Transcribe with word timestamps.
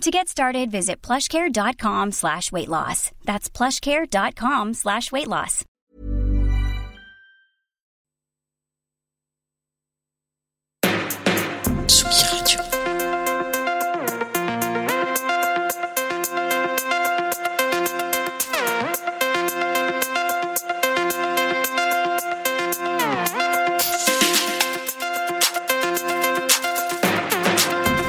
To 0.00 0.10
get 0.10 0.28
started, 0.28 0.70
visit 0.70 1.00
plushcare.com 1.00 2.12
slash 2.12 2.52
weight 2.52 2.68
loss. 2.68 3.10
That's 3.24 3.48
plushcare.com 3.48 4.74
slash 4.74 5.10
weight 5.12 5.28
loss. 5.28 5.64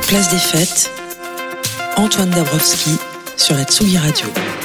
Place 0.08 0.30
des 0.30 0.38
fêtes, 0.40 0.90
Antoine 1.98 2.30
Dabrowski 2.30 2.98
sur 3.38 3.56
la 3.56 3.64
Tsugi 3.64 3.98
Radio. 3.98 4.65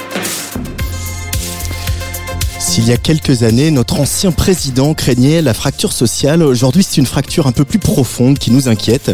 S'il 2.71 2.87
y 2.87 2.93
a 2.93 2.97
quelques 2.97 3.43
années, 3.43 3.69
notre 3.69 3.99
ancien 3.99 4.31
président 4.31 4.93
craignait 4.93 5.41
la 5.41 5.53
fracture 5.53 5.91
sociale, 5.91 6.41
aujourd'hui 6.41 6.85
c'est 6.87 7.01
une 7.01 7.05
fracture 7.05 7.45
un 7.45 7.51
peu 7.51 7.65
plus 7.65 7.79
profonde 7.79 8.39
qui 8.39 8.49
nous 8.49 8.69
inquiète. 8.69 9.11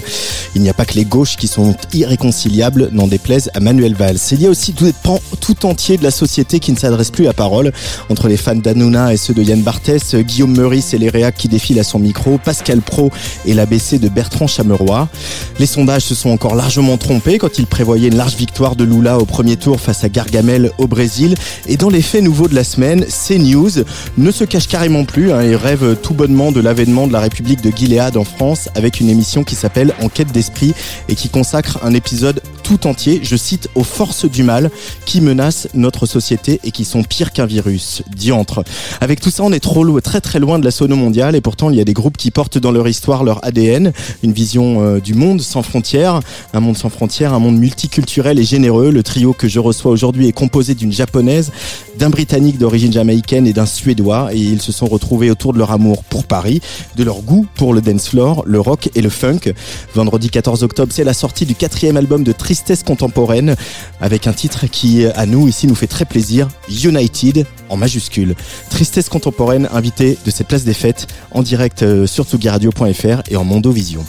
Il 0.53 0.61
n'y 0.61 0.69
a 0.69 0.75
pas 0.75 0.86
que 0.86 0.94
les 0.94 1.05
gauches 1.05 1.38
qui 1.38 1.47
sont 1.47 1.75
irréconciliables, 1.91 2.89
n'en 2.91 3.08
déplaise 3.08 3.49
à 3.55 3.59
Manuel 3.59 3.95
Valls. 3.95 4.19
Il 4.31 4.44
y 4.44 4.45
a 4.45 4.52
aussi 4.52 4.73
tout, 4.73 4.94
tout 5.41 5.66
entier 5.66 5.97
de 5.97 6.03
la 6.03 6.11
société 6.11 6.59
qui 6.59 6.72
ne 6.72 6.77
s'adresse 6.77 7.09
plus 7.09 7.27
à 7.27 7.33
parole, 7.33 7.72
entre 8.11 8.27
les 8.27 8.38
fans 8.38 8.53
d'Anouna 8.53 9.11
et 9.11 9.17
ceux 9.17 9.33
de 9.33 9.41
Yann 9.41 9.64
Barthès, 9.64 10.14
Guillaume 10.14 10.55
Meurice 10.55 10.94
et 10.94 10.99
les 10.99 11.09
réacs 11.09 11.38
qui 11.38 11.47
défilent 11.47 11.80
à 11.80 11.83
son 11.83 11.97
micro, 11.97 12.38
Pascal 12.38 12.81
Pro 12.81 13.09
et 13.47 13.55
l'ABC 13.55 13.97
de 13.97 14.08
Bertrand 14.08 14.45
Chameroy. 14.45 15.09
Les 15.58 15.66
sondages 15.66 16.03
se 16.03 16.14
sont 16.14 16.30
encore 16.30 16.53
largement 16.53 16.97
trompés 16.97 17.39
quand 17.39 17.58
ils 17.58 17.66
prévoyaient 17.66 18.09
une 18.09 18.17
large 18.17 18.36
victoire 18.36 18.75
de 18.75 18.83
Lula 18.83 19.17
au 19.17 19.25
premier 19.25 19.58
tour 19.58 19.81
face 19.81 20.03
à 20.03 20.09
Gargamel 20.09 20.69
au 20.77 20.86
Brésil. 20.86 21.33
Et 21.67 21.75
dans 21.75 21.89
les 21.89 22.03
faits 22.03 22.21
nouveaux 22.23 22.47
de 22.47 22.53
la 22.53 22.64
semaine, 22.64 23.03
c'est 23.09 23.47
News 23.48 23.70
ne 24.17 24.31
se 24.31 24.44
cache 24.44 24.67
carrément 24.67 25.06
plus 25.06 25.31
hein, 25.31 25.42
et 25.42 25.56
rêve 25.56 25.95
tout 26.02 26.14
bonnement 26.14 26.52
de 26.52 26.59
l'avènement 26.59 27.08
de 27.08 27.14
la 27.14 27.20
République 27.20 27.62
de 27.62 27.72
Gilead 27.76 28.17
en 28.17 28.23
France 28.23 28.70
avec 28.76 29.00
une 29.00 29.09
émission 29.09 29.44
qui 29.44 29.56
s'appelle 29.56 29.94
Enquête 30.02 30.31
d'esprit 30.31 30.73
et 31.08 31.16
qui 31.16 31.30
consacre 31.30 31.80
un 31.84 31.94
épisode 31.94 32.42
tout 32.68 32.86
entier, 32.86 33.22
je 33.23 33.38
cite, 33.38 33.70
aux 33.76 33.86
forces 33.86 34.26
du 34.26 34.44
mal 34.44 34.70
qui 35.06 35.22
menacent 35.22 35.70
notre 35.73 36.06
société 36.06 36.60
et 36.66 36.72
qui 36.72 36.84
sont 36.84 37.02
pires 37.02 37.32
qu'un 37.32 37.46
virus. 37.46 38.04
Diantre. 38.14 38.66
Avec 39.00 39.22
tout 39.22 39.30
ça, 39.30 39.44
on 39.44 39.54
est 39.54 39.62
trop 39.62 39.86
loin, 39.86 40.02
très 40.02 40.20
très 40.20 40.40
loin 40.40 40.60
de 40.60 40.66
la 40.66 40.72
sono 40.72 40.98
mondiale 40.98 41.38
et 41.38 41.40
pourtant 41.40 41.70
il 41.70 41.78
y 41.78 41.80
a 41.80 41.86
des 41.86 41.94
groupes 41.94 42.18
qui 42.18 42.30
portent 42.30 42.58
dans 42.58 42.73
leur 42.73 42.90
histoire 42.90 43.23
leur 43.23 43.44
ADN, 43.45 43.94
une 44.22 44.34
vision 44.34 44.82
euh, 44.82 45.00
du 45.00 45.14
monde 45.14 45.40
sans 45.40 45.64
frontières, 45.64 46.20
un 46.54 46.60
monde 46.60 46.76
sans 46.76 46.90
frontières, 46.90 47.34
un 47.34 47.40
monde 47.40 47.58
multiculturel 47.58 48.38
et 48.38 48.44
généreux. 48.44 48.92
Le 48.92 49.02
trio 49.02 49.32
que 49.32 49.48
je 49.48 49.60
reçois 49.60 49.92
aujourd'hui 49.92 50.28
est 50.28 50.34
composé 50.34 50.76
d'une 50.76 50.92
japonaise, 50.92 51.54
d'un 51.98 52.10
britannique 52.10 52.58
d'origine 52.58 52.92
jamaïcaine 52.92 53.48
et 53.48 53.54
d'un 53.54 53.66
suédois 53.66 54.34
et 54.34 54.40
ils 54.40 54.62
se 54.62 54.73
sont 54.73 54.88
retrouvés 54.88 55.32
autour 55.32 55.54
de 55.54 55.58
leur 55.58 55.72
amour 55.72 56.04
pour 56.04 56.26
Paris, 56.26 56.60
de 56.98 57.06
leur 57.06 57.22
goût 57.22 57.45
pour 57.56 57.73
le 57.73 57.80
dance 57.80 58.10
floor, 58.10 58.44
le 58.45 58.60
rock 58.60 58.90
et 58.94 59.02
le 59.02 59.10
funk. 59.10 59.54
Vendredi 59.95 60.30
14 60.30 60.64
octobre, 60.64 60.92
c'est 60.94 61.06
la 61.06 61.14
sortie 61.14 61.45
du 61.45 61.56
quatrième 61.56 61.95
album 61.95 62.26
de 62.26 62.33
Tristesse 62.58 62.82
contemporaine 62.82 63.56
avec 64.02 64.26
un 64.26 64.34
titre 64.34 64.66
qui, 64.66 65.06
à 65.06 65.28
nous, 65.28 65.48
ici, 65.48 65.68
nous 65.68 65.76
fait 65.76 65.86
très 65.86 66.06
plaisir, 66.06 66.48
United 66.68 67.45
en 67.70 67.78
majuscule. 67.78 68.36
Tristesse 68.72 69.10
contemporaine, 69.10 69.70
invité 69.72 70.18
de 70.26 70.32
cette 70.32 70.48
place 70.48 70.64
des 70.64 70.73
fêtes 70.73 71.06
en 71.30 71.44
direct 71.44 71.84
euh, 71.84 72.08
sur 72.08 72.26
tsugiradio.fr 72.26 73.22
et 73.30 73.36
en 73.36 73.44
Mondovision. 73.44 74.04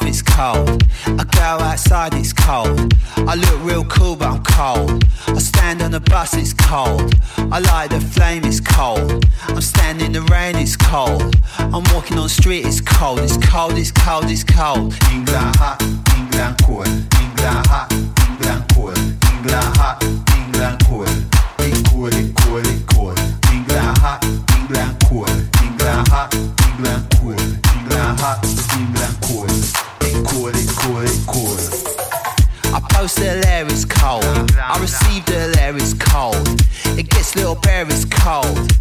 It's 0.00 0.22
cold. 0.22 0.84
I 1.06 1.24
go 1.24 1.64
outside, 1.64 2.14
it's 2.14 2.32
cold. 2.32 2.94
I 3.16 3.34
look 3.34 3.62
real 3.62 3.84
cool, 3.84 4.16
but 4.16 4.28
I'm 4.28 4.42
cold. 4.42 5.04
I 5.26 5.38
stand 5.38 5.82
on 5.82 5.90
the 5.90 6.00
bus, 6.00 6.34
it's 6.34 6.54
cold. 6.54 7.14
I 7.36 7.58
light 7.58 7.90
the 7.90 8.00
flame, 8.00 8.42
it's 8.44 8.60
cold. 8.60 9.26
I'm 9.48 9.60
standing 9.60 10.06
in 10.06 10.12
the 10.12 10.22
rain, 10.32 10.56
it's 10.56 10.76
cold. 10.76 11.36
I'm 11.58 11.84
walking 11.92 12.16
on 12.16 12.24
the 12.24 12.28
street, 12.28 12.64
it's 12.64 12.80
cold. 12.80 13.18
It's 13.20 13.36
cold, 13.36 13.74
it's 13.76 13.90
cold, 13.90 14.24
it's 14.30 14.44
cold. 14.44 14.94
England 15.12 15.56
hot, 15.56 15.82
England 16.16 16.56
cold. 16.62 16.88
England 16.88 17.66
hot, 17.66 17.92
England 17.92 18.64
cold. 18.72 18.98
England 18.98 19.76
hot, 19.76 20.02
England 20.02 20.84
cold. 20.86 21.08
It 21.58 21.86
cold, 21.86 22.14
it 22.14 22.34
cold, 22.36 22.41
post 33.02 33.16
the 33.16 33.44
air 33.48 33.66
is 33.66 33.84
cold. 33.84 34.24
I 34.56 34.78
receive 34.80 35.24
the 35.26 35.58
air 35.60 35.76
is 35.76 35.92
cold. 35.94 36.46
It 36.96 37.10
gets 37.10 37.34
little 37.34 37.56
bare, 37.56 37.84
it's 37.88 38.04
cold. 38.04 38.78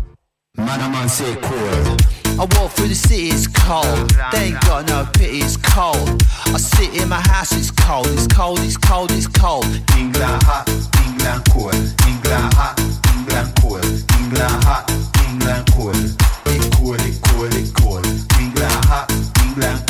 Man, 0.58 1.10
say 1.10 1.36
cold. 1.42 2.06
I 2.38 2.46
walk 2.54 2.70
through 2.74 2.90
the 2.90 3.02
city, 3.08 3.30
it's 3.30 3.48
cold. 3.48 4.12
They 4.32 4.54
ain't 4.54 4.62
got 4.62 4.88
no 4.88 5.08
pity, 5.18 5.40
it's 5.40 5.58
cold. 5.58 6.22
I 6.54 6.60
sit 6.60 7.02
in 7.02 7.10
my 7.10 7.22
house, 7.34 7.52
it's 7.54 7.72
cold. 7.72 8.08
It's 8.10 8.28
cold, 8.28 8.60
it's 8.60 8.78
cold, 8.78 9.10
it's 9.12 9.26
cold. 9.26 9.66
England 9.98 10.44
hot, 10.44 10.70
England 11.02 11.42
cold. 11.50 11.74
England 12.06 12.54
hot, 12.54 12.78
England 13.16 13.50
cold. 13.60 13.86
England 14.22 14.64
hot, 14.70 14.86
England 15.26 15.66
cold. 15.74 15.98
It 16.54 16.62
cold, 16.78 17.02
it 17.10 17.18
cold, 17.26 17.54
it 17.58 17.74
cold. 17.74 18.06
England 18.38 18.86
hot, 18.86 19.10
England 19.46 19.81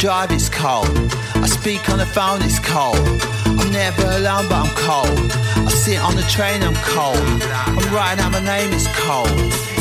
drive, 0.00 0.32
it's 0.32 0.48
cold. 0.48 0.88
I 1.34 1.46
speak 1.46 1.90
on 1.90 1.98
the 1.98 2.06
phone, 2.06 2.40
it's 2.40 2.58
cold. 2.58 2.96
I'm 3.44 3.70
never 3.70 4.02
alone, 4.16 4.48
but 4.48 4.64
I'm 4.64 4.74
cold. 4.74 5.49
I 5.66 5.70
sit 5.70 6.00
on 6.00 6.16
the 6.16 6.22
train, 6.22 6.62
I'm 6.62 6.74
cold. 6.82 7.18
I'm 7.52 7.94
writing 7.94 8.24
out 8.24 8.32
my 8.32 8.40
name, 8.40 8.72
it's 8.72 8.88
cold. 8.96 9.28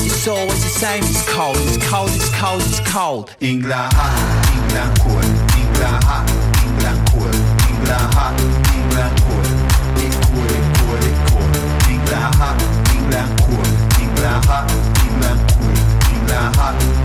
It's 0.06 0.28
always 0.28 0.62
the 0.64 0.70
same, 0.70 1.04
it's 1.04 1.24
cold. 1.32 1.56
It's 1.58 1.78
cold, 1.90 2.10
it's 2.12 2.30
cold, 2.36 2.62
it's 2.62 2.80
cold. 2.82 3.36
England 3.40 3.94
hot, 3.94 4.12
England 4.52 5.00
cold. 5.00 5.24
England 5.56 6.04
hot, 6.04 6.28
England 6.60 7.00
cold. 7.08 7.36
England 7.72 8.14
hot, 8.14 8.36
England 8.76 9.16
cold. 9.24 9.48
It 10.04 10.12
it 10.12 10.68
it. 11.08 11.18
England 11.88 12.36
hot, 12.36 12.60
England 12.92 13.32
cold. 13.40 13.68
England 14.04 14.46
hot, 14.46 14.68
England. 15.08 15.40
England 16.12 16.56
hot, 16.60 16.99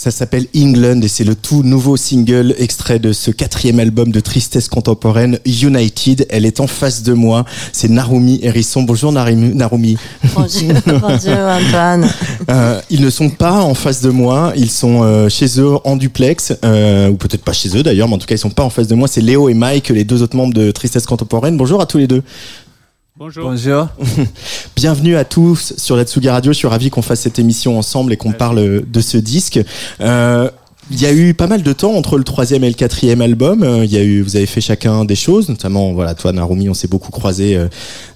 Ça 0.00 0.10
s'appelle 0.10 0.46
England 0.56 1.02
et 1.02 1.08
c'est 1.08 1.24
le 1.24 1.34
tout 1.34 1.62
nouveau 1.62 1.98
single 1.98 2.54
extrait 2.56 2.98
de 2.98 3.12
ce 3.12 3.30
quatrième 3.30 3.78
album 3.80 4.12
de 4.12 4.20
tristesse 4.20 4.66
contemporaine, 4.66 5.38
United. 5.44 6.26
Elle 6.30 6.46
est 6.46 6.60
en 6.60 6.66
face 6.66 7.02
de 7.02 7.12
moi. 7.12 7.44
C'est 7.74 7.90
Narumi 7.90 8.40
Hérisson. 8.42 8.84
Bonjour 8.84 9.12
Narumi. 9.12 9.98
Bonjour, 10.34 10.72
bonjour 10.86 11.36
Antoine. 11.36 12.10
Euh, 12.48 12.80
ils 12.88 13.02
ne 13.02 13.10
sont 13.10 13.28
pas 13.28 13.60
en 13.60 13.74
face 13.74 14.00
de 14.00 14.08
moi. 14.08 14.54
Ils 14.56 14.70
sont 14.70 15.02
euh, 15.02 15.28
chez 15.28 15.60
eux 15.60 15.76
en 15.84 15.96
duplex, 15.96 16.54
euh, 16.64 17.10
ou 17.10 17.16
peut-être 17.16 17.44
pas 17.44 17.52
chez 17.52 17.76
eux 17.76 17.82
d'ailleurs, 17.82 18.08
mais 18.08 18.14
en 18.14 18.18
tout 18.18 18.26
cas 18.26 18.36
ils 18.36 18.38
sont 18.38 18.48
pas 18.48 18.64
en 18.64 18.70
face 18.70 18.86
de 18.86 18.94
moi. 18.94 19.06
C'est 19.06 19.20
Léo 19.20 19.50
et 19.50 19.54
Mike, 19.54 19.90
les 19.90 20.04
deux 20.04 20.22
autres 20.22 20.34
membres 20.34 20.54
de 20.54 20.70
Tristesse 20.70 21.04
contemporaine. 21.04 21.58
Bonjour 21.58 21.78
à 21.78 21.84
tous 21.84 21.98
les 21.98 22.06
deux. 22.06 22.22
Bonjour. 23.20 23.50
Bonjour. 23.50 23.88
Bienvenue 24.76 25.14
à 25.14 25.26
tous 25.26 25.74
sur 25.76 25.94
la 25.94 26.04
Tsuga 26.04 26.32
Radio. 26.32 26.54
Je 26.54 26.56
suis 26.56 26.66
ravi 26.66 26.88
qu'on 26.88 27.02
fasse 27.02 27.20
cette 27.20 27.38
émission 27.38 27.78
ensemble 27.78 28.14
et 28.14 28.16
qu'on 28.16 28.32
parle 28.32 28.80
de 28.82 29.00
ce 29.02 29.18
disque. 29.18 29.60
Euh, 30.00 30.48
il 30.90 31.02
y 31.02 31.04
a 31.04 31.12
eu 31.12 31.34
pas 31.34 31.46
mal 31.46 31.62
de 31.62 31.72
temps 31.74 31.92
entre 31.92 32.16
le 32.16 32.24
troisième 32.24 32.64
et 32.64 32.68
le 32.68 32.74
quatrième 32.74 33.20
album. 33.20 33.62
Euh, 33.62 33.84
Il 33.84 33.92
y 33.92 33.98
a 33.98 34.02
eu, 34.02 34.22
vous 34.22 34.36
avez 34.36 34.46
fait 34.46 34.62
chacun 34.62 35.04
des 35.04 35.16
choses, 35.16 35.50
notamment, 35.50 35.92
voilà, 35.92 36.14
toi, 36.14 36.32
Narumi, 36.32 36.70
on 36.70 36.74
s'est 36.74 36.88
beaucoup 36.88 37.10
croisé 37.10 37.56
euh, 37.56 37.68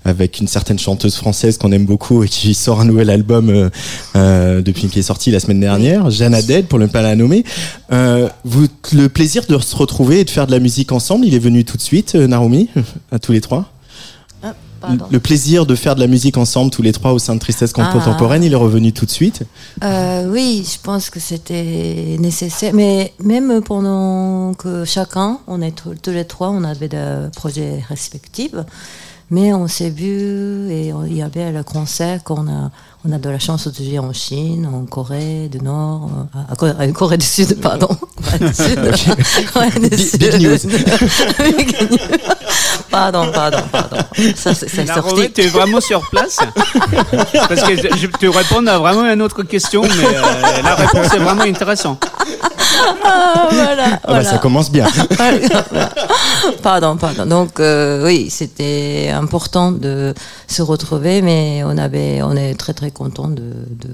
avec 0.07 0.41
une 0.41 0.49
certaine 0.49 0.79
chanteuse 0.79 1.17
française 1.17 1.59
qu'on 1.59 1.71
aime 1.73 1.85
beaucoup 1.85 2.25
et 2.25 2.29
qui 2.29 2.55
sort 2.55 2.81
un 2.81 2.87
nouvel 2.87 3.11
album 3.11 3.51
euh, 3.51 3.69
euh, 4.17 4.63
depuis 4.63 4.89
qui 4.89 5.01
est 5.01 5.03
sorti 5.03 5.31
la 5.31 5.39
semaine 5.39 5.61
dernière, 5.61 6.11
Jeanne 6.11 6.35
Aded, 6.35 6.65
pour 6.65 6.79
ne 6.79 6.87
pas 6.87 7.03
la 7.03 7.15
nommer. 7.15 7.45
Euh, 7.93 8.31
vous, 8.45 8.69
le 8.95 9.11
plaisir 9.11 9.45
de 9.47 9.59
se 9.59 9.77
retrouver 9.77 10.21
et 10.21 10.25
de 10.25 10.31
faire 10.31 10.47
de 10.47 10.53
la 10.53 10.61
musique 10.61 10.93
ensemble, 10.93 11.27
il 11.27 11.35
est 11.35 11.39
venu 11.39 11.67
tout 11.67 11.77
de 11.77 11.83
suite, 11.83 12.15
Narumi, 12.15 12.71
à 13.13 13.19
tous 13.19 13.33
les 13.33 13.43
trois. 13.43 13.74
Pardon. 14.87 15.07
Le 15.11 15.21
plaisir 15.21 15.67
de 15.67 15.75
faire 15.75 15.95
de 15.95 16.01
la 16.01 16.07
musique 16.07 16.37
ensemble 16.37 16.71
tous 16.71 16.83
les 16.83 16.93
trois 16.93 17.13
au 17.13 17.19
sein 17.19 17.35
de 17.35 17.41
Tristesse 17.41 17.73
Ah. 17.77 17.91
Contemporaine, 17.93 18.43
il 18.43 18.53
est 18.53 18.57
revenu 18.57 18.93
tout 18.93 19.07
de 19.07 19.11
suite. 19.11 19.43
Euh, 19.83 20.29
oui, 20.31 20.67
je 20.71 20.79
pense 20.83 21.11
que 21.11 21.21
c'était 21.21 22.17
nécessaire. 22.19 22.73
Mais 22.75 23.13
même 23.23 23.63
pendant 23.63 24.55
que 24.55 24.85
chacun, 24.85 25.39
on 25.47 25.61
est 25.63 25.75
tous 26.03 26.11
les 26.11 26.25
trois, 26.25 26.51
on 26.51 26.65
avait 26.65 26.89
des 26.89 27.29
projets 27.37 27.83
respectifs. 27.89 28.55
Mais 29.31 29.55
on 29.55 29.67
s'est 29.69 29.89
vu 29.89 30.71
et 30.71 30.93
il 31.09 31.17
y 31.17 31.23
avait 31.23 31.51
le 31.51 31.63
concert 31.63 32.23
qu'on 32.23 32.47
a, 32.47 32.71
on 33.07 33.11
a 33.11 33.19
de 33.19 33.31
la 33.31 33.39
chance 33.39 33.67
de 33.67 33.83
jouer 33.83 33.99
en 33.99 34.13
Chine, 34.13 34.67
en 34.71 34.85
Corée 34.85 35.49
du 35.49 35.59
Nord, 35.61 36.11
euh, 36.37 36.73
à, 36.79 36.87
Corée, 36.93 37.17
du 37.17 37.25
Sud, 37.25 37.59
pardon. 37.59 37.89
Corée 38.23 38.39
du 38.39 38.55
Sud. 38.55 38.81
Corée 39.53 39.71
du 39.81 39.89
Big- 39.89 39.99
Sud. 39.99 40.21
big 40.21 40.43
news. 40.43 40.59
Big 41.57 41.91
news. 41.91 41.99
Pardon, 42.95 43.33
pardon, 43.33 43.59
pardon. 43.73 43.97
Ça, 44.37 44.55
c'est 44.55 44.87
sorti. 44.87 45.33
tu 45.33 45.41
es 45.43 45.47
vraiment 45.49 45.81
sur 45.81 46.01
place 46.11 46.39
Parce 47.49 47.63
que 47.65 47.77
je, 47.77 47.89
je 47.97 48.07
te 48.07 48.27
réponds 48.27 48.65
à 48.69 48.79
vraiment 48.79 49.05
une 49.13 49.21
autre 49.21 49.43
question, 49.43 49.83
mais 49.83 50.17
euh, 50.17 50.63
la 50.63 50.75
réponse 50.77 51.13
est 51.13 51.19
vraiment 51.19 51.43
intéressante. 51.43 52.05
Ah, 53.05 53.49
voilà, 53.51 54.01
Ah 54.05 54.13
bah, 54.13 54.25
ça 54.25 54.39
commence 54.39 54.71
bien. 54.71 54.87
pardon, 56.63 56.97
pardon. 56.97 57.27
Donc 57.27 57.59
euh, 57.61 58.05
oui, 58.05 58.29
c'était 58.31 59.11
important 59.13 59.73
de 59.73 60.15
se 60.47 60.63
retrouver, 60.63 61.21
mais 61.23 61.63
on 61.65 61.77
avait, 61.77 62.23
on 62.23 62.37
est 62.37 62.55
très 62.55 62.75
très 62.75 62.91
content 62.91 63.29
de, 63.29 63.43
de 63.43 63.91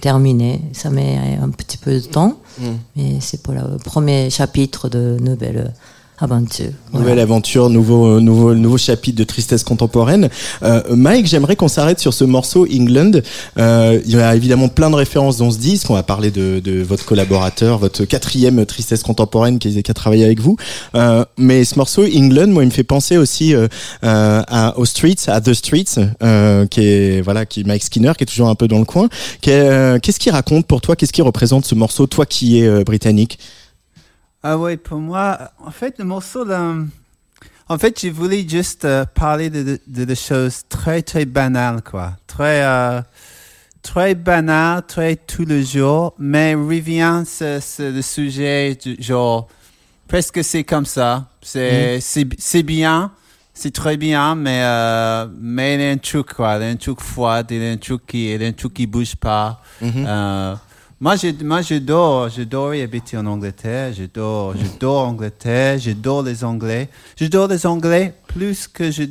terminer. 0.00 0.62
Ça 0.72 0.90
met 0.90 1.18
un 1.42 1.50
petit 1.50 1.76
peu 1.76 1.92
de 1.94 2.06
temps, 2.06 2.38
mais 2.96 3.18
c'est 3.20 3.42
pour 3.42 3.54
le 3.54 3.78
premier 3.84 4.30
chapitre 4.30 4.88
de 4.88 5.16
nouvelle 5.20 5.72
Nouvelle 6.92 7.20
aventure, 7.20 7.70
nouveau, 7.70 8.06
euh, 8.16 8.20
nouveau, 8.20 8.52
nouveau 8.54 8.76
chapitre 8.76 9.16
de 9.16 9.22
tristesse 9.24 9.62
contemporaine. 9.62 10.28
Euh, 10.64 10.82
Mike, 10.90 11.26
j'aimerais 11.26 11.54
qu'on 11.54 11.68
s'arrête 11.68 12.00
sur 12.00 12.12
ce 12.12 12.24
morceau 12.24 12.66
England. 12.66 13.12
Euh, 13.58 14.00
il 14.04 14.10
y 14.12 14.20
a 14.20 14.34
évidemment 14.34 14.68
plein 14.68 14.90
de 14.90 14.96
références 14.96 15.36
dans 15.36 15.50
ce 15.52 15.58
disque. 15.58 15.88
On 15.90 15.94
va 15.94 16.02
parler 16.02 16.32
de, 16.32 16.58
de 16.58 16.82
votre 16.82 17.04
collaborateur, 17.04 17.78
votre 17.78 18.04
quatrième 18.04 18.66
tristesse 18.66 19.04
contemporaine 19.04 19.60
qui, 19.60 19.78
a 19.78 19.94
travaillé 19.94 20.24
avec 20.24 20.40
vous. 20.40 20.56
Euh, 20.96 21.24
mais 21.36 21.64
ce 21.64 21.76
morceau 21.76 22.04
England, 22.04 22.48
moi, 22.48 22.64
il 22.64 22.66
me 22.66 22.72
fait 22.72 22.82
penser 22.82 23.16
aussi 23.16 23.54
euh, 23.54 23.68
euh, 24.02 24.42
à, 24.48 24.76
aux 24.76 24.86
Streets, 24.86 25.28
à 25.28 25.40
The 25.40 25.54
Streets, 25.54 26.00
qui 26.70 26.80
est 26.80 27.20
voilà, 27.20 27.46
qui 27.46 27.62
Mike 27.62 27.84
Skinner, 27.84 28.12
qui 28.18 28.24
est 28.24 28.26
toujours 28.26 28.48
un 28.48 28.56
peu 28.56 28.66
dans 28.66 28.78
le 28.80 28.84
coin. 28.84 29.08
Qu'est- 29.40 30.00
Qu'est-ce 30.02 30.18
qu'il 30.18 30.32
raconte 30.32 30.66
pour 30.66 30.80
toi? 30.80 30.96
Qu'est-ce 30.96 31.12
qui 31.12 31.22
représente 31.22 31.64
ce 31.64 31.74
morceau, 31.76 32.06
toi 32.08 32.26
qui 32.26 32.58
es 32.60 32.82
britannique? 32.84 33.38
Ah 34.42 34.56
ouais, 34.56 34.76
pour 34.76 34.98
moi, 34.98 35.50
en 35.58 35.70
fait, 35.70 35.98
le 35.98 36.04
morceau, 36.04 36.44
là, 36.44 36.74
en 37.68 37.78
fait, 37.78 38.00
je 38.00 38.08
voulais 38.08 38.48
juste 38.48 38.84
euh, 38.84 39.04
parler 39.04 39.50
de, 39.50 39.80
de, 39.86 40.14
choses 40.14 40.62
très, 40.68 41.02
très 41.02 41.24
banales, 41.24 41.82
quoi. 41.82 42.12
Très, 42.26 42.62
euh, 42.62 43.02
très 43.82 44.14
banales, 44.14 44.82
très 44.86 45.16
tous 45.16 45.44
les 45.44 45.64
jours, 45.64 46.14
mais 46.18 46.54
revient 46.54 47.24
sur, 47.26 47.62
sur 47.62 47.90
le 47.90 48.00
sujet, 48.00 48.76
du, 48.76 48.96
genre, 49.00 49.48
presque 50.06 50.42
c'est 50.44 50.64
comme 50.64 50.86
ça. 50.86 51.26
C'est, 51.42 51.98
c'est 52.00 52.62
bien, 52.62 53.10
c'est 53.54 53.74
très 53.74 53.96
bien, 53.96 54.36
mais, 54.36 54.60
euh, 54.62 55.26
mais 55.36 55.74
il 55.74 55.80
y 55.80 55.84
a 55.84 55.90
un 55.90 55.96
truc, 55.96 56.32
quoi. 56.32 56.56
Il 56.56 56.62
y 56.62 56.64
a 56.64 56.68
un 56.68 56.76
truc 56.76 57.00
froid, 57.00 57.42
il 57.50 57.62
y 57.62 57.68
a 57.68 57.72
un 57.72 57.76
truc 57.76 58.06
qui, 58.06 58.32
il 58.32 58.40
y 58.40 58.44
a 58.44 58.48
un 58.48 58.52
truc 58.52 58.72
qui 58.72 58.86
bouge 58.86 59.16
pas. 59.16 59.60
Euh, 59.82 60.54
moi, 61.00 61.16
je, 61.16 61.28
moi, 61.44 61.62
j'adore, 61.62 62.28
j'adore 62.28 62.74
y 62.74 62.82
habiter 62.82 63.16
en 63.16 63.26
Angleterre. 63.26 63.92
J'adore, 63.92 64.54
j'adore 64.56 65.06
Angleterre. 65.08 65.78
J'adore 65.78 66.22
les 66.22 66.42
Anglais. 66.44 66.88
J'adore 67.16 67.48
les 67.48 67.64
Anglais 67.66 68.14
plus 68.26 68.66
que 68.66 68.90
je, 68.90 69.04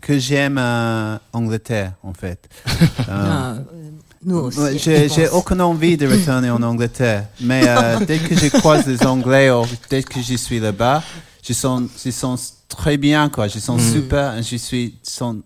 que 0.00 0.18
j'aime 0.18 0.56
euh, 0.58 1.18
Angleterre, 1.32 1.92
en 2.02 2.14
fait. 2.14 2.48
Euh, 3.08 3.12
Ah, 3.12 3.54
euh, 3.54 3.90
nous 4.24 4.36
aussi. 4.38 4.78
Je 4.78 5.08
J'ai 5.14 5.28
aucune 5.28 5.60
envie 5.60 5.96
de 5.96 6.06
retourner 6.08 6.50
en 6.50 6.62
Angleterre. 6.62 7.26
Mais 7.40 7.62
euh, 7.68 8.00
dès 8.06 8.18
que 8.18 8.34
je 8.34 8.48
croise 8.48 8.86
les 8.86 9.02
Anglais 9.06 9.50
ou 9.50 9.64
dès 9.90 10.02
que 10.02 10.20
je 10.20 10.34
suis 10.34 10.58
là-bas, 10.58 11.02
je 11.46 11.52
sens, 11.52 11.82
je 12.04 12.10
sens 12.10 12.54
très 12.68 12.96
bien, 12.96 13.28
quoi. 13.28 13.46
Je 13.48 13.58
sens 13.58 13.80
super. 13.82 14.42
Je 14.42 14.56
suis 14.56 14.96
sens 15.02 15.36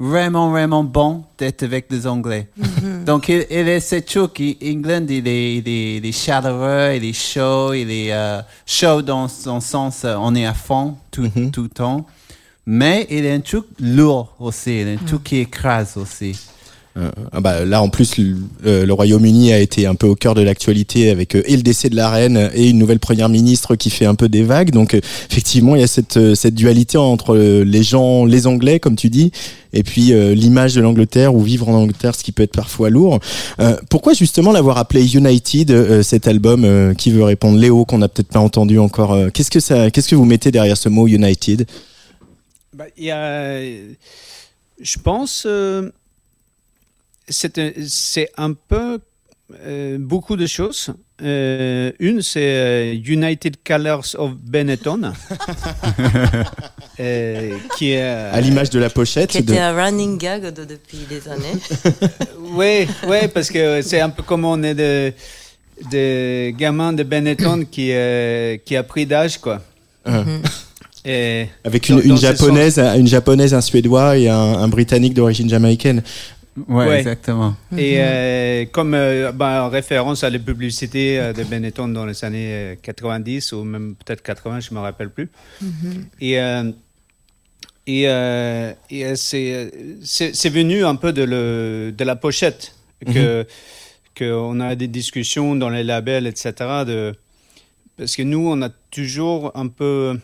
vraiment, 0.00 0.50
vraiment 0.50 0.82
bon 0.82 1.24
d'être 1.38 1.62
avec 1.62 1.86
les 1.90 2.06
Anglais. 2.06 2.48
Donc, 3.06 3.28
il, 3.28 3.46
il 3.50 3.68
est, 3.68 3.80
c'est 3.80 4.00
true 4.00 4.28
qu'England, 4.28 5.06
il 5.08 5.28
est, 5.28 5.56
il, 5.56 5.68
est, 5.68 5.96
il 5.96 6.06
est 6.06 6.12
chaleureux, 6.12 6.94
il 6.96 7.04
est 7.04 7.12
chaud, 7.12 7.74
il 7.74 7.90
est 7.90 8.12
euh, 8.12 8.40
chaud 8.66 9.02
dans 9.02 9.28
son 9.28 9.60
sens, 9.60 10.04
euh, 10.04 10.16
on 10.18 10.34
est 10.34 10.46
à 10.46 10.54
fond 10.54 10.96
tout, 11.10 11.28
tout 11.52 11.62
le 11.64 11.68
temps. 11.68 12.06
Mais 12.66 13.06
il 13.10 13.24
est 13.24 13.32
un 13.32 13.40
truc 13.40 13.66
lourd 13.78 14.34
aussi, 14.38 14.80
il 14.80 14.88
est 14.88 14.94
un 14.94 15.04
truc 15.04 15.24
qui 15.24 15.36
écrase 15.38 15.96
aussi. 15.96 16.38
Euh, 17.00 17.10
ah 17.32 17.40
bah, 17.40 17.64
là, 17.64 17.82
en 17.82 17.88
plus, 17.88 18.18
le, 18.18 18.36
euh, 18.66 18.86
le 18.86 18.92
Royaume-Uni 18.92 19.52
a 19.52 19.58
été 19.58 19.86
un 19.86 19.94
peu 19.94 20.06
au 20.06 20.14
cœur 20.14 20.34
de 20.34 20.42
l'actualité 20.42 21.10
avec 21.10 21.34
euh, 21.34 21.42
et 21.46 21.56
le 21.56 21.62
décès 21.62 21.88
de 21.88 21.96
la 21.96 22.10
reine 22.10 22.50
et 22.54 22.68
une 22.68 22.78
nouvelle 22.78 22.98
première 22.98 23.28
ministre 23.28 23.74
qui 23.76 23.90
fait 23.90 24.06
un 24.06 24.14
peu 24.14 24.28
des 24.28 24.42
vagues. 24.42 24.70
Donc, 24.70 24.94
effectivement, 24.94 25.76
il 25.76 25.80
y 25.80 25.84
a 25.84 25.88
cette, 25.88 26.34
cette 26.34 26.54
dualité 26.54 26.98
entre 26.98 27.36
les 27.36 27.82
gens, 27.82 28.24
les 28.24 28.46
Anglais, 28.46 28.80
comme 28.80 28.96
tu 28.96 29.08
dis, 29.08 29.32
et 29.72 29.82
puis 29.82 30.12
l'image 30.34 30.74
de 30.74 30.80
l'Angleterre 30.80 31.34
ou 31.34 31.40
vivre 31.40 31.68
en 31.68 31.74
Angleterre, 31.74 32.14
ce 32.14 32.24
qui 32.24 32.32
peut 32.32 32.42
être 32.42 32.54
parfois 32.54 32.90
lourd. 32.90 33.20
Pourquoi 33.88 34.14
justement 34.14 34.52
l'avoir 34.52 34.78
appelé 34.78 35.14
United, 35.14 36.02
cet 36.02 36.26
album 36.26 36.94
Qui 36.96 37.12
veut 37.12 37.22
répondre 37.22 37.58
Léo, 37.58 37.84
qu'on 37.84 37.98
n'a 37.98 38.08
peut-être 38.08 38.28
pas 38.28 38.40
entendu 38.40 38.78
encore. 38.78 39.16
qu'est-ce 39.32 39.50
que 39.50 39.60
ça, 39.60 39.90
qu'est-ce 39.90 40.08
que 40.08 40.16
vous 40.16 40.24
mettez 40.24 40.50
derrière 40.50 40.76
ce 40.76 40.88
mot 40.88 41.06
United? 41.06 41.66
Bah, 42.76 42.86
y 42.98 43.10
a, 43.10 43.60
je 44.80 44.98
pense, 45.02 45.46
c'est 47.30 47.58
un- 47.58 47.70
c'est 47.86 48.30
un 48.36 48.52
peu 48.52 48.98
euh, 49.64 49.96
beaucoup 49.98 50.36
de 50.36 50.46
choses. 50.46 50.90
Euh, 51.22 51.90
une, 51.98 52.22
c'est 52.22 52.40
euh, 52.42 52.94
United 52.94 53.56
Colors 53.64 54.14
of 54.18 54.32
Benetton, 54.36 55.12
euh, 57.00 57.50
qui 57.76 57.92
est 57.92 58.02
À 58.02 58.40
l'image 58.40 58.70
de 58.70 58.78
la 58.78 58.90
pochette. 58.90 59.30
Qui 59.30 59.42
de- 59.42 59.52
était 59.52 59.60
un 59.60 59.72
running 59.74 60.18
gag 60.18 60.42
de- 60.52 60.64
depuis 60.64 60.98
des 61.08 61.28
années. 61.28 61.58
Oui, 62.52 62.86
ouais, 63.06 63.28
parce 63.28 63.48
que 63.48 63.80
c'est 63.82 64.00
un 64.00 64.10
peu 64.10 64.22
comme 64.24 64.44
on 64.44 64.60
est 64.64 64.74
de, 64.74 65.12
de 65.92 66.50
gamins 66.50 66.92
de 66.92 67.04
Benetton 67.04 67.64
qui, 67.70 67.90
euh, 67.92 68.56
qui 68.64 68.76
a 68.76 68.82
pris 68.82 69.06
d'âge, 69.06 69.38
quoi. 69.38 69.60
Mhm. 70.06 70.42
Et 71.04 71.46
Avec 71.64 71.88
une, 71.88 71.96
Dans- 71.96 72.02
une 72.02 72.08
dans 72.10 72.16
japonaise, 72.16 72.78
une 72.78 73.06
japonaise, 73.06 73.54
un 73.54 73.60
suédois 73.60 74.18
et 74.18 74.28
un, 74.28 74.34
un 74.36 74.68
britannique 74.68 75.14
d'origine 75.14 75.48
jamaïcaine. 75.48 76.02
Ouais, 76.68 76.86
Ouais. 76.88 76.98
exactement. 76.98 77.54
Et 77.76 77.96
euh, 78.00 78.64
comme 78.72 78.94
euh, 78.94 79.32
bah, 79.32 79.64
en 79.64 79.68
référence 79.68 80.24
à 80.24 80.30
la 80.30 80.38
publicité 80.38 81.18
euh, 81.18 81.32
de 81.32 81.44
Benetton 81.44 81.88
dans 81.88 82.04
les 82.06 82.24
années 82.24 82.52
euh, 82.52 82.74
90 82.82 83.52
ou 83.52 83.64
même 83.64 83.94
peut-être 83.94 84.22
80, 84.22 84.60
je 84.60 84.74
me 84.74 84.80
rappelle 84.80 85.10
plus. 85.10 85.30
Et 86.20 86.40
euh, 86.40 86.70
et, 87.86 88.08
euh, 88.08 88.72
et, 88.90 89.06
euh, 89.06 89.14
c'est 89.16 89.72
c'est 90.02 90.34
c'est 90.34 90.50
venu 90.50 90.84
un 90.84 90.96
peu 90.96 91.12
de 91.12 91.22
le 91.22 91.92
de 91.96 92.04
la 92.04 92.16
pochette 92.16 92.74
que 93.06 93.46
que 94.14 94.32
on 94.32 94.60
a 94.60 94.74
des 94.74 94.88
discussions 94.88 95.56
dans 95.56 95.70
les 95.70 95.82
labels 95.84 96.26
etc. 96.26 96.52
De 96.86 97.14
parce 97.96 98.16
que 98.16 98.22
nous 98.22 98.46
on 98.48 98.60
a 98.62 98.68
toujours 98.90 99.52
un 99.54 99.68
peu 99.68 100.18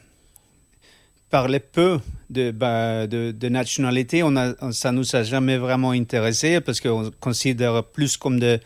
parlé 1.30 1.60
peu 1.60 1.98
de, 2.30 2.50
bah, 2.50 3.06
de, 3.06 3.32
de 3.32 3.48
nationalité, 3.48 4.22
on 4.22 4.36
a, 4.36 4.54
ça 4.72 4.92
nous 4.92 5.14
a 5.16 5.22
jamais 5.22 5.58
vraiment 5.58 5.90
intéressé 5.90 6.60
parce 6.60 6.80
qu'on 6.80 7.10
considère 7.20 7.82
plus 7.84 8.16
comme 8.16 8.38
des 8.40 8.58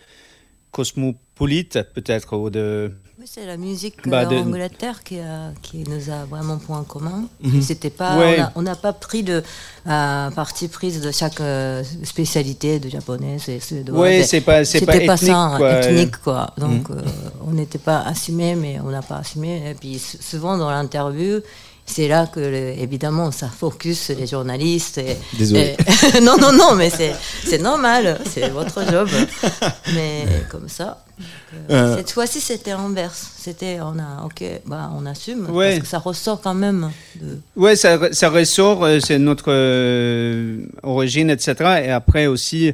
polite, 1.34 1.78
peut-être, 1.94 2.36
ou 2.36 2.50
de. 2.50 2.92
Oui, 3.18 3.24
c'est 3.26 3.44
la 3.44 3.56
musique 3.56 3.96
Bah, 4.08 4.20
euh, 4.22 4.26
de- 4.26 4.36
Angleterre 4.36 5.02
qui, 5.02 5.18
a- 5.18 5.52
qui 5.62 5.84
nous 5.84 6.10
a 6.10 6.24
vraiment 6.26 6.58
point 6.58 6.78
en 6.78 6.84
commun. 6.84 7.24
Mhm. 7.42 7.60
C'était 7.62 7.90
pas, 7.90 8.18
Ouais. 8.18 8.38
on 8.54 8.62
n'a 8.62 8.76
pas 8.76 8.92
pris 8.94 9.22
de 9.22 9.42
euh, 9.86 10.30
parti 10.30 10.68
prise 10.68 11.00
de 11.02 11.10
chaque 11.10 11.40
euh, 11.40 11.82
spécialité 12.04 12.78
de 12.78 12.88
japonaise 12.88 13.48
et 13.48 13.60
Mais 13.92 14.22
c'est 14.22 14.40
pas, 14.42 14.64
c'est 14.64 14.84
pas 14.86 14.92
C'était 14.92 15.06
pas, 15.06 15.14
ethnique, 15.16 15.30
ça, 15.30 15.54
quoi. 15.58 15.72
ethnique 15.80 16.16
quoi. 16.18 16.54
Donc 16.58 16.88
Mhm. 16.88 16.98
euh, 16.98 17.02
on 17.46 17.50
n'était 17.52 17.78
pas 17.78 18.00
assumé, 18.02 18.54
mais 18.54 18.78
on 18.80 18.90
n'a 18.90 19.02
pas 19.02 19.16
assumé. 19.16 19.70
Et 19.70 19.74
puis 19.74 19.98
sou- 19.98 20.18
souvent 20.20 20.56
dans 20.56 20.70
l'interview. 20.70 21.40
C'est 21.86 22.06
là 22.06 22.26
que, 22.32 22.38
le- 22.40 22.78
évidemment, 22.80 23.30
ça 23.32 23.48
focus 23.48 24.10
les 24.10 24.26
journalistes. 24.26 24.98
Et, 24.98 25.16
Désolé. 25.36 25.74
et- 26.14 26.20
non, 26.28 26.36
non, 26.38 26.52
non, 26.52 26.74
mais 26.76 26.88
c'est 26.90 27.12
c'est 27.44 27.58
normal, 27.58 28.20
c'est 28.32 28.48
votre 28.50 28.88
job. 28.90 29.08
Mais 29.94 30.24
comme 30.50 30.68
ça. 30.68 31.04
Euh, 31.18 31.24
Euh, 31.70 31.96
Cette 31.96 32.12
fois-ci, 32.12 32.40
c'était 32.40 32.70
inverse. 32.70 33.32
C'était, 33.36 33.78
on 33.80 33.98
a, 33.98 34.24
ok, 34.24 34.42
bah, 34.66 34.90
on 34.96 35.04
assume. 35.04 35.50
Ouais. 35.50 35.70
Parce 35.70 35.80
que 35.82 35.86
ça 35.88 35.98
ressort 35.98 36.40
quand 36.40 36.54
même. 36.54 36.90
De... 37.20 37.38
Ouais, 37.56 37.74
ça, 37.76 37.96
re- 37.98 38.12
ça 38.12 38.30
ressort, 38.30 38.84
euh, 38.84 39.00
c'est 39.00 39.18
notre 39.18 39.46
euh, 39.52 40.58
origine, 40.82 41.28
etc. 41.28 41.54
Et 41.84 41.90
après 41.90 42.26
aussi, 42.26 42.72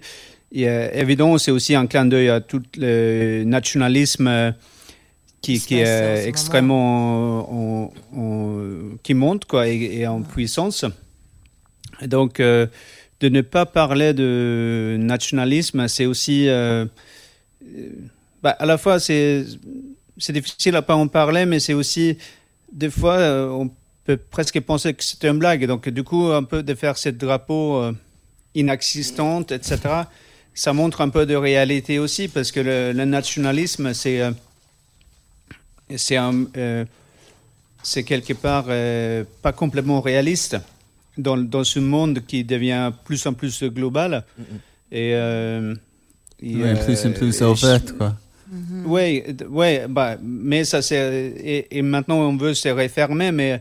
évidemment, 0.53 1.39
c'est 1.39 1.51
aussi 1.51 1.75
un 1.75 1.87
clin 1.87 2.05
d'œil 2.05 2.29
à 2.29 2.41
tout 2.41 2.63
le 2.77 3.43
nationalisme 3.45 4.29
euh, 4.29 4.51
qui, 5.43 5.61
Qui 5.61 5.79
est 5.81 6.27
extrêmement 6.29 7.85
en- 7.87 7.93
en- 8.17 8.97
qui 9.03 9.15
monte 9.15 9.45
quoi, 9.47 9.69
et, 9.69 10.01
et 10.01 10.07
en 10.07 10.23
puissance. 10.23 10.85
Et 12.03 12.09
donc, 12.09 12.41
euh, 12.41 12.67
de 13.21 13.29
ne 13.29 13.41
pas 13.41 13.67
parler 13.67 14.13
de 14.13 14.97
nationalisme, 14.99 15.89
c'est 15.89 16.07
aussi, 16.07 16.49
euh, 16.49 16.85
euh, 17.67 17.91
bah, 18.43 18.51
à 18.59 18.67
la 18.67 18.79
fois, 18.79 19.01
c'est 19.01 19.45
c'est 20.19 20.33
difficile 20.35 20.77
à 20.77 20.83
pas 20.83 20.97
en 20.97 21.09
parler, 21.09 21.47
mais 21.47 21.61
c'est 21.61 21.75
aussi, 21.75 22.19
des 22.73 22.91
fois, 22.91 23.15
euh, 23.19 23.49
on 23.51 23.71
peut 24.05 24.17
presque 24.19 24.61
penser 24.61 24.95
que 24.95 25.05
c'est 25.05 25.25
une 25.27 25.39
blague. 25.39 25.67
Donc, 25.67 25.89
du 25.91 26.05
coup, 26.05 26.27
un 26.33 26.45
peu 26.45 26.63
de 26.63 26.75
faire 26.75 26.99
ce 26.99 27.11
drapeau 27.11 27.77
euh, 27.83 27.93
inexistante, 28.55 29.53
etc., 29.53 30.09
ça 30.55 30.73
montre 30.75 31.03
un 31.03 31.11
peu 31.11 31.27
de 31.27 31.35
réalité 31.37 31.99
aussi, 32.01 32.29
parce 32.29 32.53
que 32.53 32.61
le, 32.61 32.93
le 32.93 33.05
nationalisme, 33.07 33.95
c'est 33.95 34.23
c'est 35.95 36.17
un, 36.17 36.47
euh, 36.57 36.85
c'est 37.83 38.03
quelque 38.03 38.33
part 38.33 38.67
euh, 38.69 39.25
pas 39.43 39.53
complètement 39.53 40.01
réaliste 40.01 40.57
dans, 41.17 41.37
dans 41.37 41.65
ce 41.65 41.79
monde 41.79 42.21
qui 42.27 42.45
devient 42.45 42.93
plus 43.05 43.25
en 43.27 43.33
plus 43.33 43.63
global. 43.65 44.25
Et, 44.91 45.13
euh, 45.15 45.75
et, 46.43 46.55
plus 46.85 47.05
euh, 47.05 47.09
en 47.09 47.13
plus 47.13 47.41
et 47.41 47.45
ouvert, 47.45 47.81
quoi. 47.97 48.15
oui, 48.85 49.23
ouais, 49.49 49.87
bah, 49.89 50.17
mais 50.23 50.65
ça 50.65 50.83
c'est 50.83 50.97
et, 50.97 51.79
et 51.79 51.83
maintenant 51.83 52.19
on 52.19 52.37
veut 52.37 52.55
se 52.55 52.69
refermer, 52.69 53.33
mais 53.33 53.61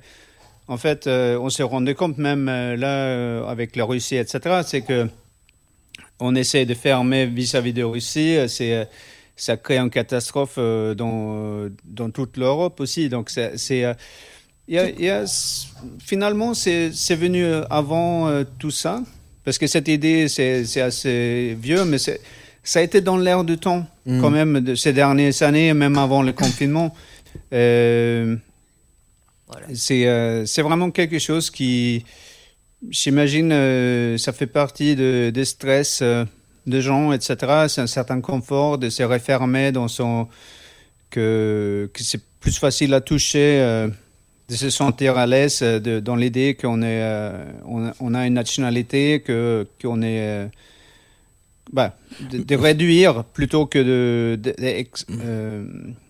en 0.67 0.77
fait 0.77 1.07
euh, 1.07 1.37
on 1.39 1.49
se 1.49 1.63
rendait 1.63 1.95
compte 1.95 2.17
même 2.17 2.47
euh, 2.49 2.75
là 2.75 2.87
euh, 2.87 3.47
avec 3.47 3.75
la 3.75 3.85
Russie, 3.85 4.17
etc. 4.17 4.61
C'est 4.65 4.81
que 4.81 5.07
on 6.19 6.35
essaie 6.35 6.65
de 6.65 6.73
fermer 6.73 7.25
vis-à-vis 7.25 7.73
de 7.73 7.83
Russie, 7.83 8.37
c'est 8.47 8.73
euh, 8.73 8.85
ça 9.35 9.57
crée 9.57 9.77
une 9.77 9.89
catastrophe 9.89 10.55
euh, 10.57 10.93
dans 10.95 11.69
dans 11.83 12.09
toute 12.11 12.37
l'Europe 12.37 12.79
aussi. 12.79 13.09
Donc 13.09 13.29
c'est 13.29 13.83
euh, 13.85 13.93
il 14.67 14.75
y 14.75 14.79
a- 14.79 14.89
il 14.89 15.01
y 15.05 15.09
a- 15.09 15.25
finalement 15.99 16.53
c'est 16.53 16.91
c'est 16.93 17.15
venu 17.15 17.45
avant 17.69 18.27
euh, 18.27 18.43
tout 18.59 18.71
ça 18.71 19.01
parce 19.43 19.57
que 19.57 19.67
cette 19.67 19.87
idée 19.87 20.27
c'est 20.27 20.65
c'est 20.65 20.81
assez 20.81 21.55
vieux, 21.61 21.85
mais 21.85 21.97
c'est 21.97 22.19
ça 22.63 22.79
a 22.79 22.81
été 22.81 23.01
dans 23.01 23.17
l'air 23.17 23.43
du 23.43 23.57
temps 23.57 23.85
Mm. 24.07 24.21
quand 24.21 24.29
même 24.29 24.59
de 24.59 24.75
ces 24.75 24.93
dernières 24.93 25.41
années, 25.41 25.73
même 25.73 25.97
avant 25.97 26.21
le 26.21 26.31
confinement. 26.31 26.93
Euh, 27.53 28.35
C'est 29.73 30.05
euh, 30.07 30.45
c'est 30.45 30.61
vraiment 30.61 30.91
quelque 30.91 31.19
chose 31.19 31.49
qui, 31.49 32.03
j'imagine, 32.89 33.51
euh, 33.51 34.17
ça 34.17 34.33
fait 34.33 34.47
partie 34.47 34.95
de, 34.95 35.31
des 35.33 35.45
stress 35.45 36.03
des 36.65 36.81
gens, 36.81 37.11
etc. 37.11 37.35
C'est 37.67 37.81
un 37.81 37.87
certain 37.87 38.21
confort 38.21 38.77
de 38.77 38.89
se 38.89 39.03
refermer 39.03 39.71
dans 39.71 39.87
son. 39.87 40.27
que, 41.09 41.89
que 41.93 42.03
c'est 42.03 42.21
plus 42.39 42.57
facile 42.57 42.93
à 42.93 43.01
toucher, 43.01 43.59
euh, 43.61 43.87
de 44.49 44.55
se 44.55 44.69
sentir 44.69 45.17
à 45.17 45.25
l'aise 45.25 45.59
euh, 45.63 45.79
de- 45.79 45.99
dans 45.99 46.15
l'idée 46.15 46.55
qu'on 46.55 46.81
est, 46.81 47.01
euh, 47.01 47.45
on, 47.65 47.91
on 47.99 48.13
a 48.13 48.27
une 48.27 48.33
nationalité, 48.33 49.23
qu'on 49.81 50.01
est. 50.01 50.49
bah, 51.73 51.95
de, 52.31 52.39
de 52.39 52.55
réduire 52.55 53.23
plutôt 53.23 53.65
que 53.65 53.79
de, 53.79 54.35
de- 54.41 54.55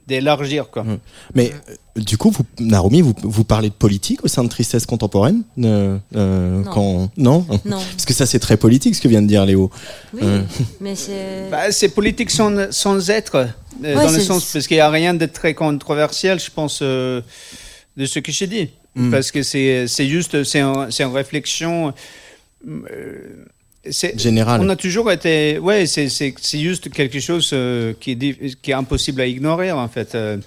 d'élargir 0.08 0.70
quoi. 0.70 0.86
Mais 1.34 1.52
euh, 1.98 2.02
du 2.02 2.18
coup, 2.18 2.30
vous, 2.30 2.44
Narumi, 2.60 3.02
vous, 3.02 3.14
vous 3.24 3.44
parlez 3.44 3.70
de 3.70 3.74
politique 3.74 4.24
au 4.24 4.28
sein 4.28 4.44
de 4.44 4.50
Tristesse 4.50 4.86
Contemporaine 4.86 5.44
euh, 5.64 5.98
euh, 6.16 6.62
Non. 6.64 6.72
quand... 6.72 7.12
Non 7.18 7.46
Non, 7.66 7.78
Parce 7.92 8.06
que 8.06 8.14
ça, 8.14 8.26
c'est 8.26 8.40
très 8.40 8.58
politique 8.58 8.96
ce 8.96 9.02
que 9.02 9.08
vient 9.08 9.22
de 9.22 9.28
dire 9.28 9.46
Léo. 9.46 9.72
oui, 10.14 10.20
Euh. 10.24 10.42
mais 10.82 10.96
c'est. 10.96 11.50
Bah, 11.50 11.72
c'est 11.72 11.90
politique 11.90 12.30
sans, 12.32 12.72
sans 12.72 13.10
être, 13.10 13.36
euh, 13.36 13.46
Ouais, 13.84 13.94
dans 13.96 14.12
le 14.12 14.20
sens, 14.20 14.52
parce 14.54 14.68
qu'il 14.68 14.78
n'y 14.78 14.82
a 14.82 14.90
rien 14.90 15.14
de 15.14 15.26
très 15.26 15.54
controversiel, 15.54 16.40
je 16.40 16.50
pense, 16.50 16.80
euh, 16.82 17.22
de 17.98 18.06
ce 18.06 18.20
que 18.20 18.32
j'ai 18.32 18.48
dit. 18.48 18.70
Mm. 18.96 19.12
Parce 19.12 19.32
que 19.32 19.44
c'est 19.44 19.88
c'est 19.88 20.08
juste, 20.08 20.44
c'est 20.46 20.62
un- 20.62 20.90
c'est 20.92 21.04
une 21.04 21.12
réflexion. 21.14 21.94
C'est- 23.90 24.18
Général. 24.20 24.62
On 24.62 24.70
a 24.70 24.76
toujours 24.76 25.12
été. 25.12 25.60
Ouais, 25.60 25.86
c'est 25.86 26.10
juste 26.60 26.90
quelque 26.92 27.20
chose 27.20 27.50
euh, 27.54 27.94
qui, 28.00 28.12
est, 28.12 28.16
di- 28.16 28.56
qui 28.62 28.72
est 28.72 28.74
impossible 28.74 29.22
à 29.22 29.26
ignorer, 29.28 29.72
en 29.72 29.88
fait. 29.88 30.16
euh. 30.16 30.38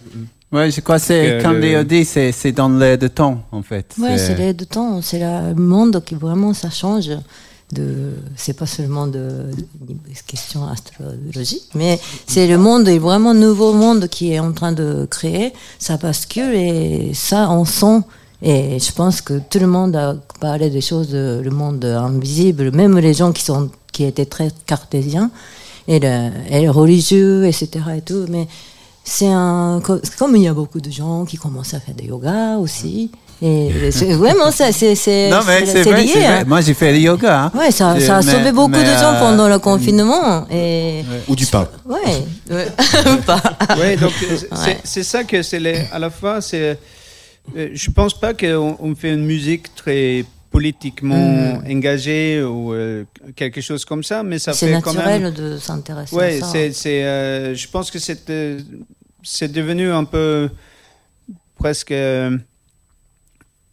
Ouais, 0.51 0.71
je 0.71 0.81
crois 0.81 0.97
que 0.99 1.05
c'est, 1.05 1.41
comme 1.43 1.59
le- 1.61 1.85
dit, 1.85 2.05
c'est, 2.05 2.33
c'est 2.33 2.53
dans 2.53 2.69
l'air 2.71 2.97
de 2.99 3.09
temps, 3.09 3.43
en 3.53 3.63
fait. 3.63 3.95
Ouais, 4.01 4.17
c'est 4.19 4.35
l'aide 4.35 4.57
de 4.57 4.65
temps, 4.65 5.03
c'est 5.03 5.19
le 5.21 5.55
monde 5.55 6.03
qui 6.05 6.15
vraiment 6.15 6.55
ça 6.55 6.71
change. 6.71 7.11
De, 7.71 8.15
c'est 8.35 8.57
pas 8.57 8.65
seulement 8.65 9.07
de, 9.07 9.19
de 9.19 9.95
questions 10.27 10.67
astrologiques, 10.67 11.69
mais 11.75 12.01
c'est 12.27 12.47
le 12.47 12.57
monde, 12.57 12.89
est 12.89 12.99
vraiment 12.99 13.35
nouveau 13.35 13.75
monde 13.75 14.09
qui 14.09 14.33
est 14.33 14.39
en 14.39 14.53
train 14.53 14.73
de 14.73 15.07
créer. 15.11 15.53
Ça 15.79 15.99
bascule 15.99 16.55
et 16.55 17.11
ça, 17.13 17.51
on 17.51 17.67
sent. 17.67 18.01
Et 18.43 18.79
je 18.79 18.93
pense 18.93 19.21
que 19.21 19.41
tout 19.51 19.59
le 19.59 19.67
monde 19.67 19.97
a 19.97 20.15
parlé 20.41 20.71
des 20.71 20.81
choses, 20.81 21.09
de, 21.09 21.41
le 21.43 21.51
monde 21.51 21.85
invisible, 21.85 22.71
même 22.71 22.97
les 22.99 23.15
gens 23.15 23.33
qui 23.33 23.43
sont, 23.43 23.69
qui 23.93 24.05
étaient 24.05 24.27
très 24.27 24.51
cartésiens 24.65 25.31
et 25.89 25.99
le, 25.99 26.31
et 26.51 26.63
le 26.63 26.71
religieux, 26.71 27.47
etc. 27.47 27.69
et 27.97 28.01
tout. 28.03 28.27
Mais 28.29 28.47
c'est 29.03 29.27
un, 29.29 29.81
co- 29.83 30.01
comme 30.19 30.37
il 30.37 30.43
y 30.43 30.49
a 30.49 30.55
beaucoup 30.55 30.81
de 30.81 30.91
gens 30.91 31.25
qui 31.25 31.37
commencent 31.37 31.75
à 31.75 31.81
faire 31.81 31.95
du 31.97 32.05
yoga 32.07 32.59
aussi. 32.59 33.11
Et 33.43 33.71
c'est 33.91 34.15
vraiment 34.15 34.51
ça, 34.53 34.71
c'est 34.73 34.95
c'est 34.95 35.31
Non, 35.31 35.41
mais 35.47 35.65
c'est, 35.67 35.83
vrai, 35.83 36.03
lié. 36.03 36.11
c'est 36.13 36.19
vrai. 36.21 36.27
hein. 36.41 36.45
Moi, 36.47 36.61
j'ai 36.61 36.75
fait 36.75 36.93
le 36.93 36.99
yoga. 36.99 37.45
Hein. 37.45 37.53
Ouais, 37.59 37.73
ça, 37.73 37.91
a 37.91 37.95
mais- 37.95 38.23
sauvé 38.23 38.53
beaucoup 38.53 38.71
de 38.73 38.85
gens 38.85 39.15
euh, 39.15 39.19
pendant 39.21 39.49
le 39.49 39.59
confinement. 39.59 40.47
Et 40.49 41.03
Ou 41.27 41.35
du 41.35 41.47
pain. 41.47 41.67
ouais, 41.89 42.25
ouais. 42.55 42.69
Ou 43.13 43.17
pas. 43.23 43.43
Ouais, 43.77 43.97
donc 43.97 44.13
euh, 44.23 44.37
c'est- 44.39 44.53
Ouais. 44.53 44.79
c'est 44.85 45.03
ça 45.03 45.25
que 45.25 45.43
c'est 45.43 45.59
les- 45.61 45.83
à 45.93 45.99
la 45.99 46.11
fois 46.11 46.41
c'est 46.41 46.63
euh, 46.63 46.75
je 47.55 47.91
pense 47.91 48.19
pas 48.19 48.35
qu'on 48.35 48.77
on 48.81 48.95
fait 48.95 49.13
une 49.15 49.25
musique 49.25 49.75
très 49.75 50.25
politiquement 50.51 51.61
engagée 51.69 52.43
ou 52.43 52.73
euh, 52.73 53.05
quelque 53.37 53.61
chose 53.61 53.85
comme 53.85 54.03
ça 54.03 54.23
mais 54.23 54.39
ça 54.39 54.53
C'est 54.55 54.73
fait 54.73 54.81
quand 54.81 54.95
même 54.95 55.23
naturel 55.23 55.53
de 55.53 55.59
s'intéresser 55.59 56.17
ouais 56.17 56.37
à 56.39 56.41
ça. 56.41 56.47
c'est 56.53 56.73
c'est 56.73 57.05
euh, 57.05 57.55
je 57.55 57.69
pense 57.69 57.91
que 57.91 57.99
c'est 57.99 58.31
euh, 58.31 58.59
c'est 59.23 59.53
devenu 59.53 59.91
un 59.91 60.05
peu 60.05 60.49
presque 61.59 61.93
euh, 61.93 62.39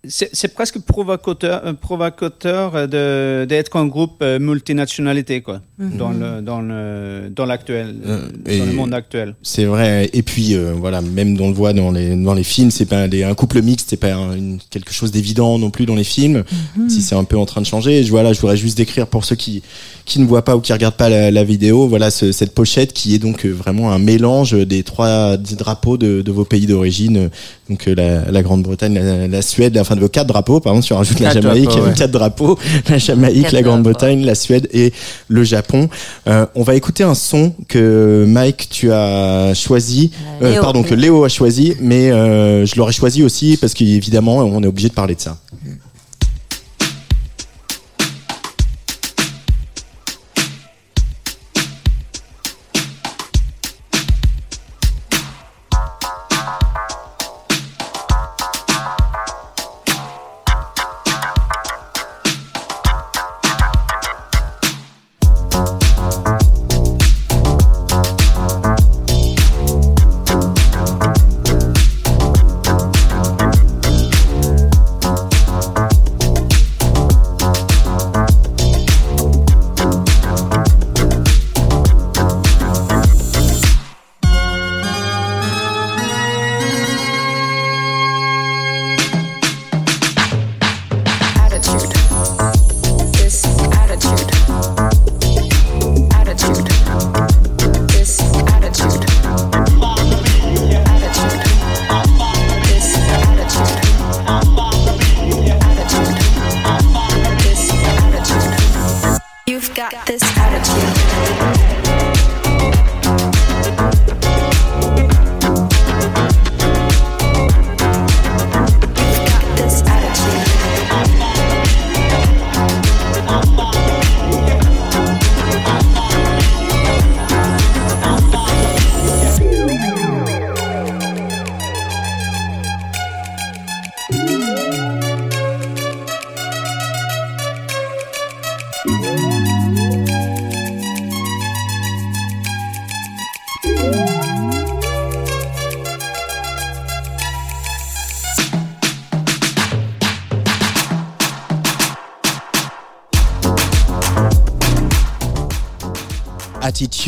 c'est 0.10 0.54
presque 0.54 0.80
provocateur, 0.80 1.62
euh, 1.66 1.74
provocateur 1.74 2.88
de 2.88 3.46
d'être 3.46 3.76
un 3.78 3.86
groupe 3.88 4.18
euh, 4.22 4.40
multinationalité 4.40 5.42
quoi 5.42 5.62
Mhm. 5.78 5.98
dans 5.98 6.10
le 6.12 6.42
dans 6.42 6.62
le 6.62 7.30
dans 7.36 7.46
l'actuel 7.46 7.96
Euh, 8.08 8.30
dans 8.60 8.66
le 8.66 8.72
monde 8.74 8.94
actuel 8.94 9.36
C'est 9.44 9.66
vrai. 9.66 10.10
Et 10.14 10.22
puis 10.24 10.56
euh, 10.56 10.74
voilà, 10.74 11.02
même 11.02 11.36
on 11.42 11.50
le 11.50 11.54
voit 11.54 11.74
dans 11.74 11.92
les 11.92 12.16
dans 12.16 12.34
les 12.34 12.44
films, 12.44 12.72
c'est 12.72 12.86
pas 12.86 13.08
des, 13.10 13.24
un 13.24 13.34
couple 13.36 13.62
mixte, 13.62 13.88
c'est 13.90 13.98
pas 13.98 14.14
un- 14.14 14.36
une- 14.38 14.60
quelque 14.70 14.94
chose 14.94 15.12
d'évident 15.12 15.60
non 15.60 15.72
plus 15.72 15.86
dans 15.86 15.96
les 15.96 16.06
films. 16.06 16.44
Si 16.88 17.02
c'est 17.02 17.16
un 17.16 17.26
peu 17.26 17.38
en 17.38 17.46
train 17.46 17.62
de 17.62 17.66
changer. 17.66 18.04
Je 18.04 18.10
voilà, 18.12 18.32
je 18.34 18.40
voudrais 18.40 18.56
juste 18.58 18.78
décrire 18.78 19.08
pour 19.08 19.26
ceux 19.26 19.36
qui 19.36 19.64
qui 20.06 20.20
ne 20.20 20.26
voient 20.26 20.46
pas 20.46 20.56
ou 20.56 20.62
qui 20.62 20.72
regardent 20.72 20.96
pas 20.98 21.10
la, 21.10 21.32
la 21.32 21.44
vidéo, 21.44 21.88
voilà 21.88 22.12
ce- 22.12 22.32
cette 22.32 22.54
pochette 22.54 22.94
qui 22.94 23.16
est 23.16 23.20
donc 23.20 23.46
vraiment 23.46 23.92
un 23.92 23.98
mélange 24.00 24.54
des 24.54 24.84
trois 24.84 25.36
drapeaux 25.36 25.98
de, 25.98 26.22
de 26.22 26.32
vos 26.32 26.46
pays 26.46 26.68
d'origine. 26.68 27.30
Donc 27.70 27.88
euh, 27.88 27.96
la, 27.96 28.32
la 28.32 28.44
Grande-Bretagne, 28.44 28.94
la, 28.94 29.28
la 29.28 29.42
Suède, 29.42 29.76
enfin 29.80 29.96
de 29.96 30.00
vos 30.02 30.08
quatre 30.08 30.28
drapeaux. 30.28 30.60
Par 30.60 30.74
exemple, 30.74 30.86
si 30.86 30.94
on 30.94 30.98
rajoute 30.98 31.20
la 31.20 31.32
Jamaïque, 31.34 31.66
drapeaux, 31.70 31.86
ouais. 31.88 31.94
quatre 31.96 32.12
drapeaux, 32.12 32.60
la 32.90 32.98
Jamaïque, 33.00 33.42
Quatre 33.44 33.54
la. 33.54 33.62
Grande-Bretagne, 33.64 34.24
la 34.24 34.36
Suède 34.36 34.68
et 34.72 34.94
le 35.30 35.44
Japon. 35.44 35.90
Euh, 36.28 36.46
on 36.54 36.62
va 36.62 36.76
écouter 36.76 37.04
un 37.04 37.16
son 37.16 37.54
que 37.68 38.24
Mike 38.28 38.68
tu 38.70 38.92
as 38.92 39.54
choisi, 39.56 40.12
Euh, 40.44 40.52
Léo. 40.52 40.62
pardon 40.62 40.84
que 40.84 40.94
Léo 40.94 41.24
a 41.24 41.30
choisi, 41.30 41.74
mais 41.82 42.12
euh, 42.12 42.66
je 42.68 42.76
l'aurais 42.76 42.94
choisi 42.94 43.24
aussi 43.24 43.58
parce 43.58 43.74
qu'évidemment 43.74 44.38
on 44.38 44.62
est 44.62 44.68
obligé 44.68 44.90
de 44.90 44.94
parler 44.94 45.16
de 45.16 45.22
ça. 45.22 45.38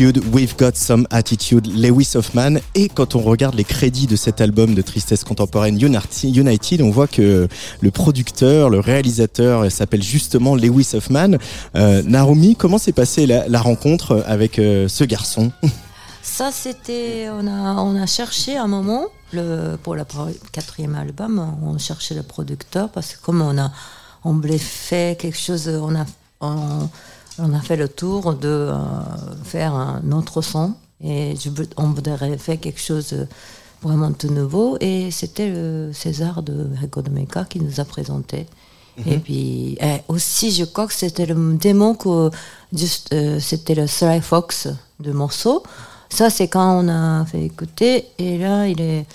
We've 0.00 0.54
Got 0.56 0.74
Some 0.74 1.08
Attitude, 1.10 1.66
Lewis 1.66 2.12
Hoffman. 2.14 2.60
Et 2.76 2.88
quand 2.88 3.16
on 3.16 3.20
regarde 3.20 3.56
les 3.56 3.64
crédits 3.64 4.06
de 4.06 4.14
cet 4.14 4.40
album 4.40 4.76
de 4.76 4.82
tristesse 4.82 5.24
contemporaine 5.24 5.76
United, 5.76 6.82
on 6.82 6.90
voit 6.90 7.08
que 7.08 7.48
le 7.80 7.90
producteur, 7.90 8.70
le 8.70 8.78
réalisateur 8.78 9.70
s'appelle 9.72 10.04
justement 10.04 10.54
Lewis 10.54 10.90
Hoffman. 10.94 11.38
Euh, 11.74 12.02
comment 12.56 12.78
s'est 12.78 12.92
passée 12.92 13.26
la, 13.26 13.60
rencontre 13.60 14.22
avec 14.28 14.60
euh, 14.60 14.86
ce 14.86 15.02
garçon? 15.02 15.50
Ça, 16.22 16.50
c'était, 16.52 17.26
on 17.30 17.48
a, 17.48 17.82
on 17.82 18.00
a 18.00 18.06
cherché 18.06 18.56
un 18.56 18.68
moment 18.68 19.06
pour 19.82 19.96
le 19.96 20.04
quatrième 20.52 20.94
album, 20.94 21.56
on 21.62 21.76
cherchait 21.78 22.14
le 22.14 22.22
producteur 22.22 22.88
parce 22.90 23.14
que 23.14 23.20
comme 23.20 23.42
on 23.42 23.58
a, 23.58 23.72
on 24.24 24.34
voulait 24.34 24.58
faire 24.58 25.16
quelque 25.16 25.38
chose, 25.38 25.68
on 25.68 25.96
a, 25.96 26.06
on 27.38 27.52
a 27.54 27.60
fait 27.60 27.76
le 27.76 27.88
tour 27.88 28.34
de 28.34 28.48
euh, 28.48 28.76
faire 29.44 29.74
un 29.74 30.12
autre 30.12 30.42
son 30.42 30.74
et 31.02 31.34
je, 31.36 31.50
on 31.76 31.90
voudrait 31.90 32.38
faire 32.38 32.58
quelque 32.58 32.80
chose 32.80 33.14
vraiment 33.82 34.12
tout 34.12 34.28
nouveau 34.28 34.76
et 34.80 35.10
c'était 35.10 35.48
le 35.48 35.90
César 35.92 36.42
de 36.42 36.68
Rico 36.80 37.02
de 37.02 37.10
Meca 37.10 37.44
qui 37.44 37.60
nous 37.60 37.80
a 37.80 37.84
présenté. 37.84 38.46
Et 39.06 39.16
mhm. 39.16 39.20
puis 39.20 39.78
et 39.80 40.02
aussi, 40.08 40.50
je 40.50 40.64
crois 40.64 40.88
que 40.88 40.94
c'était 40.94 41.26
le 41.26 41.54
démon 41.54 41.94
que 41.94 42.30
juste 42.72 43.10
euh, 43.12 43.38
c'était 43.38 43.76
le 43.76 43.86
Sly 43.86 44.20
Fox 44.20 44.68
de 44.98 45.12
morceau. 45.12 45.62
Ça, 46.08 46.30
c'est 46.30 46.48
quand 46.48 46.84
on 46.84 46.88
a 46.88 47.24
fait 47.26 47.44
écouter 47.44 48.06
et 48.18 48.38
là, 48.38 48.66
il 48.66 48.80
est 48.80 49.06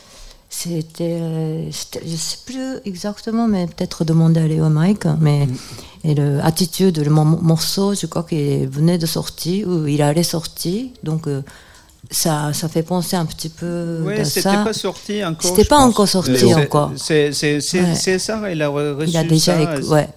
c'était, 0.56 1.18
euh, 1.20 1.72
je 1.72 2.16
sais 2.16 2.38
plus 2.46 2.78
exactement, 2.86 3.48
mais 3.48 3.66
peut-être 3.66 4.06
demander 4.06 4.40
à 4.40 4.48
Léo 4.48 4.70
Mike, 4.70 5.06
mais 5.20 5.48
mm. 5.48 5.58
et 6.04 6.14
l'attitude, 6.14 7.00
le 7.00 7.10
morceau, 7.10 7.96
je 7.96 8.06
crois 8.06 8.22
qu'il 8.22 8.70
venait 8.70 9.00
de 9.00 9.08
sortir, 9.08 9.68
ou 9.68 9.88
il 9.88 10.00
allait 10.04 10.22
sortir, 10.22 10.86
donc 11.02 11.26
euh, 11.26 11.42
ça, 12.12 12.54
ça 12.54 12.70
fait 12.70 12.84
penser 12.84 13.16
un 13.16 13.26
petit 13.26 13.50
peu 13.50 14.02
oui, 14.06 14.20
à 14.20 14.26
c'était 14.26 14.64
pas 14.64 14.74
sorti 14.74 15.26
encore. 15.26 15.50
C'était 15.50 15.68
pas 15.68 15.80
encore 15.80 16.08
sorti 16.08 16.54
encore. 16.54 16.92
C'est 16.98 17.32
ça, 17.32 18.52
il 18.52 18.62
a 18.62 18.70
reçu 18.70 19.10
il 19.10 19.18
a 19.18 19.24
déjà 19.24 19.58
ça 19.58 19.80
ouais. 19.92 20.08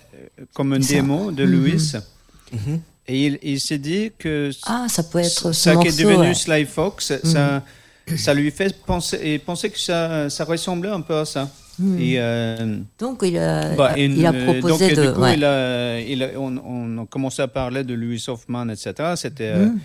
comme 0.53 0.75
un 0.75 0.79
démo 0.79 1.33
de 1.33 1.45
mm-hmm. 1.45 1.49
Louis. 1.49 1.77
Mm-hmm. 1.77 2.79
Et 3.09 3.27
il, 3.27 3.39
il 3.43 3.59
s'est 3.59 3.79
dit 3.79 4.13
que 4.19 4.51
ah, 4.67 4.85
ça 4.91 5.03
peut 5.03 5.21
être 5.21 5.53
ça 5.53 5.77
qui 5.77 5.89
est 5.89 5.99
devenu 5.99 6.35
Sly 6.35 6.67
Fox, 6.67 7.07
ça 7.07 7.17
mm 7.17 7.21
ça 7.25 7.63
lui 8.35 8.51
fait 8.51 8.77
penser, 8.85 9.19
et 9.23 9.39
penser 9.39 9.71
que 9.71 9.79
ça, 9.79 10.31
ça 10.31 10.45
ressemblait 10.45 10.91
un 10.91 11.01
peu 11.01 11.17
à 11.17 11.25
ça. 11.25 11.49
Hmm. 11.79 11.99
Et, 11.99 12.15
euh, 12.17 12.79
donc 12.99 13.21
il 13.23 13.37
a, 13.37 13.75
bah, 13.75 13.93
il 13.99 14.25
a 14.25 14.33
proposé 14.33 14.95
donc, 14.95 14.97
de. 14.97 15.07
Du 15.09 15.13
coup, 15.13 15.27
il 15.27 15.45
a, 15.45 16.01
il 16.01 16.23
a, 16.23 16.29
on, 16.37 16.57
on, 16.57 17.03
a 17.03 17.07
commencé 17.07 17.43
à 17.43 17.49
parler 17.49 17.85
de 17.85 17.93
Louis 17.93 18.25
Hoffman, 18.29 18.69
etc. 18.69 18.95
C'était. 19.17 19.53
Euh, 19.55 19.67
hmm. 19.67 19.79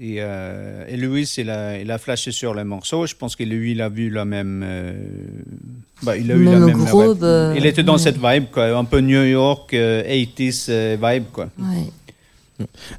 Et, 0.00 0.16
euh, 0.18 0.84
et, 0.86 0.96
Louis, 0.96 1.24
il 1.38 1.50
a, 1.50 1.76
il 1.78 1.90
a 1.90 1.98
flashé 1.98 2.30
sur 2.30 2.54
les 2.54 2.62
morceaux. 2.62 3.06
Je 3.06 3.16
pense 3.16 3.34
que 3.34 3.42
lui, 3.42 3.72
il 3.72 3.80
a 3.80 3.88
vu 3.88 4.10
la 4.10 4.24
même. 4.24 4.62
Euh, 4.64 4.92
bah, 6.02 6.16
il 6.16 6.30
a 6.30 6.34
eu 6.34 6.44
la 6.44 6.58
même. 6.58 6.84
Groupe, 6.84 7.24
il 7.56 7.66
était 7.66 7.82
dans 7.82 7.98
cette 7.98 8.18
vibe, 8.22 8.44
quoi, 8.52 8.76
un 8.76 8.84
peu 8.84 9.00
New 9.00 9.24
York, 9.24 9.72
80s 9.72 10.96
vibe, 10.96 11.24
quoi. 11.32 11.48
Ouais. 11.58 11.90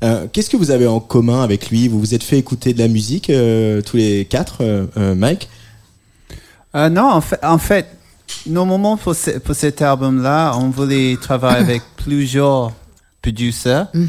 Euh, 0.04 0.28
qu'est-ce 0.32 0.50
que 0.50 0.58
vous 0.58 0.72
avez 0.72 0.88
en 0.88 1.00
commun 1.00 1.44
avec 1.44 1.70
lui? 1.70 1.88
Vous 1.88 2.00
vous 2.00 2.14
êtes 2.14 2.24
fait 2.24 2.38
écouter 2.38 2.74
de 2.74 2.80
la 2.80 2.88
musique 2.88 3.30
euh, 3.30 3.82
tous 3.82 3.98
les 3.98 4.26
quatre, 4.26 4.58
euh, 4.62 5.16
Mike? 5.16 5.50
Non, 6.74 7.10
en 7.12 7.22
fait, 7.22 7.40
en 7.44 7.58
fait, 7.58 7.88
normalement 8.46 8.96
pour, 8.96 9.16
pour 9.44 9.56
cet 9.56 9.82
album-là, 9.82 10.56
on 10.58 10.70
voulait 10.70 11.18
travailler 11.20 11.58
avec 11.58 11.82
plusieurs 11.98 12.72
producers. 13.22 13.88
Mm-hmm. 13.94 14.08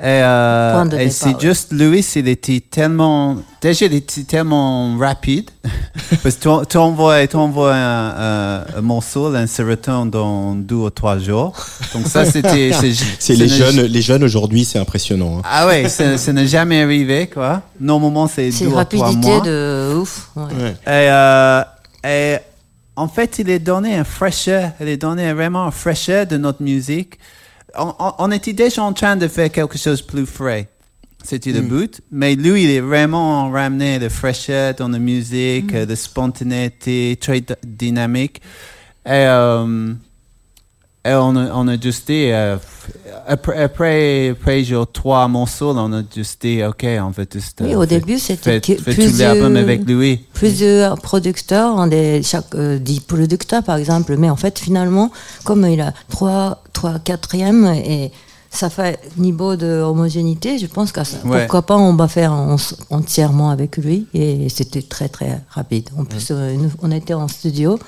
Et, 0.00 0.22
euh, 0.22 0.90
et 0.92 1.10
c'est 1.10 1.40
juste 1.40 1.72
Louis, 1.72 2.06
il 2.14 2.28
était 2.28 2.60
tellement, 2.60 3.36
déjà 3.60 3.86
il 3.86 3.94
était 3.94 4.22
tellement 4.22 4.96
rapide, 4.96 5.50
parce 6.22 6.36
que 6.36 6.64
tu 6.66 6.76
envoies, 6.76 7.74
un, 7.74 8.64
un, 8.76 8.80
morceau, 8.80 9.34
un 9.34 9.48
seroton 9.48 10.06
dans 10.06 10.54
deux 10.54 10.76
ou 10.76 10.90
trois 10.90 11.18
jours. 11.18 11.52
Donc 11.92 12.06
ça, 12.06 12.24
c'était, 12.24 12.70
c'est 13.18 13.34
les 13.34 13.48
jeunes, 13.48 13.80
les 13.80 14.02
jeunes 14.02 14.22
aujourd'hui, 14.22 14.64
c'est 14.64 14.78
impressionnant. 14.78 15.38
Hein. 15.38 15.42
Ah 15.44 15.66
ouais, 15.66 15.88
ça, 15.88 16.32
n'est 16.32 16.46
jamais 16.46 16.80
arrivé, 16.82 17.26
quoi. 17.26 17.62
Normalement, 17.80 18.28
c'est 18.28 18.50
deux 18.50 18.66
ou 18.66 18.70
trois 18.70 18.76
mois. 18.76 18.84
rapidité 18.84 19.40
de 19.50 19.94
ouf. 19.96 20.30
Ouais. 20.36 20.76
Et, 20.86 21.10
euh, 21.10 21.62
et, 22.04 22.36
en 22.94 23.08
fait, 23.08 23.40
il 23.40 23.50
est 23.50 23.58
donné 23.58 23.96
un 23.96 24.04
fraîcheur, 24.04 24.70
il 24.80 24.86
est 24.86 24.96
donné 24.96 25.32
vraiment 25.32 25.64
un 25.64 25.70
fraîcheur 25.72 26.24
de 26.24 26.36
notre 26.36 26.62
musique 26.62 27.18
on, 27.76 28.30
était 28.30 28.52
déjà 28.52 28.82
en 28.82 28.92
train 28.92 29.16
de 29.16 29.28
faire 29.28 29.50
quelque 29.50 29.78
chose 29.78 30.02
de 30.02 30.06
plus 30.06 30.26
frais. 30.26 30.68
C'était 31.22 31.52
le 31.52 31.62
mm. 31.62 31.68
but. 31.68 32.00
Mais 32.10 32.34
lui, 32.34 32.64
il 32.64 32.70
est 32.70 32.80
vraiment 32.80 33.50
ramené 33.50 33.98
de 33.98 34.08
fraîcheur 34.08 34.74
dans 34.74 34.88
la 34.88 34.98
musique, 34.98 35.72
mm. 35.72 35.86
de 35.86 35.94
spontanéité, 35.94 37.18
très 37.20 37.42
dynamique. 37.64 38.40
Et, 39.04 39.10
euh, 39.10 39.92
et 41.08 41.14
on, 41.14 41.36
a, 41.36 41.50
on 41.54 41.68
a 41.68 41.80
juste 41.80 42.06
dit, 42.06 42.30
euh, 42.30 42.56
après, 43.26 43.62
après, 43.62 44.28
après 44.30 44.64
genre 44.64 44.90
trois 44.90 45.26
morceaux, 45.28 45.72
on 45.76 45.92
a 45.92 46.02
juste 46.14 46.42
dit, 46.42 46.62
OK, 46.62 46.84
on 46.84 47.10
va 47.10 47.22
juste. 47.32 47.62
Oui, 47.64 47.74
au 47.74 47.86
début, 47.86 48.18
c'était 48.18 48.60
plusieurs, 48.60 49.44
avec 49.44 49.86
lui. 49.86 50.24
Plusieurs 50.34 51.00
producteurs, 51.00 51.92
est 51.92 52.22
chaque 52.22 52.54
euh, 52.54 52.78
dix 52.78 53.00
producteurs, 53.00 53.62
par 53.62 53.76
exemple. 53.76 54.16
Mais 54.16 54.30
en 54.30 54.36
fait, 54.36 54.58
finalement, 54.58 55.10
comme 55.44 55.64
il 55.66 55.80
a 55.80 55.92
trois, 56.08 56.62
trois 56.72 56.98
quatrièmes 56.98 57.66
et 57.66 58.10
ça 58.50 58.70
fait 58.70 58.98
niveau 59.16 59.56
de 59.56 59.82
homogénéité, 59.82 60.58
je 60.58 60.66
pense 60.66 60.92
que 60.92 61.00
pourquoi 61.22 61.62
pas 61.62 61.76
on 61.76 61.94
va 61.94 62.08
faire 62.08 62.32
entièrement 62.90 63.50
avec 63.50 63.76
lui 63.76 64.06
et 64.14 64.48
c'était 64.48 64.82
très 64.82 65.08
très 65.08 65.40
rapide. 65.50 65.90
En 65.98 66.04
plus, 66.04 66.28
euh, 66.30 66.56
on 66.82 66.90
était 66.90 67.14
en 67.14 67.28
studio, 67.28 67.78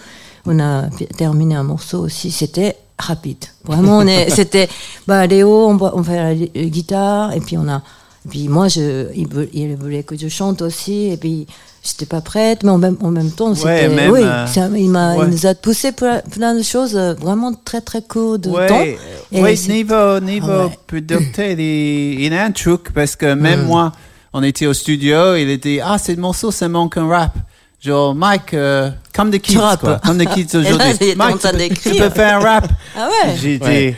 on 0.46 0.60
a 0.60 0.88
terminé 1.16 1.54
un 1.54 1.62
morceau 1.62 2.00
aussi, 2.00 2.30
c'était 2.30 2.76
rapide. 3.00 3.44
Vraiment, 3.64 3.98
on 3.98 4.06
est, 4.06 4.30
c'était, 4.30 4.68
bah, 5.06 5.26
Léo, 5.26 5.68
on, 5.68 5.78
on 5.80 6.02
fait 6.02 6.16
la, 6.16 6.64
guitare, 6.66 7.32
et 7.32 7.40
puis 7.40 7.56
on 7.56 7.68
a, 7.68 7.82
puis 8.28 8.48
moi, 8.48 8.68
je, 8.68 9.08
il, 9.14 9.76
voulait 9.76 10.02
que 10.02 10.16
je 10.16 10.28
chante 10.28 10.60
aussi, 10.62 11.10
et 11.10 11.16
puis 11.16 11.46
j'étais 11.82 12.04
pas 12.06 12.20
prête, 12.20 12.62
mais 12.62 12.70
en 12.70 12.78
même, 12.78 12.96
en 13.00 13.10
même 13.10 13.30
temps, 13.30 13.54
c'était, 13.54 13.88
oui, 14.10 14.20
euh, 14.22 14.46
il, 14.76 14.90
m'a, 14.90 15.16
il 15.16 15.30
nous 15.30 15.46
a 15.46 15.54
poussé 15.54 15.92
plein, 15.92 16.54
de 16.54 16.62
choses, 16.62 16.96
euh, 16.96 17.14
vraiment 17.14 17.54
très 17.64 17.80
très 17.80 18.02
court 18.02 18.38
de 18.38 18.50
temps. 18.50 18.84
Oui, 19.32 19.68
niveau, 19.68 20.20
niveau 20.20 20.50
ah 20.50 20.70
producteur, 20.86 21.46
il, 21.58 22.20
il, 22.20 22.34
a 22.34 22.44
un 22.44 22.52
truc, 22.52 22.92
parce 22.92 23.16
que 23.16 23.32
même 23.32 23.62
hmm. 23.62 23.66
moi, 23.66 23.92
on 24.32 24.42
était 24.42 24.66
au 24.66 24.74
studio, 24.74 25.36
il 25.36 25.48
était, 25.48 25.80
ah, 25.82 25.98
ce 25.98 26.12
morceau, 26.12 26.50
ça 26.50 26.68
manque 26.68 26.98
un 26.98 27.08
rap. 27.08 27.34
Genre, 27.80 28.14
Mike, 28.14 28.52
euh, 28.52 28.90
comme 29.14 29.30
des 29.30 29.40
kids, 29.40 29.56
quoi. 29.80 29.98
Comme 30.04 30.18
des 30.18 30.26
kids 30.26 30.54
aujourd'hui. 30.54 31.14
Mike, 31.16 31.38
tu, 31.82 31.90
peux, 31.94 32.10
faire 32.10 32.36
un 32.36 32.40
rap. 32.40 32.68
Ah 32.96 33.08
ouais? 33.08 33.36
J'ai 33.40 33.58
dit, 33.58 33.96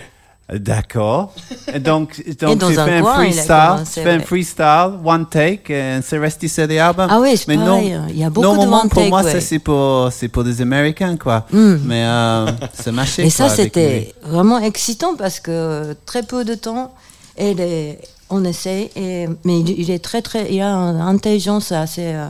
d'accord. 0.58 1.34
Donc, 1.80 2.22
donc 2.40 2.58
tu 2.60 2.74
fais 2.74 2.98
un 2.98 3.04
freestyle, 3.04 3.84
tu 3.84 4.00
fais 4.00 4.10
un 4.10 4.20
freestyle, 4.20 4.92
one 5.04 5.26
take, 5.26 5.72
et 5.72 6.00
c'est 6.02 6.18
resté 6.18 6.46
sur 6.46 6.66
l'album. 6.68 7.08
Ah 7.10 7.18
oui, 7.20 7.34
Mais 7.48 7.56
non, 7.56 7.80
il 8.08 8.18
y 8.18 8.22
a 8.22 8.30
beaucoup 8.30 8.56
de 8.56 8.68
one 8.68 8.82
take. 8.82 8.94
pour 8.94 9.04
moi, 9.06 9.22
ça 9.24 9.40
c'est 9.40 9.58
pour, 9.58 10.12
c'est 10.12 10.28
pour 10.28 10.44
des 10.44 10.60
Américains, 10.60 11.16
quoi. 11.16 11.46
Mm. 11.50 11.74
Mais 11.84 12.04
euh, 12.04 12.46
c'est 12.74 12.92
marché. 12.92 13.22
Et 13.26 13.30
ça, 13.30 13.48
c'était 13.48 14.14
vraiment 14.22 14.60
excitant 14.60 15.16
parce 15.16 15.40
que 15.40 15.96
très 16.06 16.22
peu 16.22 16.44
de 16.44 16.54
temps, 16.54 16.94
et 17.36 17.54
les, 17.54 17.98
on 18.30 18.44
essaie, 18.44 18.90
et, 18.94 19.26
mais 19.44 19.60
il, 19.60 19.90
est 19.90 20.04
très, 20.04 20.22
très, 20.22 20.52
il 20.52 20.60
a 20.60 20.70
une 20.70 21.00
intelligence 21.00 21.72
assez. 21.72 22.14
Euh, 22.14 22.28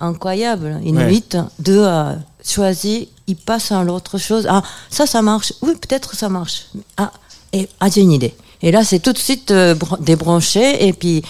incroyable. 0.00 0.80
Il 0.84 0.96
ouais. 0.96 1.22
de 1.58 1.78
euh, 1.78 2.14
choisir, 2.44 3.06
il 3.26 3.36
passe 3.36 3.72
à 3.72 3.82
l'autre 3.82 4.18
chose. 4.18 4.46
Ah, 4.48 4.62
ça, 4.88 5.06
ça 5.06 5.22
marche. 5.22 5.52
Oui, 5.62 5.72
peut-être 5.80 6.14
ça 6.14 6.28
marche. 6.28 6.66
Ah, 6.96 7.12
et 7.52 7.68
ah, 7.80 7.88
j'ai 7.88 8.00
une 8.02 8.12
idée. 8.12 8.34
Et 8.62 8.70
là, 8.70 8.84
c'est 8.84 8.98
tout 8.98 9.12
de 9.12 9.18
suite 9.18 9.50
euh, 9.50 9.74
débranché. 10.00 10.86
Et 10.86 10.92
puis, 10.92 11.22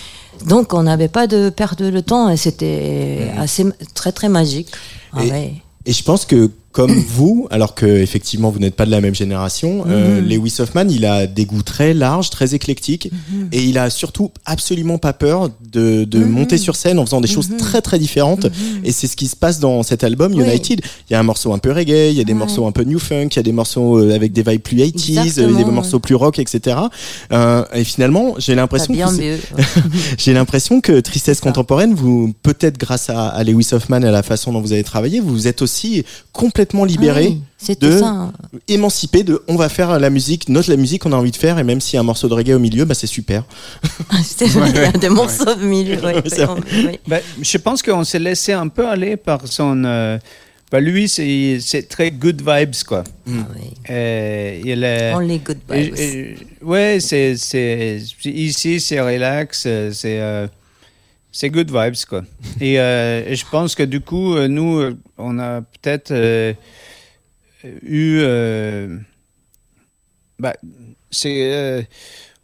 donc, 0.46 0.74
on 0.74 0.82
n'avait 0.82 1.08
pas 1.08 1.26
de 1.26 1.50
perte 1.50 1.82
de 1.82 2.00
temps. 2.00 2.28
Et 2.28 2.36
c'était 2.36 3.32
assez, 3.38 3.66
très, 3.94 4.12
très 4.12 4.28
magique. 4.28 4.68
Ah, 5.12 5.22
et 5.86 5.92
je 5.92 6.02
pense 6.02 6.24
que 6.26 6.50
comme 6.72 6.92
vous, 7.08 7.48
alors 7.50 7.74
que 7.74 7.86
effectivement 7.86 8.50
vous 8.50 8.58
n'êtes 8.58 8.76
pas 8.76 8.86
de 8.86 8.90
la 8.90 9.00
même 9.00 9.14
génération, 9.14 9.84
euh, 9.88 10.20
mhm. 10.20 10.28
Lewis 10.28 10.56
Hoffman, 10.60 10.86
il 10.88 11.04
a 11.04 11.26
des 11.26 11.44
goûts 11.44 11.62
très 11.62 11.94
larges, 11.94 12.30
très 12.30 12.54
éclectiques, 12.54 13.10
mhm. 13.12 13.48
et 13.52 13.64
il 13.64 13.78
a 13.78 13.90
surtout 13.90 14.30
absolument 14.44 14.98
pas 14.98 15.12
peur 15.12 15.50
de, 15.72 16.04
de 16.04 16.18
mhm. 16.18 16.28
monter 16.28 16.58
sur 16.58 16.76
scène 16.76 16.98
en 16.98 17.04
faisant 17.04 17.20
des 17.20 17.28
choses 17.28 17.48
très 17.58 17.80
très 17.80 17.98
différentes. 17.98 18.46
Et 18.84 18.92
c'est 18.92 19.06
ce 19.06 19.16
qui 19.16 19.26
se 19.26 19.36
passe 19.36 19.58
dans 19.58 19.82
cet 19.82 20.04
album 20.04 20.32
United. 20.32 20.80
Il 21.08 21.12
y 21.12 21.16
a 21.16 21.20
un 21.20 21.24
morceau 21.24 21.52
un 21.52 21.58
peu 21.58 21.72
reggae, 21.72 22.10
il 22.10 22.16
y 22.16 22.20
a 22.20 22.24
des 22.24 22.34
morceaux 22.34 22.66
un 22.66 22.72
peu 22.72 22.84
new 22.84 22.98
funk, 22.98 23.28
il 23.32 23.36
y 23.36 23.38
a 23.40 23.42
des 23.42 23.52
morceaux 23.52 23.98
euh, 23.98 24.14
avec 24.14 24.32
des 24.32 24.42
vibes 24.42 24.62
plus 24.62 24.76
80s, 24.76 25.40
euh, 25.40 25.52
des 25.52 25.64
morceaux 25.64 25.98
plus 25.98 26.14
rock, 26.14 26.38
etc. 26.38 26.76
Euh, 27.32 27.64
et 27.74 27.84
finalement, 27.84 28.34
j'ai 28.38 28.54
l'impression 28.54 28.94
que 28.94 29.38
j'ai 30.18 30.32
l'impression 30.32 30.80
que 30.80 31.00
Tristesse 31.00 31.40
contemporaine, 31.40 31.94
vous 31.94 32.32
peut-être 32.42 32.78
grâce 32.78 33.10
à, 33.10 33.28
à 33.28 33.42
Lewis 33.44 33.68
Hoffman 33.72 34.02
et 34.02 34.08
à 34.08 34.12
la 34.12 34.22
façon 34.22 34.52
dont 34.52 34.60
vous 34.60 34.72
avez 34.72 34.84
travaillé, 34.84 35.20
vous 35.20 35.48
êtes 35.48 35.62
aussi 35.62 36.04
complètement 36.32 36.59
complètement 36.60 36.84
libéré. 36.84 37.26
Oui, 37.28 37.40
C'était 37.58 37.86
de- 37.88 37.98
ça. 37.98 38.32
émancipé 38.68 39.22
de 39.22 39.42
on 39.48 39.56
va 39.56 39.68
faire 39.68 39.98
la 39.98 40.10
musique, 40.10 40.48
notre 40.48 40.68
la 40.70 40.76
musique 40.76 41.02
qu'on 41.02 41.12
a 41.12 41.16
envie 41.16 41.30
de 41.30 41.36
faire 41.36 41.58
et 41.58 41.64
même 41.64 41.80
s'il 41.80 41.94
y 41.94 41.96
a 41.96 42.00
un 42.00 42.04
morceau 42.04 42.28
de 42.28 42.34
reggae 42.34 42.52
au 42.54 42.58
milieu, 42.58 42.84
bah 42.84 42.94
c'est 42.94 43.06
super. 43.06 43.44
Des 45.00 45.08
morceaux 45.08 45.54
de 45.54 45.64
milieu. 45.64 45.96
ouais, 46.04 46.14
Ouais, 46.16 46.22
c'est 46.26 46.44
oui, 46.46 46.60
oui. 46.86 46.98
Ben, 47.06 47.20
je 47.40 47.58
pense 47.58 47.82
qu'on 47.82 48.04
s'est 48.04 48.18
laissé 48.18 48.52
un 48.52 48.68
peu 48.68 48.86
aller 48.86 49.16
par 49.16 49.40
son. 49.46 49.84
euh, 49.84 50.18
ben, 50.70 50.80
lui, 50.80 51.08
c'est 51.08 51.58
c'est 51.60 51.88
très 51.88 52.10
good 52.10 52.42
vibes, 52.46 52.74
quoi. 52.86 53.04
Ah 53.28 53.30
oui. 53.56 53.70
Euh, 53.90 54.60
il 54.64 54.84
est. 54.84 55.14
Only 55.14 55.38
good 55.38 55.58
vibes. 55.68 55.94
Et- 55.96 56.02
et- 56.04 56.36
ouais, 56.62 56.98
c'est 57.00 57.36
c'est 57.36 58.00
ici, 58.24 58.80
c'est 58.80 59.00
relax, 59.00 59.64
euh, 59.66 59.90
c'est 59.92 60.20
euh, 60.20 60.46
c'est 61.32 61.50
good 61.50 61.70
vibes 61.70 61.94
quoi. 62.08 62.22
et, 62.60 62.80
euh, 62.80 63.22
et 63.26 63.36
je 63.36 63.44
pense 63.50 63.74
que 63.74 63.82
du 63.82 64.00
coup, 64.00 64.34
euh, 64.34 64.48
nous, 64.48 64.78
euh, 64.78 64.96
on 65.18 65.38
a 65.38 65.60
peut-être 65.62 66.10
euh, 66.12 66.52
eu, 67.82 68.18
euh, 68.20 68.96
bah, 70.38 70.54
c'est, 71.10 71.86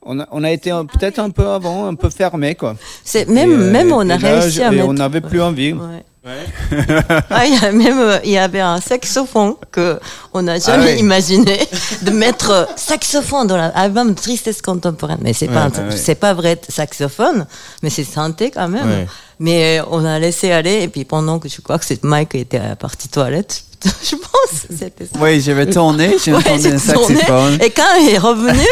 on 0.02 0.20
a, 0.20 0.28
on 0.30 0.44
a 0.44 0.50
été 0.50 0.70
peut-être 0.70 1.18
un 1.18 1.30
peu 1.30 1.46
avant, 1.48 1.86
un 1.86 1.94
peu 1.94 2.10
fermé 2.10 2.54
quoi. 2.54 2.76
C'est 3.04 3.28
même 3.28 3.52
Et, 3.52 3.70
même 3.72 3.92
on 3.92 4.08
a 4.10 4.14
et 4.14 4.18
réussi 4.18 4.62
à 4.62 4.72
et 4.72 4.76
mettre. 4.76 4.88
on 4.88 4.92
n'avait 4.94 5.20
plus 5.20 5.40
envie. 5.40 5.72
Ouais. 5.72 6.04
Ah, 7.30 7.46
il 7.46 7.54
y 7.54 7.64
a 7.64 7.72
même 7.72 7.98
euh, 7.98 8.18
il 8.24 8.30
y 8.30 8.38
avait 8.38 8.60
un 8.60 8.80
saxophone 8.80 9.54
que 9.70 9.98
on 10.32 10.42
n'a 10.42 10.58
jamais 10.58 10.94
ouais. 10.94 10.98
imaginé 10.98 11.58
de 12.02 12.10
mettre 12.10 12.50
euh, 12.50 12.64
saxophone 12.76 13.46
dans 13.46 13.56
l'album 13.56 14.14
tristesse 14.14 14.60
contemporaine. 14.62 15.18
Mais 15.22 15.32
c'est 15.32 15.46
pas 15.46 15.68
ouais, 15.68 15.78
ouais. 15.78 15.96
c'est 15.96 16.14
pas 16.16 16.34
vrai 16.34 16.60
saxophone, 16.68 17.46
mais 17.82 17.90
c'est 17.90 18.04
synthé 18.04 18.50
quand 18.50 18.68
même. 18.68 18.88
Ouais. 18.88 19.06
Mais 19.38 19.78
euh, 19.78 19.84
on 19.90 20.04
a 20.04 20.18
laissé 20.18 20.50
aller 20.50 20.82
et 20.82 20.88
puis 20.88 21.04
pendant 21.04 21.38
que 21.38 21.48
je 21.48 21.60
crois 21.60 21.78
que 21.78 21.84
c'est 21.84 22.02
Mike 22.02 22.34
était 22.34 22.58
à 22.58 22.68
la 22.70 22.76
partie 22.76 23.08
toilette, 23.08 23.62
je 23.84 24.16
pense 24.16 24.66
c'était 24.70 25.04
ça. 25.04 25.18
Oui, 25.20 25.40
j'avais 25.40 25.66
tourné, 25.66 26.16
j'ai 26.24 26.32
Ouais, 26.32 26.38
entendu 26.38 26.68
un 26.68 26.78
saxophone. 26.78 27.58
Et 27.62 27.70
quand 27.70 27.94
il 28.00 28.10
est 28.10 28.18
revenu, 28.18 28.66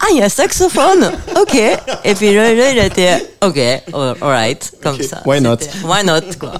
ah, 0.00 0.06
il 0.12 0.18
y 0.18 0.22
a 0.22 0.26
un 0.26 0.28
saxophone. 0.28 1.10
Ok. 1.40 1.54
Et 2.04 2.14
puis 2.14 2.34
là, 2.34 2.52
là, 2.54 2.70
il 2.70 2.78
était, 2.78 3.32
ok, 3.40 3.58
all 3.92 4.14
right, 4.20 4.72
comme 4.82 5.00
ça. 5.02 5.22
why 5.24 5.40
not? 5.40 5.58
Why 5.84 6.04
not, 6.04 6.36
quoi. 6.38 6.52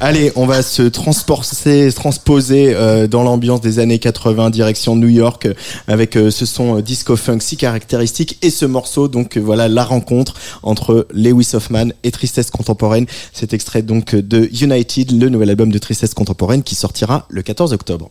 Allez, 0.00 0.32
on 0.36 0.46
va 0.46 0.62
se 0.62 0.82
transporter, 0.82 1.92
transposer 1.92 2.74
euh, 2.74 3.06
dans 3.06 3.22
l'ambiance 3.22 3.60
des 3.60 3.78
années 3.78 3.98
80, 3.98 4.50
direction 4.50 4.96
New 4.96 5.08
York, 5.08 5.46
euh, 5.46 5.54
avec 5.86 6.16
euh, 6.16 6.30
ce 6.30 6.46
son 6.46 6.80
disco 6.80 7.16
funk 7.16 7.40
si 7.40 7.56
caractéristique 7.56 8.38
et 8.42 8.50
ce 8.50 8.64
morceau. 8.64 9.08
Donc 9.08 9.36
voilà 9.36 9.68
la 9.68 9.84
rencontre 9.84 10.34
entre 10.62 11.06
Lewis 11.12 11.50
Hoffman 11.54 11.88
et 12.02 12.10
Tristesse 12.10 12.50
contemporaine. 12.50 13.06
Cet 13.32 13.52
extrait 13.52 13.82
donc 13.82 14.14
de 14.14 14.48
United, 14.60 15.12
le 15.12 15.28
nouvel 15.28 15.50
album 15.50 15.70
de 15.70 15.78
Tristesse 15.78 16.14
contemporaine 16.14 16.62
qui 16.62 16.74
sortira 16.74 17.26
le 17.28 17.42
14 17.42 17.72
octobre. 17.72 18.10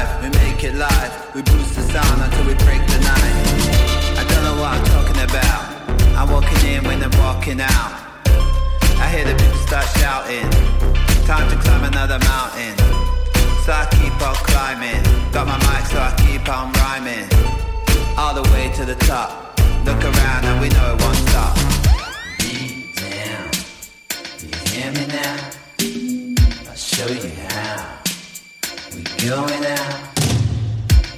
For 0.00 0.16
a 0.16 0.20
drive, 0.20 0.22
we 0.22 0.28
make 0.38 0.64
it 0.64 0.74
live, 0.74 1.34
we 1.34 1.42
boost 1.42 1.74
the 1.74 1.82
sound 1.82 2.22
until 2.22 2.46
we 2.46 2.54
break 2.64 2.80
the 2.86 3.00
night. 3.00 3.36
I 4.18 4.24
don't 4.28 4.44
know 4.44 4.56
what 4.60 4.72
I'm 4.76 4.84
talking 4.84 5.22
about. 5.22 5.62
I'm 6.16 6.30
walking 6.30 6.68
in 6.68 6.84
when 6.84 7.02
I'm 7.02 7.10
walking 7.18 7.60
out. 7.60 7.92
I 9.00 9.08
hear 9.12 9.24
the 9.24 9.34
people 9.34 9.58
start 9.66 9.86
shouting. 9.98 10.48
Time 11.26 11.48
to 11.50 11.56
climb 11.56 11.84
another 11.84 12.18
mountain. 12.18 12.76
So 13.64 13.72
I 13.72 13.86
keep 13.90 14.14
on 14.20 14.34
climbing. 14.50 15.02
Got 15.32 15.46
my 15.46 15.58
mic, 15.68 15.86
so 15.86 15.98
I 15.98 16.12
keep 16.24 16.48
on 16.48 16.72
rhyming. 16.72 17.26
All 18.18 18.34
the 18.34 18.46
way 18.52 18.70
to 18.76 18.84
the 18.84 18.96
top. 19.06 19.58
Look 19.84 20.02
around 20.02 20.44
and 20.44 20.60
we 20.60 20.68
know 20.68 20.94
it 20.94 21.00
won't 21.00 21.16
stop. 21.28 21.56
Beat 22.38 22.94
down. 22.96 23.50
You 24.40 24.50
hear 24.70 24.92
me 24.92 25.06
now? 25.06 26.68
I'll 26.68 26.76
show 26.76 27.08
you 27.08 27.30
how. 27.48 27.99
Going 29.22 29.66
out. 29.66 30.18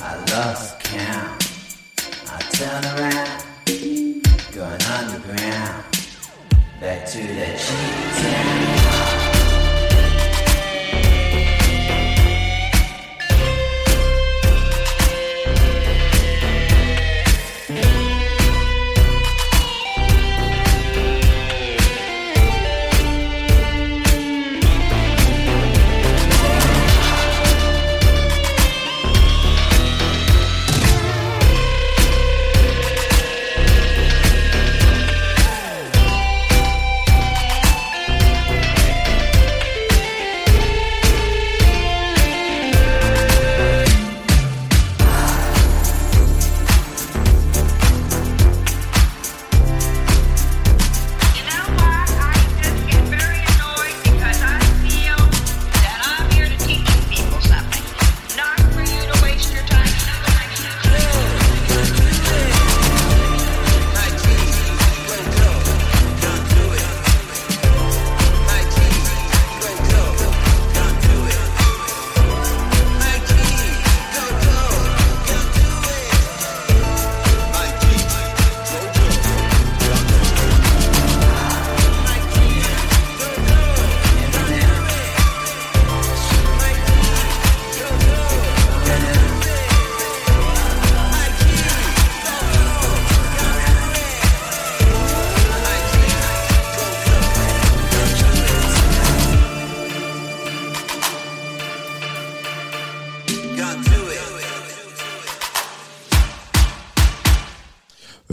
I 0.01 0.17
lost 0.33 0.81
count. 0.81 1.41
I 2.27 2.39
turn 2.51 2.85
around. 2.99 3.45
Going 4.53 4.83
underground 4.83 5.85
back 6.81 7.07
to 7.07 7.19
that 7.19 7.59
cheap 7.61 9.23
town. 9.23 9.32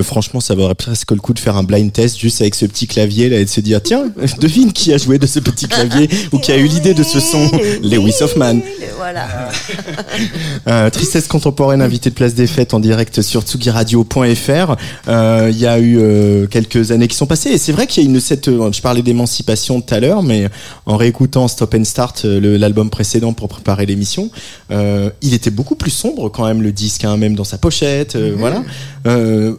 Franchement, 0.10 0.40
ça 0.42 0.56
vaudrait 0.56 0.76
presque 0.76 1.12
le 1.12 1.20
coup 1.20 1.34
de 1.34 1.40
faire 1.40 1.56
un 1.56 1.64
blind 1.64 1.94
test 1.94 2.20
juste 2.20 2.42
avec 2.42 2.56
ce 2.56 2.66
petit 2.66 2.88
clavier 2.88 3.30
là 3.30 3.38
et 3.38 3.46
de 3.46 3.50
se 3.50 3.62
dire 3.62 3.82
tiens, 3.82 4.06
devine 4.40 4.74
qui 4.74 4.92
a 4.94 4.98
joué 4.98 5.20
de 5.20 5.28
ce 5.28 5.40
petit 5.40 5.68
clavier 5.68 6.10
ou 6.32 6.40
qui 6.40 6.52
a 6.52 6.58
eu 6.58 6.66
l'idée 6.68 6.94
de 6.96 7.04
ce 7.04 7.20
son, 7.20 7.50
Lewis 7.84 8.16
Hoffman. 8.22 8.60
Voilà. 8.98 9.28
Euh, 10.68 10.90
Tristesse 10.90 11.28
contemporaine, 11.28 11.82
invité 11.82 12.10
de 12.10 12.16
Place 12.16 12.34
des 12.34 12.46
Fêtes 12.46 12.74
en 12.74 12.80
direct 12.80 13.22
sur 13.22 13.42
tsugiradio.fr. 13.42 14.76
Euh, 15.08 15.50
Il 15.52 15.58
y 15.58 15.66
a 15.66 15.80
eu 15.80 15.98
euh, 16.00 16.48
quelques 16.48 16.92
années 16.92 17.08
qui 17.08 17.16
sont 17.16 17.26
passées 17.26 17.50
et 17.50 17.58
c'est 17.58 17.72
vrai 17.72 17.88
qu'il 17.88 18.04
y 18.04 18.08
a 18.08 18.10
une 18.10 18.20
cette. 18.20 18.50
Je 18.50 18.82
parlais 18.82 19.02
d'émancipation 19.02 19.82
tout 19.82 19.94
à 19.94 20.00
l'heure, 20.00 20.22
mais 20.22 20.50
en 20.86 20.98
réécoutant 20.98 21.48
Stop 21.48 21.76
and 21.76 21.86
Start, 21.86 22.24
l'album 22.26 22.90
précédent 22.90 23.34
pour 23.34 23.48
préparer 23.48 23.86
l'émission, 23.86 24.30
il 24.70 25.34
était 25.34 25.52
beaucoup 25.52 25.76
plus 25.76 25.92
sombre 25.92 26.30
quand 26.30 26.46
même 26.46 26.62
le 26.62 26.72
disque, 26.72 27.06
hein, 27.06 27.18
même 27.18 27.36
dans 27.36 27.44
sa 27.44 27.58
pochette. 27.58 28.16
euh, 28.16 28.36
Voilà. 28.38 28.64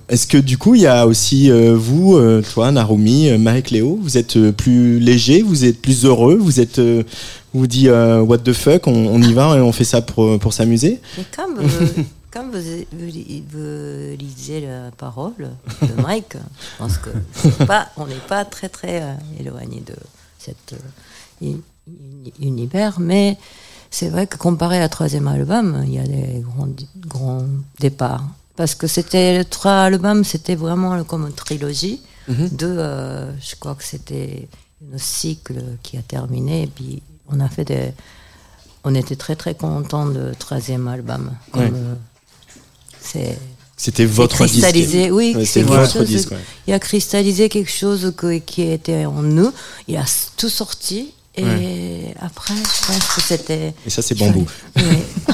Est-ce 0.08 0.26
que 0.26 0.38
du 0.40 0.58
coup 0.58 0.74
il 0.74 0.82
y 0.82 0.86
a 0.86 1.06
aussi 1.06 1.50
euh, 1.50 1.74
vous, 1.76 2.16
euh, 2.16 2.42
toi, 2.42 2.70
Narumi, 2.72 3.28
euh, 3.28 3.38
Mike, 3.38 3.70
Léo, 3.70 3.98
vous 4.02 4.16
êtes 4.18 4.50
plus 4.52 4.98
léger, 5.00 5.42
vous 5.42 5.64
êtes 5.64 5.80
plus 5.80 6.04
heureux, 6.04 6.36
vous 6.36 6.60
êtes 6.60 6.80
vous 7.52 7.66
dit 7.66 7.88
what 7.90 8.38
the 8.38 8.52
fuck, 8.52 8.86
on, 8.86 8.92
on 8.94 9.20
y 9.22 9.32
va 9.32 9.56
et 9.56 9.60
on 9.60 9.72
fait 9.72 9.84
ça 9.84 10.02
pour 10.02 10.38
pour 10.38 10.52
s'amuser. 10.52 11.00
Comme, 11.34 11.58
vous, 12.52 12.58
vous, 12.92 14.16
lisez 14.18 14.60
la 14.60 14.90
parole 14.96 15.50
de 15.82 16.02
Mike, 16.02 16.34
je 16.34 16.78
pense 16.78 16.98
que 16.98 17.10
pas, 17.64 17.88
on 17.96 18.06
n'est 18.06 18.14
pas 18.28 18.44
très 18.44 18.68
très 18.68 19.02
éloigné 19.38 19.82
de 19.84 19.94
cet 20.38 20.74
uni- 21.42 21.60
uni- 21.88 22.32
univers, 22.40 23.00
mais 23.00 23.36
c'est 23.90 24.08
vrai 24.08 24.28
que 24.28 24.36
comparé 24.36 24.80
à 24.80 24.88
troisième 24.88 25.26
album, 25.26 25.82
il 25.86 25.94
y 25.94 25.98
a 25.98 26.04
des 26.06 26.40
grands, 26.44 26.68
grands 27.08 27.44
départs. 27.80 28.24
Parce 28.56 28.74
que 28.74 28.86
c'était 28.86 29.38
le 29.38 29.44
trois 29.44 29.80
albums, 29.82 30.24
c'était 30.24 30.54
vraiment 30.54 31.02
comme 31.04 31.26
une 31.26 31.32
trilogie 31.32 32.00
de, 32.28 32.66
euh, 32.66 33.32
je 33.40 33.56
crois 33.58 33.74
que 33.74 33.82
c'était 33.84 34.48
un 34.94 34.98
cycle 34.98 35.62
qui 35.82 35.96
a 35.96 36.02
terminé, 36.02 36.62
et 36.64 36.66
puis 36.68 37.02
on 37.28 37.40
a 37.40 37.48
fait 37.48 37.64
des, 37.64 37.92
on 38.84 38.94
était 38.94 39.16
très 39.16 39.34
très 39.34 39.54
contents 39.54 40.06
de 40.06 40.32
troisième 40.38 40.86
album. 40.88 41.32
Ouais. 41.54 41.70
euh, 41.72 41.94
c'est 43.00 43.38
C'était 43.76 44.04
votre 44.04 44.44
disque. 44.44 44.60
cristallisé, 44.60 45.10
oui, 45.10 45.32
Ouais, 45.34 45.44
c'est 45.44 45.62
votre 45.62 46.04
disque. 46.04 46.30
ouais. 46.32 46.38
Il 46.66 46.72
a 46.74 46.78
cristallisé 46.78 47.48
quelque 47.48 47.70
chose 47.70 48.12
que- 48.16 48.38
qui 48.38 48.62
était 48.62 49.06
en 49.06 49.22
nous. 49.22 49.52
Il 49.88 49.96
a 49.96 50.04
tout 50.36 50.50
sorti. 50.50 51.14
Et 51.40 51.44
Ouais. 51.44 52.14
après, 52.20 52.54
je 52.54 52.86
pense 52.86 53.14
que 53.14 53.20
c'était. 53.22 53.74
Et 53.86 53.90
ça 53.90 54.02
c'est 54.02 54.16
bambou. 54.18 54.46
Oui. 54.76 54.82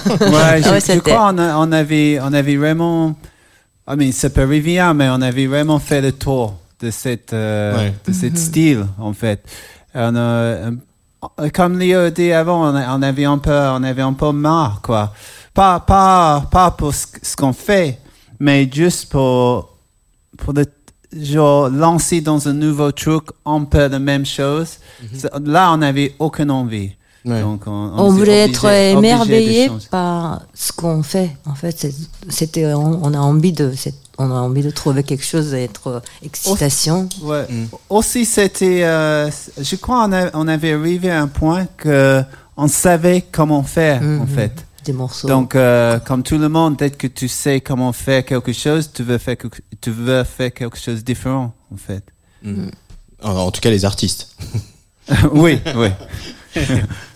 Ouais, 0.06 0.62
je, 0.62 0.68
Ah 0.68 0.72
ouais, 0.72 0.80
je 0.80 0.98
crois 1.00 1.32
on, 1.32 1.38
a- 1.38 1.56
on 1.56 1.72
avait, 1.72 2.18
on 2.22 2.32
avait 2.32 2.56
vraiment, 2.56 3.16
I 3.88 3.96
mean, 3.96 4.12
ça 4.12 4.30
peut 4.30 4.42
arriver, 4.42 4.78
hein, 4.78 4.94
mais 4.94 5.08
on 5.10 5.20
avait 5.20 5.46
vraiment 5.46 5.78
fait 5.80 6.00
le 6.00 6.12
tour 6.12 6.54
de 6.80 6.90
cette, 6.90 7.32
euh, 7.32 7.76
Ouais. 7.76 7.94
de 8.06 8.12
cette 8.12 8.38
style, 8.38 8.86
en 8.98 9.12
fait. 9.12 9.44
On 9.94 10.14
a, 10.14 10.18
euh, 10.20 10.70
comme 11.52 11.78
Léo 11.78 12.10
dit 12.10 12.30
avant, 12.32 12.70
on, 12.70 12.76
a- 12.76 12.94
on 12.96 13.02
avait 13.02 13.24
un 13.24 13.38
peu, 13.38 13.50
on 13.52 13.82
avait 13.82 14.02
un 14.02 14.12
peu 14.12 14.30
marre, 14.32 14.80
quoi. 14.82 15.12
Pas, 15.54 15.80
pas, 15.80 16.46
pas 16.50 16.70
pour 16.70 16.94
ce, 16.94 17.06
ce 17.22 17.34
qu'on 17.34 17.52
fait, 17.54 17.98
mais 18.38 18.68
juste 18.72 19.08
pour, 19.10 19.74
pour 20.36 20.52
le, 20.52 20.66
genre, 21.12 21.68
lancer 21.68 22.20
dans 22.20 22.48
un 22.48 22.52
nouveau 22.52 22.92
truc 22.92 23.24
un 23.44 23.64
peu 23.64 23.86
la 23.88 23.98
même 23.98 24.26
chose. 24.26 24.78
Ça- 25.16 25.30
Là, 25.44 25.72
on 25.72 25.78
n'avait 25.78 26.14
aucune 26.18 26.50
envie. 26.50 26.92
Ouais. 27.24 27.40
Donc, 27.40 27.62
on, 27.66 28.10
voulait 28.10 28.44
obligé- 28.44 28.50
être 28.52 28.66
émerveillé 28.98 29.70
par 29.90 30.42
ce 30.54 30.70
qu'on 30.72 31.02
fait. 31.02 31.30
En 31.44 31.54
fait, 31.56 31.88
c'était, 32.28 32.72
on, 32.74 33.00
on 33.04 33.14
a 33.14 33.18
envie 33.18 33.52
de, 33.52 33.72
on 34.18 34.30
a 34.30 34.34
envie 34.34 34.62
de 34.62 34.70
trouver 34.70 35.02
quelque 35.02 35.24
chose, 35.24 35.50
d'être 35.50 36.02
excitation. 36.22 37.08
Ouais. 37.22 37.46
Aussi, 37.90 38.24
c'était, 38.24 38.84
euh, 38.84 39.28
je 39.60 39.74
crois, 39.76 40.04
on, 40.08 40.12
a- 40.12 40.30
on 40.34 40.46
avait 40.46 40.72
arrivé 40.74 41.10
à 41.10 41.20
un 41.20 41.26
point 41.26 41.66
que 41.76 42.22
on 42.56 42.68
savait 42.68 43.24
comment 43.32 43.62
faire, 43.64 44.00
en 44.02 44.04
Mhm. 44.24 44.26
fait. 44.28 44.64
Des 44.86 44.92
morceaux. 44.92 45.26
Donc, 45.28 45.54
euh, 45.56 45.98
comme 45.98 46.22
tout 46.22 46.38
le 46.38 46.48
monde, 46.48 46.76
dès 46.76 46.90
que 46.90 47.06
tu 47.08 47.26
sais 47.28 47.60
comment 47.60 47.92
faire 47.92 48.24
quelque 48.24 48.52
chose, 48.52 48.90
tu 48.94 49.02
veux 49.02 49.18
faire, 49.18 49.36
quelque- 49.36 49.60
tu 49.80 49.90
veux 49.90 50.22
faire 50.24 50.52
quelque 50.54 50.78
chose 50.78 51.00
de 51.00 51.04
différent, 51.04 51.52
en 51.72 51.76
fait. 51.76 52.04
En, 53.22 53.30
en 53.30 53.50
tout 53.50 53.60
cas 53.60 53.70
les 53.70 53.84
artistes. 53.84 54.36
oui, 55.32 55.58
oui. 55.76 55.88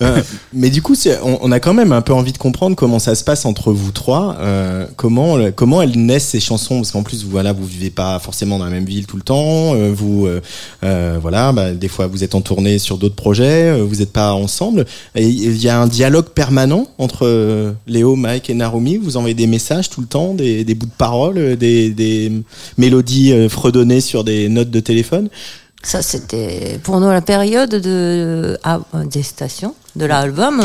Euh, 0.02 0.22
mais 0.54 0.70
du 0.70 0.80
coup, 0.80 0.94
on, 1.22 1.52
a 1.52 1.60
quand 1.60 1.74
même 1.74 1.92
un 1.92 2.00
peu 2.00 2.14
envie 2.14 2.32
de 2.32 2.38
comprendre 2.38 2.74
comment 2.74 2.98
ça 2.98 3.14
se 3.14 3.22
passe 3.22 3.44
entre 3.44 3.70
vous 3.70 3.92
trois. 3.92 4.36
euh, 4.40 4.86
comment 4.96 5.36
comment 5.54 5.82
elles 5.82 5.98
naissent 5.98 6.28
ces 6.28 6.40
chansons? 6.40 6.76
Parce 6.76 6.90
qu'en 6.92 7.02
plus, 7.02 7.24
voilà, 7.24 7.52
vous 7.52 7.66
vivez 7.66 7.90
pas 7.90 8.18
forcément 8.18 8.58
dans 8.58 8.64
la 8.64 8.70
même 8.70 8.86
ville 8.86 9.06
tout 9.06 9.16
le 9.16 9.22
temps. 9.22 9.74
euh, 9.74 9.92
vous, 9.94 10.26
euh, 10.26 10.40
euh, 10.84 11.18
voilà, 11.20 11.52
bah, 11.52 11.72
des 11.72 11.88
fois 11.88 12.06
vous 12.06 12.24
êtes 12.24 12.34
en 12.34 12.40
tournée 12.40 12.78
sur 12.78 12.96
d'autres 12.96 13.14
projets. 13.14 13.70
euh, 13.70 13.84
vous 13.84 13.96
n'êtes 13.96 14.12
pas 14.12 14.32
ensemble. 14.32 14.86
Et 15.14 15.26
il 15.28 15.60
y 15.60 15.68
a 15.68 15.78
un 15.80 15.86
dialogue 15.86 16.26
permanent 16.34 16.86
entre 16.98 17.26
euh, 17.26 17.72
Léo, 17.86 18.16
Mike 18.16 18.50
et 18.50 18.54
Narumi. 18.54 18.96
Vous 18.96 19.16
envoyez 19.16 19.34
des 19.34 19.46
messages 19.46 19.90
tout 19.90 20.00
le 20.00 20.06
temps, 20.06 20.34
des, 20.34 20.64
bouts 20.74 20.86
de 20.86 20.92
paroles, 20.96 21.38
euh, 21.38 21.56
des, 21.56 21.90
des 21.90 22.32
mélodies 22.78 23.32
euh, 23.32 23.48
fredonnées 23.48 24.00
sur 24.00 24.24
des 24.24 24.48
notes 24.48 24.70
de 24.70 24.80
téléphone. 24.80 25.28
Ça, 25.82 26.02
c'était 26.02 26.78
pour 26.82 27.00
nous 27.00 27.08
la 27.08 27.22
période 27.22 27.70
de, 27.70 28.58
ah, 28.64 28.80
des 29.06 29.22
stations 29.22 29.74
de 29.96 30.04
l'album. 30.04 30.60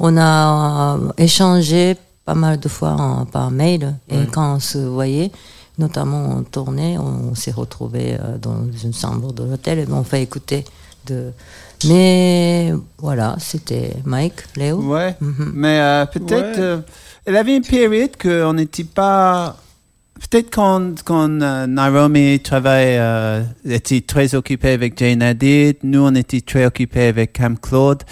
On 0.00 0.16
a 0.16 0.98
échangé 1.18 1.96
pas 2.24 2.34
mal 2.34 2.58
de 2.58 2.68
fois 2.68 2.92
en- 2.92 3.26
par 3.26 3.50
mail. 3.50 3.94
Et 4.08 4.24
quand 4.32 4.54
on 4.56 4.60
se 4.60 4.78
voyait, 4.78 5.30
notamment 5.78 6.30
en 6.36 6.42
tournée, 6.44 6.96
on 6.98 7.34
s'est 7.34 7.50
retrouvés 7.50 8.14
euh, 8.18 8.38
dans 8.38 8.56
une 8.82 8.94
chambre 8.94 9.32
de 9.34 9.42
l'hôtel 9.44 9.80
et 9.80 9.86
on 9.90 10.02
fait 10.02 10.22
écouter. 10.22 10.64
De... 11.06 11.32
Mais 11.86 12.72
voilà, 12.98 13.36
c'était 13.38 13.94
Mike, 14.06 14.44
Léo. 14.56 14.78
Ouais. 14.80 15.14
Mhm. 15.20 15.52
Mais 15.54 15.78
euh, 15.80 16.06
peut-être, 16.06 16.56
Ouais. 16.56 16.64
euh, 16.64 16.80
elle 17.26 17.36
avait 17.36 17.56
une 17.56 17.62
période 17.62 18.16
qu'on 18.20 18.54
n'était 18.54 18.84
pas. 18.84 19.56
Peut-être 20.30 20.50
quand, 20.50 21.02
quand 21.04 21.28
euh, 21.42 21.66
Naomi 21.66 22.40
travaille, 22.40 22.96
euh, 22.98 23.42
était 23.68 24.00
très 24.00 24.34
occupée 24.34 24.70
avec 24.70 24.98
Jane 24.98 25.22
Hadid, 25.22 25.76
nous 25.82 26.00
on 26.06 26.14
était 26.14 26.40
très 26.40 26.64
occupés 26.64 27.06
avec 27.08 27.32
Cam 27.32 27.58
Claude. 27.58 28.02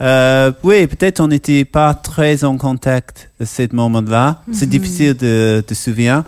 Euh, 0.00 0.50
oui, 0.64 0.86
peut-être 0.88 1.20
on 1.20 1.28
n'était 1.28 1.64
pas 1.64 1.94
très 1.94 2.42
en 2.44 2.56
contact 2.56 3.30
à 3.40 3.46
ce 3.46 3.72
moment-là. 3.72 4.42
C'est 4.52 4.68
difficile 4.68 5.14
de, 5.14 5.62
de 5.66 5.74
se 5.74 5.84
souvenir. 5.84 6.24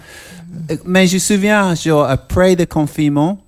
Euh, 0.71 0.77
Mais 0.87 1.09
je 1.09 1.15
me 1.15 1.19
souviens, 1.19 1.75
genre, 1.75 2.05
après 2.05 2.55
le 2.55 2.67
confinement, 2.67 3.41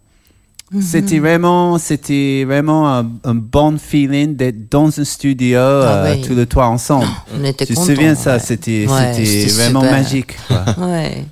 c'était 0.81 1.21
vraiment, 1.21 1.79
c'était 1.79 2.43
vraiment 2.45 2.93
un, 2.93 3.07
un 3.23 3.35
bon 3.37 3.79
feeling 3.79 4.35
d'être 4.35 4.69
dans 4.69 4.89
un 4.99 5.05
studio, 5.05 5.59
euh, 5.61 6.15
oui. 6.17 6.23
tous 6.23 6.35
les 6.35 6.47
trois 6.47 6.67
ensemble. 6.67 7.07
On 7.41 7.45
était 7.45 7.65
Je 7.67 7.79
me 7.79 7.85
souviens 7.85 8.15
ça, 8.17 8.41
c'était 8.41 8.87
Ouais, 8.89 9.13
vraiment 9.51 9.83
super. 9.83 9.93
magique. 9.97 10.37
quoi. 10.49 10.65
Ouais. 10.89 11.25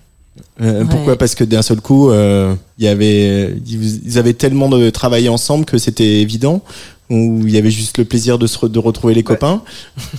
Euh, 0.61 0.83
Ouais. 0.83 0.87
Pourquoi? 0.89 1.17
Parce 1.19 1.35
que 1.35 1.43
d'un 1.45 1.63
seul 1.63 1.81
coup, 1.81 2.11
euh, 2.11 2.55
il 2.79 2.85
y 2.85 2.89
avait, 2.89 3.55
ils 3.67 4.19
avaient 4.19 4.35
tellement 4.35 4.69
de 4.69 4.89
travailler 4.91 5.29
ensemble 5.29 5.65
que 5.65 5.79
c'était 5.79 6.21
évident. 6.21 6.63
Ou 7.11 7.43
il 7.47 7.51
y 7.53 7.59
avait 7.59 7.71
juste 7.71 7.99
le 7.99 8.05
plaisir 8.07 8.39
de 8.39 8.47
se 8.47 8.57
re- 8.59 8.71
de 8.71 8.79
retrouver 8.79 9.13
les 9.15 9.23
copains? 9.23 9.63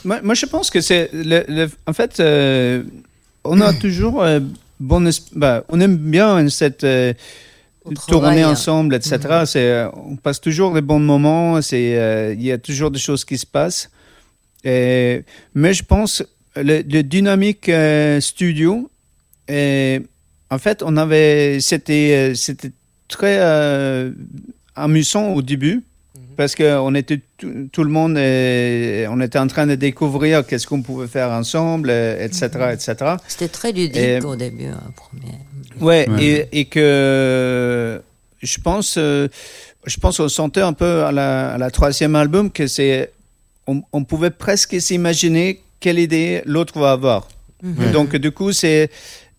Moi, 0.03 0.19
moi, 0.21 0.35
je 0.35 0.45
pense 0.45 0.69
que 0.69 0.81
c'est. 0.81 1.09
le- 1.13 1.43
le- 1.47 1.69
en 1.87 1.93
fait, 1.93 2.19
euh, 2.19 2.83
on 3.43 3.59
a 3.59 3.73
toujours. 3.73 4.21
euh, 4.21 4.39
bon, 4.79 5.09
bah, 5.35 5.63
on 5.69 5.79
aime 5.79 5.95
bien 5.97 6.47
cette. 6.49 6.83
euh, 6.83 7.13
tourner 8.07 8.41
hein. 8.43 8.49
ensemble, 8.51 8.93
etc. 8.95 9.17
C'est, 9.45 9.59
euh, 9.69 9.87
on 9.95 10.15
passe 10.15 10.41
toujours 10.41 10.73
des 10.73 10.81
bons 10.81 10.99
moments. 10.99 11.59
C'est, 11.61 11.97
euh, 11.97 12.33
il 12.37 12.43
y 12.43 12.51
a 12.51 12.57
toujours 12.59 12.91
des 12.91 12.99
choses 12.99 13.25
qui 13.25 13.37
se 13.37 13.45
passent. 13.47 13.89
Et- 14.63 15.23
mais 15.55 15.73
je 15.73 15.83
pense 15.83 16.23
le, 16.55 16.81
le 16.87 17.01
dynamique 17.03 17.69
euh, 17.69 18.19
studio. 18.21 18.89
Et, 19.47 20.01
en 20.51 20.57
fait, 20.59 20.83
on 20.83 20.95
avait, 20.97 21.59
c'était, 21.59 22.31
euh, 22.31 22.35
c'était 22.35 22.71
très 23.07 23.37
euh, 23.39 24.11
amusant 24.75 25.33
au 25.33 25.41
début 25.41 25.83
parce 26.37 26.53
que 26.53 26.77
on 26.79 26.93
était 26.95 27.21
tout, 27.37 27.69
tout 27.71 27.83
le 27.83 27.89
monde, 27.89 28.17
euh, 28.17 29.07
on 29.09 29.21
était 29.21 29.39
en 29.39 29.47
train 29.47 29.65
de 29.67 29.75
découvrir 29.75 30.45
qu'est-ce 30.45 30.67
qu'on 30.67 30.81
pouvait 30.81 31.07
faire 31.07 31.29
ensemble, 31.31 31.89
euh, 31.89 32.23
etc., 32.25 32.49
etc. 32.73 32.95
C'était 33.27 33.47
très 33.47 33.71
ludique 33.71 33.95
Et- 33.95 34.19
au 34.21 34.35
début, 34.35 34.65
hein, 34.65 34.81
premier. 34.95 35.33
Ouais, 35.79 36.09
Ouais. 36.09 36.23
Et, 36.51 36.59
et 36.59 36.65
que 36.65 38.01
je 38.41 38.57
pense, 38.59 38.95
je 38.97 39.97
pense 40.01 40.17
qu'on 40.17 40.29
sentait 40.29 40.61
un 40.61 40.73
peu 40.73 41.03
à 41.03 41.11
la, 41.11 41.53
à 41.53 41.57
la 41.57 41.71
troisième 41.71 42.15
album 42.15 42.51
que 42.51 42.67
c'est, 42.67 43.11
on, 43.67 43.81
on 43.93 44.03
pouvait 44.03 44.29
presque 44.29 44.79
s'imaginer 44.79 45.61
quelle 45.79 45.99
idée 45.99 46.41
l'autre 46.45 46.79
va 46.79 46.91
avoir. 46.91 47.27
Donc 47.93 48.15
du 48.15 48.31
coup, 48.31 48.51
c'est, 48.51 48.89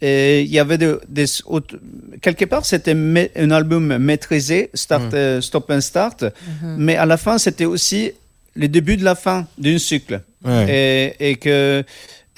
euh, 0.03 0.43
il 0.45 0.51
y 0.53 0.59
avait 0.59 0.79
de- 0.79 1.01
des, 1.09 1.27
autres- 1.47 1.79
quelque 2.21 2.45
part, 2.45 2.65
c'était 2.67 2.95
un 3.37 3.51
album 3.51 3.97
maîtrisé, 3.99 4.71
start, 4.75 5.15
euh, 5.15 5.41
stop 5.41 5.71
and 5.71 5.81
start, 5.81 6.25
mais 6.63 6.97
à 6.97 7.07
la 7.07 7.17
fin, 7.17 7.39
c'était 7.39 7.65
aussi 7.65 8.13
le 8.55 8.69
début 8.69 8.97
de 8.97 9.05
la 9.05 9.15
fin 9.15 9.47
d'un 9.59 9.79
cycle 9.79 10.21
Ouais. 10.45 11.15
et, 11.19 11.31
et 11.31 11.37
que 11.37 11.83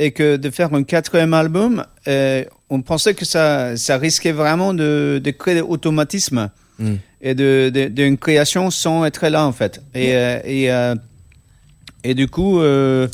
et 0.00 0.12
que 0.12 0.36
de 0.36 0.50
faire 0.50 0.72
un 0.72 0.84
quatrième 0.84 1.34
album, 1.34 1.84
euh, 2.06 2.44
on 2.70 2.80
pensait 2.82 3.14
que 3.14 3.24
ça, 3.24 3.76
ça 3.76 3.98
risquait 3.98 4.30
vraiment 4.32 4.72
de, 4.72 5.20
de 5.22 5.30
créer 5.32 5.56
des 5.56 5.60
automatismes 5.60 6.50
Mm. 6.78 6.94
et 7.22 7.34
de, 7.34 7.72
de- 7.74 7.86
d'une 7.88 8.16
création 8.16 8.70
sans 8.70 9.04
être 9.04 9.26
là 9.26 9.44
en 9.44 9.50
fait. 9.52 9.80
Et, 9.96 10.14
euh, 10.14 10.38
et, 10.44 10.70
euh, 10.70 10.94
et 12.04 12.14
du 12.14 12.28
coup, 12.28 12.60
euh, 12.60 13.08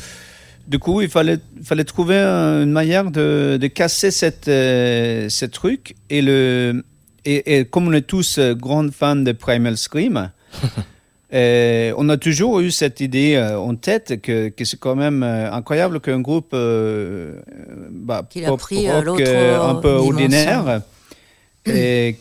du 0.66 0.78
coup, 0.78 1.00
il 1.00 1.08
fallait, 1.08 1.38
fallait 1.62 1.84
trouver 1.84 2.18
une 2.18 2.70
manière 2.70 3.10
de, 3.10 3.58
de 3.60 3.66
casser 3.66 4.10
cette, 4.10 4.48
euh, 4.48 5.28
ce 5.28 5.44
truc. 5.44 5.94
Et, 6.10 6.22
le, 6.22 6.84
et, 7.24 7.58
et 7.58 7.64
comme 7.64 7.88
on 7.88 7.92
est 7.92 8.02
tous 8.02 8.38
euh, 8.38 8.54
grands 8.54 8.90
fans 8.90 9.16
de 9.16 9.32
Primal 9.32 9.76
Scream, 9.76 10.30
euh, 11.34 11.92
on 11.96 12.08
a 12.08 12.16
toujours 12.16 12.60
eu 12.60 12.70
cette 12.70 13.00
idée 13.00 13.38
en 13.38 13.74
tête 13.74 14.20
que, 14.22 14.48
que 14.48 14.64
c'est 14.64 14.78
quand 14.78 14.96
même 14.96 15.22
incroyable 15.22 16.00
qu'un 16.00 16.20
groupe 16.20 16.52
euh, 16.54 17.40
bah, 17.90 18.26
Qu'il 18.28 18.44
a 18.44 18.56
pris, 18.56 18.90
rock, 18.90 19.04
l'autre, 19.04 19.68
un 19.68 19.74
peu 19.76 19.90
ordinaire 19.90 20.82
et 21.66 22.16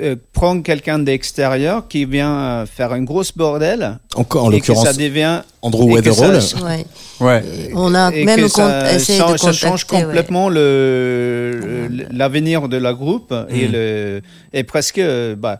euh, 0.00 0.16
prendre 0.32 0.62
quelqu'un 0.62 0.98
d'extérieur 0.98 1.88
qui 1.88 2.04
vient 2.04 2.38
euh, 2.38 2.66
faire 2.66 2.92
un 2.92 3.02
gros 3.02 3.22
bordel 3.36 3.98
Encore 4.14 4.44
en 4.46 4.50
et 4.52 4.60
que 4.60 4.74
ça 4.74 4.92
devient 4.92 5.42
Andrew 5.62 5.90
Weatherall. 5.92 6.40
ça- 6.42 6.58
Ouais. 6.64 6.84
Ouais. 7.20 7.42
On 7.74 7.94
a 7.94 8.12
et 8.14 8.24
même 8.24 8.40
que 8.42 8.48
ça, 8.48 8.94
essayé 8.94 9.18
ça- 9.18 9.32
de 9.32 9.36
ça 9.38 9.52
change 9.52 9.84
ouais. 9.90 10.02
complètement 10.02 10.48
le 10.48 11.88
l'avenir 12.12 12.68
de 12.68 12.76
la 12.76 12.92
groupe 12.92 13.34
et 13.48 13.68
Mm. 13.68 13.72
le 13.72 14.20
et 14.52 14.62
presque 14.64 14.98
euh, 14.98 15.34
bah 15.36 15.58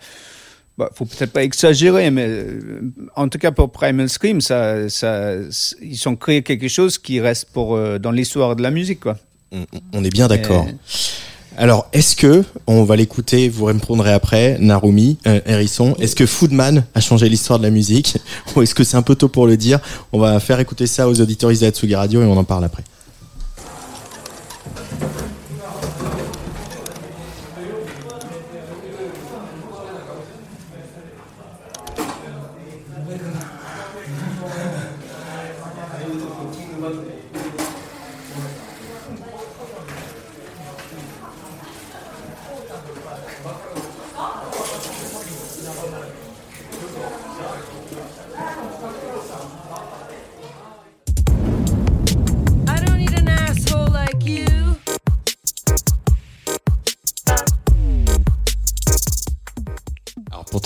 bah, 0.77 0.91
faut 0.95 1.05
peut-être 1.07 1.33
pas 1.33 1.43
exagérer, 1.43 2.09
mais 2.13 2.27
euh, 2.29 2.61
en 3.17 3.29
tout 3.29 3.39
cas 3.39 3.51
pour 3.51 3.73
Primal 3.73 4.09
Scream, 4.09 4.41
ça, 4.41 4.89
ça, 4.89 5.33
ils 5.83 6.09
ont 6.09 6.15
créé 6.15 6.43
quelque 6.45 6.69
chose 6.69 6.99
qui 6.99 7.19
reste 7.21 7.49
pour 7.53 7.75
euh, 7.75 7.99
dans 7.99 8.13
l'histoire 8.13 8.55
de 8.55 8.63
la 8.63 8.71
musique, 8.71 9.01
quoi. 9.01 9.17
On- 9.51 9.65
On 9.95 10.05
est 10.05 10.11
bien 10.13 10.29
d'accord. 10.29 10.69
Et- 10.69 10.75
Alors, 11.61 11.89
est-ce 11.93 12.15
que, 12.15 12.45
on 12.69 12.85
va 12.85 12.95
l'écouter, 12.95 13.49
vous 13.49 13.65
répondrez 13.65 14.13
après, 14.13 14.59
Narumi, 14.61 15.19
euh, 15.27 15.41
est-ce 15.45 16.15
que 16.15 16.25
Foodman 16.25 16.85
a 16.95 17.01
changé 17.01 17.29
l'histoire 17.29 17.59
de 17.59 17.65
la 17.65 17.71
musique? 17.71 18.17
Ou 18.57 18.63
est-ce 18.63 18.77
que 18.77 18.85
c'est 18.85 18.97
un 18.97 19.03
peu 19.03 19.17
tôt 19.17 19.27
pour 19.27 19.45
le 19.45 19.57
dire? 19.57 19.81
On 20.13 20.21
va 20.21 20.39
faire 20.39 20.61
écouter 20.61 20.87
ça 20.87 21.09
aux 21.09 21.21
auditoristes 21.21 21.63
d'Atsugi 21.63 21.97
Radio 21.97 22.23
et 22.23 22.27
on 22.27 22.37
en 22.37 22.45
parle 22.45 22.65
après. 22.65 22.85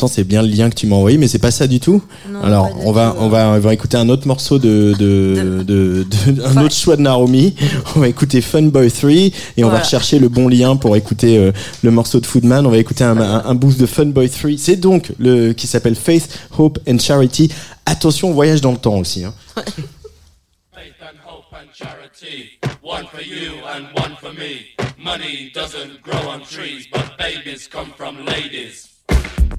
Pourtant, 0.02 0.14
c'est 0.14 0.24
bien 0.24 0.42
le 0.42 0.48
lien 0.48 0.68
que 0.68 0.74
tu 0.74 0.86
m'as 0.88 0.96
envoyé, 0.96 1.16
mais 1.16 1.28
c'est 1.28 1.38
pas 1.38 1.50
ça 1.52 1.66
du 1.68 1.78
tout. 1.78 2.02
Non, 2.28 2.42
Alors, 2.42 2.66
du 2.74 2.80
on 2.84 2.92
va, 2.92 3.10
tout. 3.10 3.16
on 3.20 3.28
va, 3.28 3.48
on 3.50 3.58
va 3.60 3.72
écouter 3.74 3.96
un 3.96 4.08
autre 4.08 4.26
morceau 4.26 4.58
de, 4.58 4.94
de, 4.98 5.62
de, 5.62 6.04
de- 6.04 6.42
un 6.42 6.56
autre 6.64 6.74
choix 6.74 6.96
de 6.96 7.02
Narumi. 7.02 7.54
On 7.94 8.00
va 8.00 8.08
écouter 8.08 8.40
Fun 8.40 8.62
Boy 8.62 8.90
3 8.90 9.10
et 9.10 9.32
on 9.64 9.68
va 9.68 9.78
rechercher 9.80 10.18
le 10.18 10.28
bon 10.28 10.48
lien 10.48 10.74
pour 10.76 10.96
écouter 10.96 11.38
euh, 11.38 11.52
le 11.82 11.90
morceau 11.92 12.18
de 12.20 12.26
Foodman. 12.26 12.66
On 12.66 12.70
va 12.70 12.78
écouter 12.78 13.04
un, 13.04 13.16
un, 13.18 13.44
un 13.44 13.54
boost 13.54 13.78
de 13.80 13.86
Fun 13.86 14.06
Boy 14.06 14.28
3. 14.28 14.50
C'est 14.58 14.76
donc 14.76 15.12
le 15.20 15.52
qui 15.52 15.66
s'appelle 15.68 15.94
Faith, 15.94 16.28
Hope 16.58 16.78
and 16.88 16.98
Charity. 16.98 17.48
Attention, 17.86 18.30
on 18.30 18.32
voyage 18.34 18.60
dans 18.60 18.72
le 18.72 18.78
temps 18.78 18.98
aussi. 18.98 19.24
Hein. 19.24 19.34
Faith 19.54 20.98
and 21.00 21.18
hope 21.26 21.44
and 21.52 21.68
charity. 21.72 22.58
One 22.82 23.04
for 23.12 23.20
you 23.22 23.52
and 23.72 23.84
one 23.96 24.16
for 24.20 24.32
me. 24.32 24.74
Money 24.98 25.52
doesn't 25.54 26.02
grow 26.02 26.28
on 26.28 26.40
trees, 26.40 26.86
but 26.92 27.16
babies 27.18 27.68
come 27.70 27.92
from 27.96 28.16
ladies. 28.26 28.88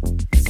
Thank 0.05 0.35
you. 0.35 0.42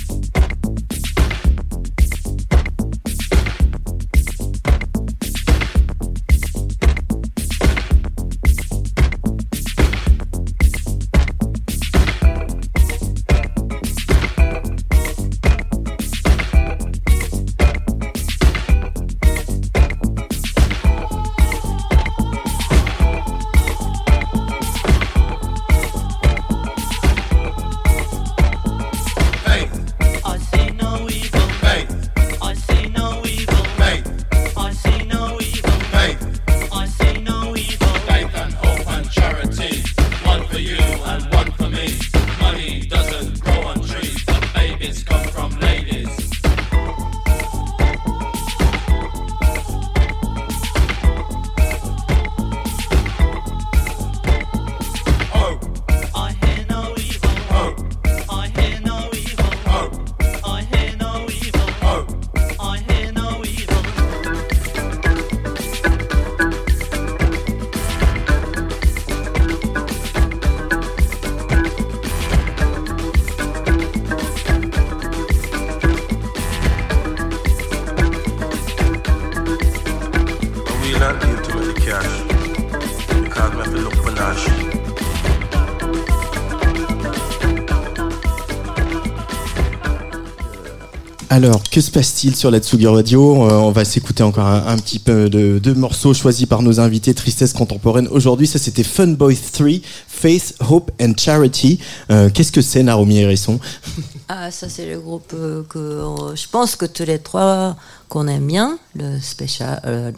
Alors, 91.33 91.63
que 91.63 91.81
se 91.81 91.89
passe-t-il 91.89 92.35
sur 92.35 92.51
la 92.51 92.59
Tsugi 92.59 92.85
Radio 92.85 93.49
Euh, 93.49 93.53
On 93.53 93.71
va 93.71 93.85
s'écouter 93.85 94.21
encore 94.21 94.45
un, 94.45 94.77
petit 94.77 94.99
peu 94.99 95.31
de, 95.31 95.73
morceaux 95.73 96.13
choisis 96.13 96.45
par 96.45 96.61
nos 96.61 96.79
invités 96.79 97.15
Tristesse 97.15 97.53
contemporaine. 97.53 98.07
Aujourd'hui, 98.11 98.45
ça 98.45 98.59
c'était 98.59 98.83
Fun 98.83 99.07
Boy 99.07 99.35
3, 99.35 99.67
Faith, 100.07 100.53
Hope 100.69 100.91
and 101.01 101.13
Charity. 101.17 101.79
Euh, 102.11 102.29
Qu'est-ce 102.31 102.51
que 102.51 102.61
c'est, 102.61 102.83
Naomi 102.83 103.17
Hérisson 103.17 103.59
Ah, 104.29 104.51
ça 104.51 104.69
c'est 104.69 104.85
le 104.85 104.99
groupe 104.99 105.33
euh, 105.33 105.63
que 105.67 106.03
je 106.35 106.47
pense 106.51 106.75
que 106.75 106.85
tous 106.85 107.05
les 107.05 107.17
trois 107.17 107.77
qu'on 108.09 108.27
aime 108.27 108.45
bien, 108.45 108.77
le 108.95 109.19
special, 109.19 110.13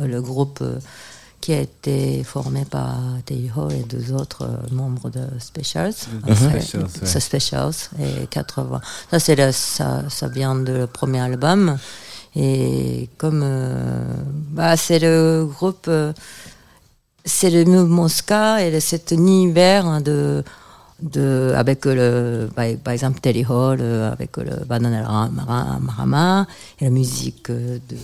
le 0.00 0.20
groupe 0.22 0.64
qui 1.44 1.52
a 1.52 1.60
été 1.60 2.24
formé 2.24 2.64
par 2.64 2.96
Teddy 3.26 3.50
Hall 3.54 3.70
et 3.74 3.82
deux 3.82 4.14
autres 4.14 4.44
euh, 4.44 4.74
membres 4.74 5.10
de 5.10 5.20
Specials. 5.38 5.92
Après, 6.22 6.62
Specials, 6.62 6.84
ouais. 6.84 6.88
c'est 7.04 7.20
Specials 7.20 7.74
et 8.00 8.26
80. 8.28 8.80
Ça 9.10 9.18
c'est 9.18 9.52
ça, 9.52 10.04
ça 10.08 10.28
vient 10.28 10.54
de 10.54 10.72
le 10.72 10.86
premier 10.86 11.20
album 11.20 11.76
et 12.34 13.10
comme 13.18 13.42
euh, 13.44 14.06
bah 14.52 14.78
c'est 14.78 14.98
le 15.00 15.44
groupe 15.44 15.84
euh, 15.88 16.14
c'est 17.26 17.50
le 17.50 17.66
mouvement 17.66 18.08
ska 18.08 18.66
et 18.66 18.80
cet 18.80 19.10
univers 19.10 19.84
hein, 19.84 20.00
de, 20.00 20.42
de 21.02 21.52
avec 21.54 21.84
le 21.84 22.48
par, 22.56 22.64
par 22.82 22.94
exemple 22.94 23.20
Telly 23.20 23.44
Hall 23.44 23.82
avec 23.82 24.38
le 24.38 24.64
Bananarama 24.64 26.46
et 26.80 26.84
la 26.84 26.90
musique 26.90 27.50
euh, 27.50 27.78
de 27.90 27.98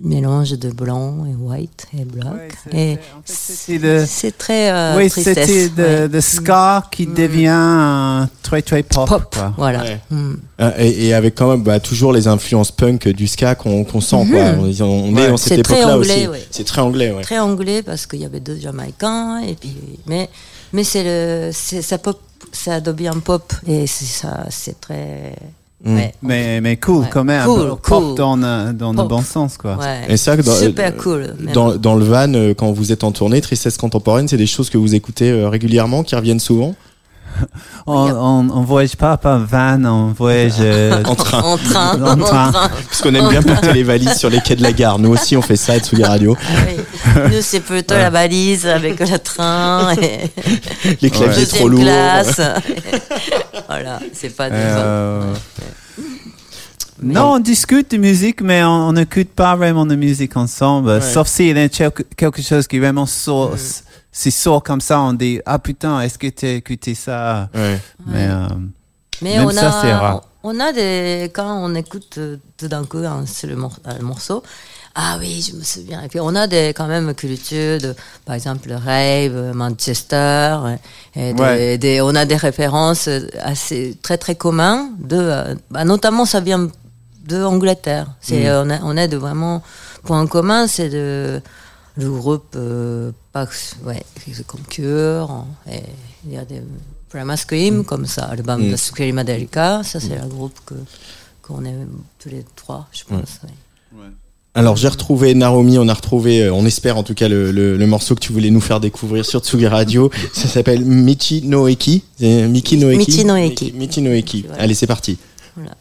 mélange 0.00 0.50
de 0.52 0.70
blanc 0.70 1.24
et 1.26 1.34
white 1.34 1.86
et 1.98 2.04
black 2.04 2.32
Ouais, 2.34 2.48
c'est- 2.70 2.76
et 2.78 2.98
c'est- 3.24 3.98
en 3.98 4.06
fait, 4.06 4.30
très 4.38 4.70
euh, 4.70 4.96
oui, 4.96 5.10
tristesse, 5.10 5.34
c'était 5.48 5.68
de, 5.70 5.82
ouais. 6.02 6.08
de 6.08 6.20
ska 6.20 6.84
qui 6.90 7.06
devient 7.06 7.48
un 7.52 8.28
très 8.42 8.62
très 8.62 8.82
pop. 8.82 9.08
pop 9.08 9.34
quoi. 9.34 9.52
voilà 9.56 9.82
Ouais. 9.82 10.00
Mm. 10.10 10.34
Euh, 10.60 10.70
et, 10.78 11.06
et 11.06 11.14
avec 11.14 11.34
quand 11.34 11.50
même 11.50 11.62
bah, 11.62 11.80
toujours 11.80 12.12
les 12.12 12.28
influences 12.28 12.70
punk 12.70 13.08
du 13.08 13.26
ska 13.26 13.54
qu'on 13.54 13.84
qu'on 13.84 14.00
sent. 14.00 14.24
Quoi. 14.30 14.40
On, 14.58 14.62
on 14.62 15.16
est 15.16 15.28
dans 15.28 15.36
C'est 15.36 15.56
cette 15.56 15.64
très 15.64 15.78
époque-là 15.80 15.96
anglais, 15.96 16.14
aussi. 16.14 16.28
ouais. 16.28 16.46
C'est 16.50 16.64
très 16.64 16.80
anglais, 16.80 17.12
ouais. 17.12 17.22
très 17.22 17.38
anglais 17.38 17.82
parce 17.82 18.06
qu'il 18.06 18.20
y 18.20 18.24
avait 18.24 18.40
deux 18.40 18.58
Jamaïcains 18.58 19.40
et 19.40 19.54
puis 19.54 19.74
mais 20.06 20.28
Mais 20.72 20.84
c'est 20.84 21.02
le, 21.02 21.50
c'est 21.52 21.82
ça 21.82 21.98
pop, 21.98 22.20
ça 22.52 22.80
devient 22.80 23.14
pop 23.24 23.52
et 23.66 23.86
c'est 23.86 24.04
ça, 24.04 24.44
c'est 24.50 24.80
très. 24.80 25.34
Mm. 25.84 25.94
Ouais. 25.96 26.14
Mais, 26.22 26.60
mais 26.60 26.76
cool 26.76 27.02
Ouais. 27.02 27.08
quand 27.10 27.22
même. 27.24 27.44
Cool, 27.44 27.76
cool. 27.82 28.14
dans, 28.16 28.34
le- 28.36 28.72
dans 28.72 28.92
le 28.92 29.04
bon 29.04 29.22
sens, 29.22 29.56
quoi. 29.56 29.76
Ouais. 29.76 30.06
Et 30.08 30.16
ça, 30.16 30.36
dans, 30.36 30.52
Super 30.52 30.88
euh, 30.92 31.00
cool. 31.02 31.20
même. 31.38 31.52
Dans, 31.54 31.76
dans 31.76 31.94
le 31.94 32.04
van, 32.04 32.32
euh, 32.34 32.52
quand 32.52 32.72
vous 32.72 32.90
êtes 32.90 33.04
en 33.04 33.12
tournée, 33.12 33.40
Tristesse 33.40 33.76
contemporaine, 33.76 34.26
c'est 34.26 34.36
des 34.36 34.46
choses 34.48 34.70
que 34.70 34.78
vous 34.78 34.94
écoutez 34.96 35.30
euh, 35.30 35.48
régulièrement, 35.48 36.02
qui 36.02 36.16
reviennent 36.16 36.40
souvent? 36.40 36.74
On, 37.86 37.94
on, 38.10 38.50
on 38.50 38.60
voyage 38.62 38.96
pas 38.96 39.16
par 39.16 39.38
van, 39.46 39.84
on 39.84 40.12
voyage 40.12 40.54
euh, 40.60 41.02
En 41.06 41.14
train. 41.14 41.40
En 41.42 41.56
train, 41.56 42.02
En 42.02 42.16
train. 42.16 42.52
Parce 42.52 43.00
qu'on 43.02 43.14
aime 43.14 43.28
bien 43.28 43.42
porter 43.42 43.72
les 43.72 43.82
valises 43.82 44.16
sur 44.16 44.30
les 44.30 44.40
quais 44.40 44.56
de 44.56 44.62
la 44.62 44.72
gare. 44.72 44.98
Nous 44.98 45.10
aussi, 45.10 45.36
on 45.36 45.42
fait 45.42 45.56
ça 45.56 45.74
à 45.74 45.78
Tsugi 45.78 46.04
Radio. 46.04 46.36
Oui. 46.66 46.76
Nous, 47.32 47.40
c'est 47.42 47.60
plutôt 47.60 47.94
la 47.94 48.10
valise 48.10 48.66
avec 48.66 49.00
le 49.00 49.18
train 49.18 49.92
et 49.94 50.30
Les 51.02 51.10
claviers 51.10 51.44
deuxième 51.44 51.58
trop 51.60 51.68
lourds. 51.68 51.80
classe. 51.80 52.40
voilà, 53.68 54.00
c'est 54.12 54.34
pas 54.36 54.50
des 54.50 54.56
Euh, 54.58 55.22
Non, 57.02 57.34
on 57.34 57.38
discute 57.38 57.92
de 57.92 57.96
musique, 57.96 58.40
mais 58.42 58.62
on 58.64 58.92
n'écoute 58.92 59.28
pas 59.28 59.54
vraiment 59.56 59.86
de 59.86 59.94
musique 59.94 60.36
ensemble. 60.36 60.88
Ouais. 60.90 61.00
Sauf 61.00 61.28
s'il 61.28 61.56
y 61.56 61.60
a 61.60 61.68
quelque 61.68 62.02
quelque 62.16 62.42
chose 62.42 62.66
qui 62.66 62.78
vraiment 62.80 63.06
sort, 63.06 63.54
c'est 64.20 64.32
sort 64.32 64.62
comme 64.64 64.80
ça, 64.80 65.00
on 65.00 65.12
dit 65.12 65.40
ah 65.46 65.58
putain, 65.60 66.00
est-ce 66.00 66.18
que 66.18 66.26
tu 66.38 66.44
as 66.46 66.54
écouté 66.54 66.94
ça? 66.94 67.48
Ouais. 67.54 67.78
Mais 68.06 68.26
euh, 68.28 68.48
Mais 69.22 69.36
Même 69.38 69.46
on 69.46 69.50
ça, 69.52 69.70
c'est 69.80 69.90
a, 69.92 69.98
rare. 69.98 70.20
on 70.42 70.58
a 70.60 70.72
des, 70.72 71.30
quand 71.36 71.52
on 71.66 71.72
écoute 71.76 72.14
euh, 72.18 72.36
tout 72.58 72.68
d'un 72.68 72.84
coup 72.84 72.98
un 72.98 73.26
seul 73.26 73.54
mor- 73.56 73.78
un 73.84 74.02
morceau, 74.02 74.42
ah 75.00 75.16
oui, 75.20 75.32
je 75.48 75.54
me 75.56 75.62
souviens. 75.62 76.02
Et 76.02 76.08
puis 76.08 76.18
on 76.20 76.34
a 76.34 76.46
des, 76.48 76.72
quand 76.76 76.88
même 76.88 77.14
cultures, 77.14 77.78
de, 77.78 77.94
par 78.24 78.34
exemple, 78.34 78.68
Rave, 78.72 79.36
euh, 79.36 79.52
Manchester, 79.54 80.58
et 81.14 81.32
des, 81.34 81.42
Ouais. 81.42 81.78
des- 81.78 82.00
on 82.00 82.14
a 82.16 82.24
des 82.24 82.36
références 82.36 83.06
euh, 83.08 83.20
assez, 83.42 83.96
très 84.02 84.18
très 84.18 84.34
communs 84.34 84.90
de, 84.98 85.16
euh, 85.16 85.54
bah, 85.70 85.84
notamment 85.84 86.24
ça 86.24 86.40
vient 86.40 86.68
de 87.32 87.38
Angleterre. 87.44 88.06
C'est, 88.20 88.42
Mm. 88.44 88.46
euh, 88.46 88.64
on 88.64 88.70
a, 88.70 88.78
on 88.82 88.96
a 88.96 89.06
de 89.06 89.16
vraiment, 89.16 89.62
point 90.04 90.26
commun, 90.26 90.66
c'est 90.66 90.88
de, 90.88 91.40
le 91.98 92.10
groupe, 92.10 92.54
euh, 92.56 93.10
Pax, 93.32 93.76
ouais, 93.84 94.02
comme 94.46 94.62
Cure, 94.62 95.44
et 95.70 95.80
il 96.26 96.32
y 96.32 96.36
a 96.38 96.44
des 96.44 96.62
Primal 97.08 97.36
Scream, 97.36 97.84
comme 97.84 98.06
ça, 98.06 98.24
album 98.26 98.66
Mm. 98.68 98.70
de 98.72 98.76
Scream 98.76 99.18
Adelica, 99.18 99.82
ça 99.82 99.98
c'est 100.00 100.18
le 100.20 100.28
groupe 100.28 100.58
que, 100.64 100.74
qu'on 101.42 101.64
aime 101.64 101.88
tous 102.18 102.28
les 102.28 102.44
trois, 102.56 102.86
je 102.92 103.04
pense. 103.04 103.40
ouais. 103.44 104.00
Alors 104.54 104.76
j'ai 104.76 104.88
retrouvé 104.88 105.34
Naomi, 105.34 105.78
on 105.78 105.88
a 105.88 105.94
retrouvé, 105.94 106.42
euh, 106.44 106.52
on 106.52 106.64
espère 106.66 106.96
en 106.96 107.02
tout 107.04 107.14
cas 107.14 107.28
le, 107.28 107.52
le- 107.52 107.76
le 107.76 107.86
morceau 107.86 108.14
que 108.16 108.20
tu 108.20 108.32
voulais 108.32 108.50
nous 108.50 108.60
faire 108.60 108.80
découvrir 108.80 109.24
sur 109.24 109.40
Tsugi 109.40 109.66
Radio. 109.68 110.10
Ça 110.32 110.48
s'appelle 110.48 110.84
Michi 110.84 111.42
no 111.46 111.68
Eki. 111.68 112.02
C'est 112.18 112.48
Miki 112.48 112.76
no 112.76 112.90
Eki. 112.90 112.98
Michi 112.98 113.24
no 113.24 113.36
Eki. 113.36 113.72
Michi 113.72 114.02
no 114.02 114.10
Eki. 114.10 114.42
Voilà. 114.48 114.62
Allez, 114.62 114.74
c'est 114.74 114.86
parti. 114.88 115.16
Voilà. 115.54 115.74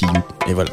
You. 0.00 0.08
Et 0.48 0.54
voilà. 0.54 0.70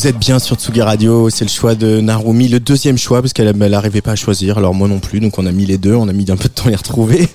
Vous 0.00 0.06
êtes 0.06 0.18
bien 0.18 0.38
sur 0.38 0.56
Tsugi 0.56 0.80
Radio, 0.80 1.28
c'est 1.28 1.44
le 1.44 1.50
choix 1.50 1.74
de 1.74 2.00
Narumi, 2.00 2.48
le 2.48 2.58
deuxième 2.58 2.96
choix 2.96 3.20
parce 3.20 3.34
qu'elle 3.34 3.54
n'arrivait 3.54 4.00
pas 4.00 4.12
à 4.12 4.16
choisir, 4.16 4.56
alors 4.56 4.72
moi 4.72 4.88
non 4.88 4.98
plus, 4.98 5.20
donc 5.20 5.38
on 5.38 5.44
a 5.44 5.52
mis 5.52 5.66
les 5.66 5.76
deux, 5.76 5.94
on 5.94 6.08
a 6.08 6.14
mis 6.14 6.24
un 6.30 6.38
peu 6.38 6.48
de 6.48 6.54
temps 6.54 6.64
à 6.68 6.70
les 6.70 6.76
retrouver. 6.76 7.28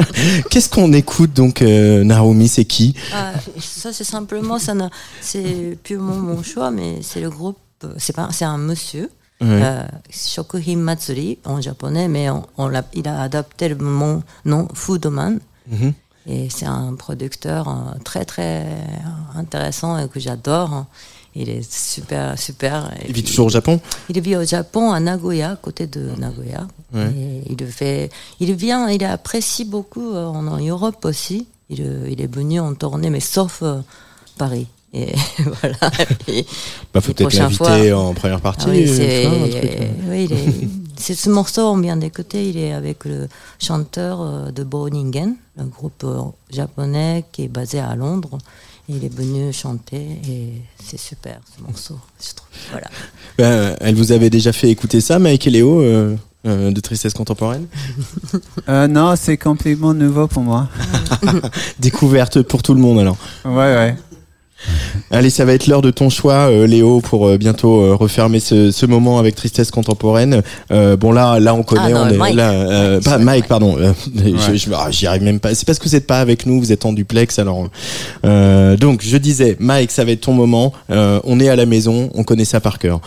Qu'est-ce 0.50 0.68
qu'on 0.68 0.92
écoute 0.92 1.32
donc 1.32 1.62
euh, 1.62 2.04
Narumi, 2.04 2.46
c'est 2.46 2.64
qui? 2.64 2.94
Ah, 3.12 3.32
ça 3.58 3.92
c'est 3.92 4.04
simplement, 4.04 4.60
ça 4.60 4.72
c'est 5.20 5.76
purement 5.82 6.14
mon 6.14 6.44
choix, 6.44 6.70
mais 6.70 6.98
c'est 7.02 7.20
le 7.20 7.28
groupe, 7.28 7.58
euh, 7.82 7.92
c'est 7.98 8.44
un 8.44 8.56
monsieur, 8.58 9.10
Ouais. 9.40 9.48
euh, 9.50 9.82
Shokuhin 10.08 10.76
Matsuri 10.76 11.38
en 11.44 11.60
japonais, 11.60 12.06
mais 12.06 12.30
on, 12.30 12.46
on 12.56 12.68
l'a- 12.68 12.84
il 12.94 13.08
a 13.08 13.20
adapté 13.20 13.68
le 13.68 13.74
mon 13.74 14.22
nom 14.44 14.68
Foodman. 14.74 15.40
Mhm. 15.68 15.92
Et 16.28 16.46
c'est 16.50 16.66
un 16.66 16.94
producteur 16.94 17.66
euh, 17.68 17.98
très 18.04 18.24
très 18.24 18.64
intéressant 19.34 19.98
et 19.98 20.06
que 20.06 20.20
j'adore. 20.20 20.86
Il 21.34 21.48
est 21.48 21.62
super 21.72 22.38
super. 22.38 22.92
Il 23.08 23.14
vit 23.14 23.22
toujours 23.24 23.46
au 23.46 23.50
Japon 23.50 23.80
il 24.10 24.20
vit 24.20 24.36
au 24.36 24.44
Japon, 24.44 24.92
à 24.92 25.00
Nagoya, 25.00 25.52
à 25.52 25.56
côté 25.56 25.86
de 25.86 26.10
Nagoya. 26.18 26.66
Ouais. 26.94 27.10
Et 27.46 27.52
il 27.58 27.66
fait, 27.66 28.10
il 28.38 28.52
vient, 28.54 28.88
il 28.90 29.02
apprécie 29.04 29.64
beaucoup 29.64 30.12
euh, 30.12 30.26
en, 30.26 30.46
en 30.46 30.58
Europe 30.58 31.04
aussi. 31.06 31.46
Il, 31.70 31.80
euh, 31.80 32.06
il 32.10 32.20
est 32.20 32.32
venu 32.34 32.60
en 32.60 32.74
tournée, 32.74 33.08
mais 33.08 33.20
sauf 33.20 33.60
euh, 33.62 33.80
Paris. 34.36 34.66
Et 34.92 35.14
voilà. 35.38 35.90
Et 36.28 36.44
Bah 36.92 37.00
faut 37.00 37.14
peut-être 37.14 37.32
l'inviter 37.32 37.64
fois- 37.90 37.98
en 37.98 38.12
première 38.12 38.42
partie. 38.42 38.66
Ah 38.68 38.70
oui, 38.72 38.86
c'est, 38.86 39.24
euh. 39.26 39.30
oui, 40.10 40.28
est- 40.30 40.68
c'est 40.98 41.14
ce 41.14 41.30
morceau, 41.30 41.62
on 41.62 41.78
vient 41.80 41.96
d'écouter, 41.96 42.50
il 42.50 42.58
est 42.58 42.74
avec 42.74 43.06
le 43.06 43.26
chanteur 43.58 44.52
de 44.52 44.62
Boningen, 44.64 45.34
un 45.58 45.64
groupe 45.64 46.04
japonais 46.50 47.24
qui 47.32 47.44
est 47.44 47.48
basé 47.48 47.80
à 47.80 47.94
Londres. 47.96 48.36
Il 48.88 49.04
est 49.04 49.14
venu 49.14 49.52
chanter 49.52 50.18
et 50.28 50.52
c'est 50.82 50.98
super 50.98 51.38
ce 51.56 51.62
morceau, 51.62 51.98
je 52.20 52.34
trouve. 52.34 52.48
Voilà. 52.70 52.88
Bah, 53.38 53.76
elle 53.80 53.94
vous 53.94 54.12
avait 54.12 54.28
déjà 54.28 54.52
fait 54.52 54.68
écouter 54.68 55.00
ça, 55.00 55.18
Mike 55.18 55.46
et 55.46 55.50
Léo, 55.50 55.80
euh, 55.80 56.16
euh, 56.46 56.70
de 56.70 56.80
Tristesse 56.80 57.14
Contemporaine 57.14 57.66
euh, 58.68 58.86
non, 58.88 59.14
c'est 59.16 59.38
complètement 59.38 59.94
nouveau 59.94 60.26
pour 60.26 60.42
moi. 60.42 60.68
Découverte 61.78 62.42
pour 62.42 62.62
tout 62.62 62.74
le 62.74 62.80
monde 62.80 62.98
alors. 62.98 63.16
Ouais, 63.44 63.54
ouais. 63.54 63.96
Allez, 65.10 65.30
ça 65.30 65.44
va 65.44 65.52
être 65.54 65.66
l'heure 65.66 65.82
de 65.82 65.90
ton 65.90 66.08
choix, 66.10 66.48
euh, 66.50 66.66
Léo, 66.66 67.00
pour 67.00 67.26
euh, 67.28 67.36
bientôt 67.36 67.80
euh, 67.82 67.94
refermer 67.94 68.40
ce, 68.40 68.70
ce 68.70 68.86
moment 68.86 69.18
avec 69.18 69.34
tristesse 69.34 69.70
contemporaine. 69.70 70.42
Euh, 70.70 70.96
bon 70.96 71.12
là, 71.12 71.38
là 71.40 71.54
on 71.54 71.62
connaît, 71.62 71.82
Ah, 71.86 71.90
non, 71.90 72.04
on 72.06 72.08
est 72.10 72.16
Mike. 72.16 72.34
là. 72.36 72.50
euh, 72.52 72.94
Mike, 72.94 73.04
pas 73.04 73.18
Mike, 73.18 73.48
pardon. 73.48 73.76
Euh, 73.78 73.92
je- 74.16 74.56
je- 74.56 74.70
ah, 74.74 74.88
J'y 74.90 75.06
arrive 75.06 75.22
même 75.22 75.40
pas. 75.40 75.54
C'est 75.54 75.66
parce 75.66 75.78
que 75.78 75.88
vous 75.88 75.94
n'êtes 75.94 76.06
pas 76.06 76.20
avec 76.20 76.46
nous, 76.46 76.58
vous 76.60 76.72
êtes 76.72 76.86
en 76.86 76.92
duplex. 76.92 77.38
Alors, 77.38 77.68
euh, 78.24 78.76
donc 78.76 79.00
je 79.02 79.16
disais, 79.16 79.56
Mike, 79.60 79.90
ça 79.90 80.04
va 80.04 80.12
être 80.12 80.22
ton 80.22 80.32
moment. 80.32 80.72
Euh, 80.90 81.20
on 81.24 81.40
est 81.40 81.48
à 81.48 81.56
la 81.56 81.66
maison, 81.66 82.10
on 82.14 82.22
connaît 82.24 82.44
ça 82.44 82.60
par 82.60 82.78
cœur. 82.78 83.00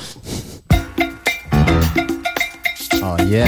Oh 3.03 3.15
yeah. 3.29 3.47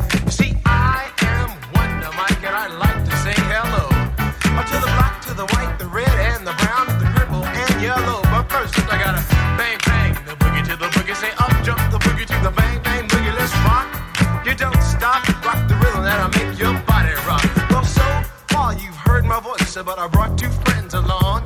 But 19.91 19.99
I 19.99 20.07
brought 20.07 20.37
two 20.37 20.49
friends 20.63 20.93
along. 20.93 21.43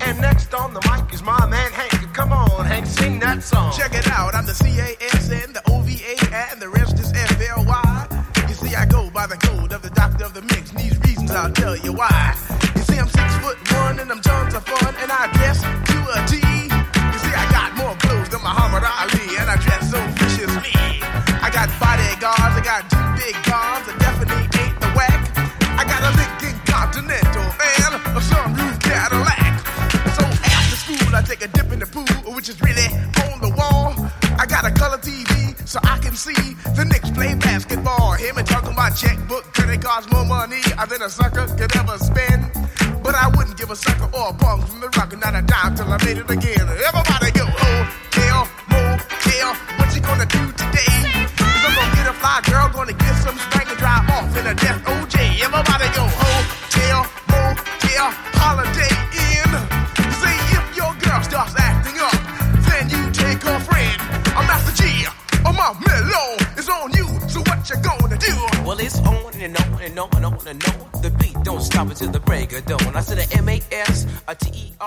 And 0.00 0.20
next 0.20 0.52
on 0.52 0.74
the 0.74 0.82
mic 0.90 1.14
is 1.14 1.22
my 1.22 1.46
man 1.46 1.72
Hank. 1.72 2.12
Come 2.12 2.30
on, 2.30 2.66
Hank, 2.66 2.84
sing 2.84 3.18
that 3.20 3.42
song. 3.42 3.72
Check 3.72 3.94
it 3.94 4.06
out, 4.08 4.34
I'm 4.34 4.44
the 4.44 4.52
C-A-S-N, 4.52 5.54
the 5.54 5.62
O-V-A, 5.70 6.14
and 6.34 6.60
the 6.60 6.68
rest 6.68 6.98
is 6.98 7.10
F-L-Y. 7.14 8.24
You 8.48 8.54
see, 8.54 8.74
I 8.74 8.84
go 8.84 9.08
by 9.08 9.26
the 9.26 9.38
code 9.38 9.72
of 9.72 9.80
the 9.80 9.88
doctor 9.90 10.26
of 10.26 10.34
the 10.34 10.42
mix, 10.42 10.72
and 10.72 10.78
these 10.78 10.98
reasons 11.06 11.30
I'll 11.30 11.52
tell 11.52 11.74
you 11.74 11.94
why. 11.94 12.36
You 12.76 12.82
see, 12.82 12.98
I'm 12.98 13.08
six 13.08 13.36
foot 13.38 13.56
one, 13.72 13.98
and 13.98 14.10
I'm 14.10 14.20
tons 14.20 14.54
of 14.54 14.66
fun, 14.66 14.94
and 15.00 15.10
I 15.10 15.32
dress 15.32 15.64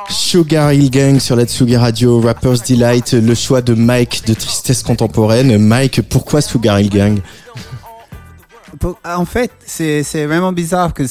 Sugar 0.09 0.71
Hill 0.73 0.89
Gang 0.89 1.19
sur 1.19 1.35
la 1.35 1.45
Tsugi 1.45 1.75
Radio, 1.77 2.19
Rapper's 2.21 2.63
Delight, 2.63 3.13
le 3.13 3.35
choix 3.35 3.61
de 3.61 3.73
Mike 3.73 4.25
de 4.27 4.33
Tristesse 4.33 4.83
Contemporaine. 4.83 5.57
Mike, 5.57 6.01
pourquoi 6.09 6.41
Sugar 6.41 6.79
Hill 6.79 6.89
Gang? 6.89 7.19
En 9.03 9.25
fait, 9.25 9.51
c'est 9.65 10.03
c'est 10.03 10.25
vraiment 10.25 10.53
bizarre 10.53 10.93
que 10.93 11.03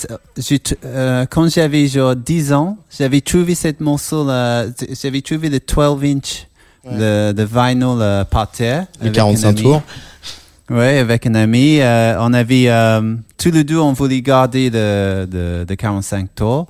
euh, 0.84 1.26
quand 1.28 1.50
j'avais 1.50 1.86
genre 1.86 2.16
10 2.16 2.52
ans, 2.52 2.78
j'avais 2.96 3.20
trouvé 3.20 3.54
cette 3.54 3.80
morceau 3.80 4.24
là, 4.24 4.64
j'avais 5.02 5.20
trouvé 5.20 5.50
le 5.50 5.58
12 5.60 6.04
inch 6.04 6.46
de, 6.90 7.32
de 7.32 7.42
vinyl 7.42 7.98
euh, 8.00 8.24
par 8.24 8.50
terre. 8.50 8.86
Le 9.00 9.06
avec 9.08 9.14
45 9.14 9.46
un 9.46 9.50
ami. 9.50 9.62
tours. 9.62 9.82
Ouais, 10.70 10.98
avec 10.98 11.26
un 11.26 11.34
ami. 11.34 11.80
euh, 11.80 12.16
on 12.20 12.32
avait 12.32 12.68
euh, 12.68 13.14
tous 13.38 13.50
les 13.50 13.64
deux, 13.64 13.78
on 13.78 13.92
voulait 13.92 14.20
garder 14.20 14.68
de, 14.70 15.26
de, 15.26 15.64
de 15.64 15.74
45 15.74 16.34
tours. 16.34 16.66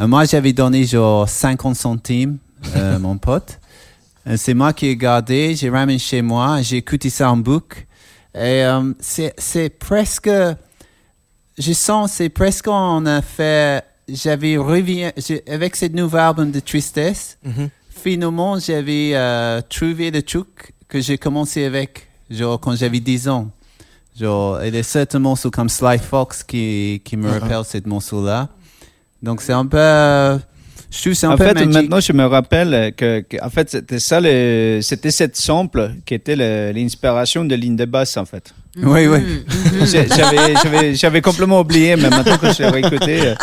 Euh, 0.00 0.06
moi, 0.06 0.24
j'avais 0.24 0.52
donné 0.52 0.84
genre 0.84 1.28
50 1.28 1.76
centimes, 1.76 2.38
euh, 2.76 2.98
mon 3.00 3.18
pote. 3.18 3.58
Euh, 4.26 4.36
C'est 4.36 4.54
moi 4.54 4.72
qui 4.72 4.86
ai 4.86 4.96
gardé, 4.96 5.54
j'ai 5.54 5.70
ramené 5.70 5.98
chez 5.98 6.22
moi, 6.22 6.60
j'ai 6.62 6.78
écouté 6.78 7.08
ça 7.10 7.30
en 7.30 7.36
boucle. 7.36 7.86
Et 8.34 8.64
euh, 8.64 8.92
c'est 8.98 9.34
c'est 9.36 9.68
presque, 9.68 10.30
je 11.58 11.72
sens, 11.72 12.12
c'est 12.12 12.30
presque 12.30 12.66
on 12.68 13.04
a 13.06 13.20
fait, 13.20 13.84
j'avais 14.08 14.56
j'ai- 15.18 15.42
avec 15.50 15.76
cette 15.76 15.92
nouvel 15.94 16.20
album 16.20 16.50
de 16.50 16.60
Tristesse, 16.60 17.36
Mhm. 17.44 17.68
finalement 17.90 18.58
j'avais 18.58 19.12
trouvé 19.68 20.10
le 20.10 20.22
truc 20.22 20.72
que 20.88 21.00
j'ai 21.00 21.18
commencé 21.18 21.64
avec, 21.66 22.08
genre 22.30 22.58
quand 22.58 22.74
j'avais 22.74 23.00
10 23.00 23.28
ans. 23.28 23.50
Genre, 24.18 24.62
il 24.64 24.74
y 24.74 24.78
a 24.78 24.82
certains 24.82 25.18
morceaux 25.18 25.50
comme 25.50 25.68
Sly 25.68 25.98
Fox 25.98 26.42
qui, 26.42 27.00
qui 27.04 27.16
me 27.16 27.28
Mhm. 27.30 27.38
rappellent 27.38 27.64
cette 27.64 27.86
morceau-là. 27.86 28.48
Donc 29.22 29.40
c'est 29.40 29.52
un 29.54 29.64
peu, 29.66 29.78
je 30.90 31.00
trouve 31.00 31.14
c'est 31.14 31.26
un 31.26 31.30
en 31.32 31.36
peu 31.38 31.44
fait, 31.44 31.54
magique. 31.54 31.70
maintenant, 31.72 32.00
je 32.00 32.12
me 32.12 32.26
rappelle 32.26 32.92
que, 32.94 33.20
que- 33.20 33.42
en 33.42 33.48
fait, 33.50 33.70
c'était 33.70 33.98
ça, 34.00 34.20
c'était 34.82 35.10
cette 35.10 35.36
sample 35.36 35.92
qui 36.04 36.14
était 36.14 36.36
l'inspiration 36.72 37.44
de 37.44 37.54
ligne 37.54 37.76
de 37.76 37.84
basse, 37.86 38.16
en 38.16 38.24
fait. 38.26 38.52
Oui, 38.74 39.06
oui. 39.06 39.44
J'ai- 39.84 40.08
J'avais, 40.08 40.54
j'avais, 40.62 40.94
j'avais 40.94 41.20
complètement 41.20 41.60
oublié, 41.60 41.94
mais 41.96 42.08
maintenant 42.08 42.38
que 42.38 42.50
je 42.52 42.62
l'ai 42.62 42.68
réécouté, 42.70 43.20
euh, 43.26 43.34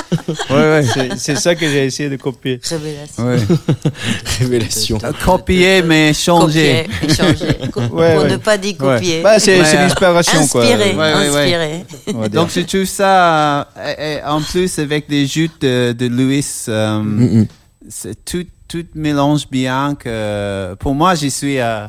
Ouais, 0.50 0.82
ouais. 0.98 1.10
c'est, 1.18 1.36
ça 1.38 1.54
que 1.54 1.70
j'ai 1.70 1.86
essayé 1.86 2.10
de 2.10 2.16
copier. 2.16 2.60
Révélation. 2.68 3.26
Ouais. 3.28 3.38
Révélation. 4.40 4.98
Copier 5.24 5.84
mais 5.84 6.14
changer. 6.14 6.88
Copier 7.02 7.16
changer. 7.16 7.58
Co- 7.72 7.82
pour 7.82 8.00
ouais. 8.00 8.28
ne 8.28 8.38
pas 8.38 8.58
dire 8.58 8.76
Ouais. 8.80 8.96
copier. 8.96 9.22
Bah, 9.22 9.40
c'est, 9.40 9.60
l'inspiration, 9.60 10.48
quoi. 10.48 10.66
Va 10.66 12.28
dire. 12.28 12.30
Donc 12.32 12.50
je 12.56 12.62
trouve 12.62 12.86
ça, 12.86 13.68
euh, 13.78 13.94
et- 13.98 14.14
et 14.18 14.24
en 14.24 14.42
plus 14.42 14.80
avec 14.80 15.06
les 15.10 15.28
joutes 15.28 15.62
de, 15.62 15.92
de 15.94 16.08
Louis, 16.08 16.46
euh, 16.70 17.00
Mm, 17.00 17.40
mm. 17.42 17.48
c'est 17.90 18.26
tout, 18.26 18.46
tout 18.68 18.86
mélange 18.96 19.48
bien 19.50 19.96
que 19.96 20.74
pour 20.80 20.94
moi 20.96 21.14
j'y 21.16 21.30
suis, 21.32 21.60
euh, 21.60 21.86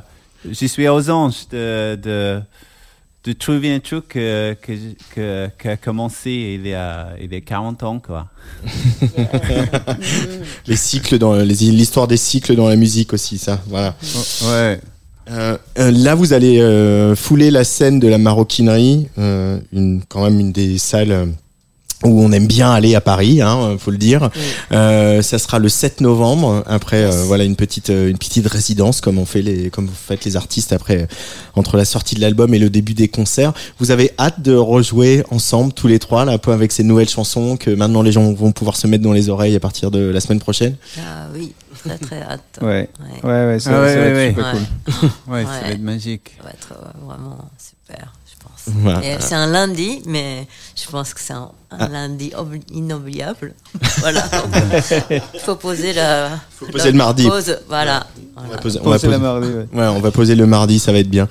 j'y 0.50 0.68
suis 0.68 0.86
aux 0.88 1.08
anges 1.10 1.48
de, 1.50 1.96
de, 1.96 2.40
de 3.24 3.32
trouver 3.32 3.74
un 3.74 3.80
truc 3.80 4.08
que, 4.08 4.54
que, 4.62 4.72
que, 5.14 5.48
qui 5.60 5.68
a 5.68 5.76
commencé 5.76 6.30
il 6.58 6.66
y 6.66 6.74
a, 6.74 7.08
il 7.20 7.32
y 7.32 7.36
a 7.36 7.40
40 7.40 7.82
ans 7.82 7.98
quoi? 7.98 8.28
Les 10.66 10.76
cycles 10.76 11.18
dans 11.18 11.34
les- 11.34 11.44
l'histoire 11.44 12.06
des 12.08 12.16
cycles 12.16 12.54
dans 12.56 12.68
la 12.68 12.76
musique 12.76 13.12
aussi, 13.12 13.38
ça. 13.38 13.60
Voilà. 13.68 13.94
Ouais. 14.44 14.80
Euh, 15.30 15.56
euh, 15.78 15.90
là, 15.92 16.14
vous 16.14 16.32
allez 16.32 16.60
euh, 16.60 17.14
fouler 17.14 17.50
la 17.50 17.64
scène 17.64 18.00
de 18.00 18.08
la 18.08 18.18
maroquinerie, 18.18 19.08
euh, 19.18 19.60
une, 19.72 20.02
quand 20.08 20.24
même 20.24 20.40
une 20.40 20.52
des 20.52 20.78
salles 20.78 21.12
euh, 21.12 21.26
où 22.04 22.22
on 22.22 22.32
aime 22.32 22.46
bien 22.46 22.70
aller 22.72 22.94
à 22.94 23.00
Paris, 23.02 23.42
hein, 23.42 23.76
faut 23.78 23.90
le 23.90 23.98
dire. 23.98 24.30
Euh, 24.72 25.20
ça 25.20 25.38
sera 25.38 25.58
le 25.58 25.68
7 25.68 26.00
novembre, 26.00 26.64
après 26.66 27.04
euh, 27.04 27.24
voilà 27.26 27.44
une 27.44 27.56
petite 27.56 27.90
euh, 27.90 28.08
une 28.08 28.16
petite 28.16 28.46
résidence 28.46 29.00
comme 29.02 29.18
on 29.18 29.26
fait 29.26 29.42
les 29.42 29.68
comme 29.70 29.86
vous 29.86 29.92
faites 29.94 30.24
les 30.24 30.36
artistes 30.36 30.72
après 30.72 31.02
euh, 31.02 31.06
entre 31.56 31.76
la 31.76 31.84
sortie 31.84 32.14
de 32.14 32.20
l'album 32.22 32.54
et 32.54 32.58
le 32.58 32.70
début 32.70 32.94
des 32.94 33.08
concerts. 33.08 33.52
Vous 33.78 33.90
avez 33.90 34.12
hâte 34.18 34.40
de 34.40 34.54
rejouer 34.54 35.24
ensemble 35.30 35.72
tous 35.74 35.88
les 35.88 35.98
trois 35.98 36.24
là, 36.24 36.32
un 36.32 36.38
peu 36.38 36.52
avec 36.52 36.72
ces 36.72 36.84
nouvelles 36.84 37.08
chansons 37.08 37.56
que 37.58 37.70
maintenant 37.70 38.02
les 38.02 38.12
gens 38.12 38.32
vont 38.32 38.52
pouvoir 38.52 38.76
se 38.76 38.86
mettre 38.86 39.04
dans 39.04 39.12
les 39.12 39.28
oreilles 39.28 39.56
à 39.56 39.60
partir 39.60 39.90
de 39.90 39.98
la 39.98 40.20
semaine 40.20 40.40
prochaine? 40.40 40.76
Ah 40.98 41.26
oui, 41.34 41.52
très 41.84 41.98
très 41.98 42.22
hâte. 42.22 42.58
Ouais. 42.62 42.88
Ouais, 43.22 43.46
ouais, 43.46 43.58
ça, 43.60 43.70
Ah 43.74 43.82
ouais, 43.82 43.92
ça 43.92 43.96
va 43.96 44.02
ouais, 44.04 44.08
être 44.08 44.16
ouais. 44.16 44.28
super 44.28 44.52
cool. 44.52 45.10
Ouais, 45.34 45.44
ça 45.44 45.60
va 45.66 45.68
être 45.72 45.82
magique. 45.82 46.30
Ça 46.38 46.44
va 46.44 46.50
être 46.50 46.72
euh, 46.72 47.04
vraiment 47.06 47.38
super. 47.58 48.12
C'est 49.20 49.34
un 49.34 49.46
lundi, 49.46 50.02
mais 50.06 50.46
je 50.76 50.90
pense 50.90 51.14
que 51.14 51.20
c'est 51.20 51.32
un, 51.32 51.50
un 51.70 51.76
Ah. 51.78 51.88
lundi 51.88 52.32
inoubliable. 52.72 53.54
voilà. 53.98 54.24
Il 55.34 55.40
faut 55.40 55.56
poser 55.56 55.92
la. 55.92 56.30
Faut 56.58 56.66
poser 56.66 56.90
le 56.92 56.96
mardi. 56.98 57.26
Pause, 57.26 57.58
voilà. 57.68 58.06
On 58.36 58.48
va 58.48 58.56
poser, 58.58 58.78
Poser 58.80 59.08
le 59.08 59.18
mardi, 59.18 59.48
ouais. 59.48 59.66
Ouais, 59.72 59.86
on 59.88 60.00
va 60.00 60.10
poser 60.10 60.34
le 60.34 60.46
mardi, 60.46 60.78
ça 60.78 60.92
va 60.92 60.98
être 60.98 61.10
bien. 61.10 61.28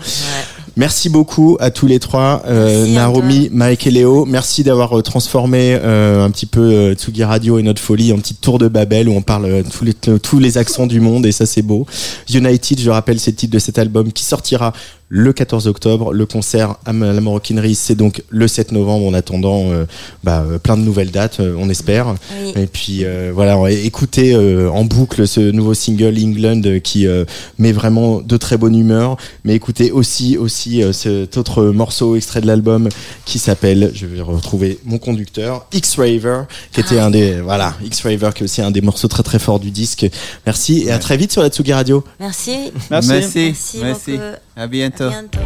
Merci 0.78 1.10
beaucoup 1.10 1.58
à 1.60 1.72
tous 1.72 1.88
les 1.88 2.00
trois, 2.00 2.44
euh, 2.48 2.86
Naomi, 2.88 3.50
Mike 3.52 3.88
et 3.88 3.92
Léo. 3.92 4.26
Merci 4.26 4.64
d'avoir 4.64 4.98
euh, 4.98 5.02
transformé 5.02 5.78
euh, 5.82 6.24
un 6.24 6.32
petit 6.32 6.46
peu 6.46 6.62
euh, 6.62 6.94
Tsugi 6.94 7.24
Radio 7.24 7.60
et 7.60 7.64
notre 7.64 7.82
folie 7.82 8.14
en 8.14 8.18
petit 8.18 8.36
tour 8.36 8.60
de 8.60 8.70
Babel 8.70 9.10
où 9.10 9.14
on 9.14 9.22
parle 9.22 9.46
euh, 9.46 9.64
tous 9.64 9.84
les 9.84 9.94
tous 9.94 10.40
les 10.40 10.58
accents 10.58 10.88
du 10.88 11.02
monde 11.02 11.26
et 11.26 11.34
ça 11.34 11.46
c'est 11.46 11.64
beau. 11.64 11.86
United, 12.34 12.80
je 12.80 12.90
rappelle, 12.90 13.20
c'est 13.20 13.32
le 13.32 13.38
titre 13.38 13.52
de 13.54 13.60
cet 13.60 13.78
album 13.78 14.14
qui 14.14 14.24
sortira 14.24 14.72
le 15.10 15.34
14 15.34 15.68
octobre. 15.68 16.14
Le 16.14 16.26
concert 16.26 16.78
à 16.86 16.94
la 16.94 17.20
Maroquinerie, 17.22 17.76
c'est 17.76 17.96
donc 17.96 18.24
le 18.30 18.48
7 18.48 18.72
novembre. 18.72 19.08
En 19.08 19.14
attendant, 19.14 19.72
euh, 19.72 19.86
bah, 20.24 20.46
euh, 20.48 20.60
plein 20.60 20.78
de 20.78 20.84
nouvelles 20.84 21.12
dates, 21.12 21.40
euh, 21.40 21.56
on 21.58 21.70
espère. 21.70 22.16
Oui. 22.42 22.54
Et 22.56 22.68
puis 22.68 23.04
euh, 23.04 23.32
voilà, 23.34 23.58
écouter 23.72 24.34
euh, 24.36 24.70
en 24.70 24.86
boucle 24.86 25.28
ce 25.28 25.40
nouveau 25.52 25.74
single 25.74 26.16
England 26.24 26.62
qui 26.84 27.08
euh, 27.08 27.26
met 27.58 27.72
vraiment 27.72 28.22
de 28.22 28.38
très 28.38 28.58
bonne 28.58 28.78
humeur. 28.78 29.18
Mais 29.44 29.56
écoutez 29.56 29.92
aussi 29.92 30.38
aussi 30.38 30.84
euh, 30.84 30.94
cet 30.94 31.38
autre 31.38 31.66
morceau 31.66 32.16
extrait 32.16 32.42
de 32.42 32.48
l'album 32.48 32.88
qui 33.26 33.40
s'appelle, 33.40 33.92
je 33.96 34.06
vais 34.06 34.22
retrouver 34.22 34.80
mon 34.86 35.00
conducteur, 35.00 35.66
X 35.74 35.98
Raver, 35.98 36.44
qui 36.72 36.82
était 36.82 37.00
un 37.00 37.10
des 37.10 37.42
voilà 37.42 37.76
X 37.84 38.02
Raver 38.04 38.30
qui 38.36 38.44
est 38.44 38.46
aussi 38.46 38.62
un 38.62 38.72
des 38.72 38.82
morceaux 38.82 39.08
très 39.08 39.24
très 39.24 39.40
forts 39.40 39.60
du 39.60 39.72
disque. 39.72 40.06
Merci 40.46 40.84
et 40.86 40.92
à 40.92 41.00
très 41.00 41.18
vite 41.18 41.32
sur 41.32 41.42
la 41.42 41.50
Tsugi 41.50 41.74
Radio. 41.74 42.04
Merci. 42.20 42.72
Merci. 42.92 43.10
Merci. 43.10 43.56
Merci. 43.82 44.12
beaucoup. 44.12 44.24
À 44.56 44.68
bientôt. 44.68 44.99
À 45.02 45.08
bientôt. 45.08 45.40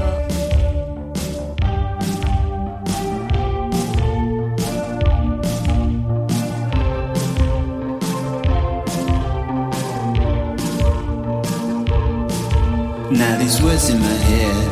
Now 13.12 13.38
these 13.38 13.62
words 13.62 13.89
in 13.89 13.99
my 13.99 14.08
head 14.08 14.68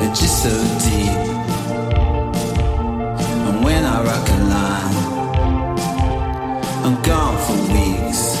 are 0.00 0.14
just 0.14 0.42
so 0.42 0.48
deep. 0.78 1.12
And 3.48 3.62
when 3.62 3.84
I 3.84 4.02
rock 4.02 4.28
a 4.28 4.38
line, 4.48 4.96
I'm 6.86 7.02
gone 7.02 7.36
for 7.44 7.56
weeks. 7.74 8.31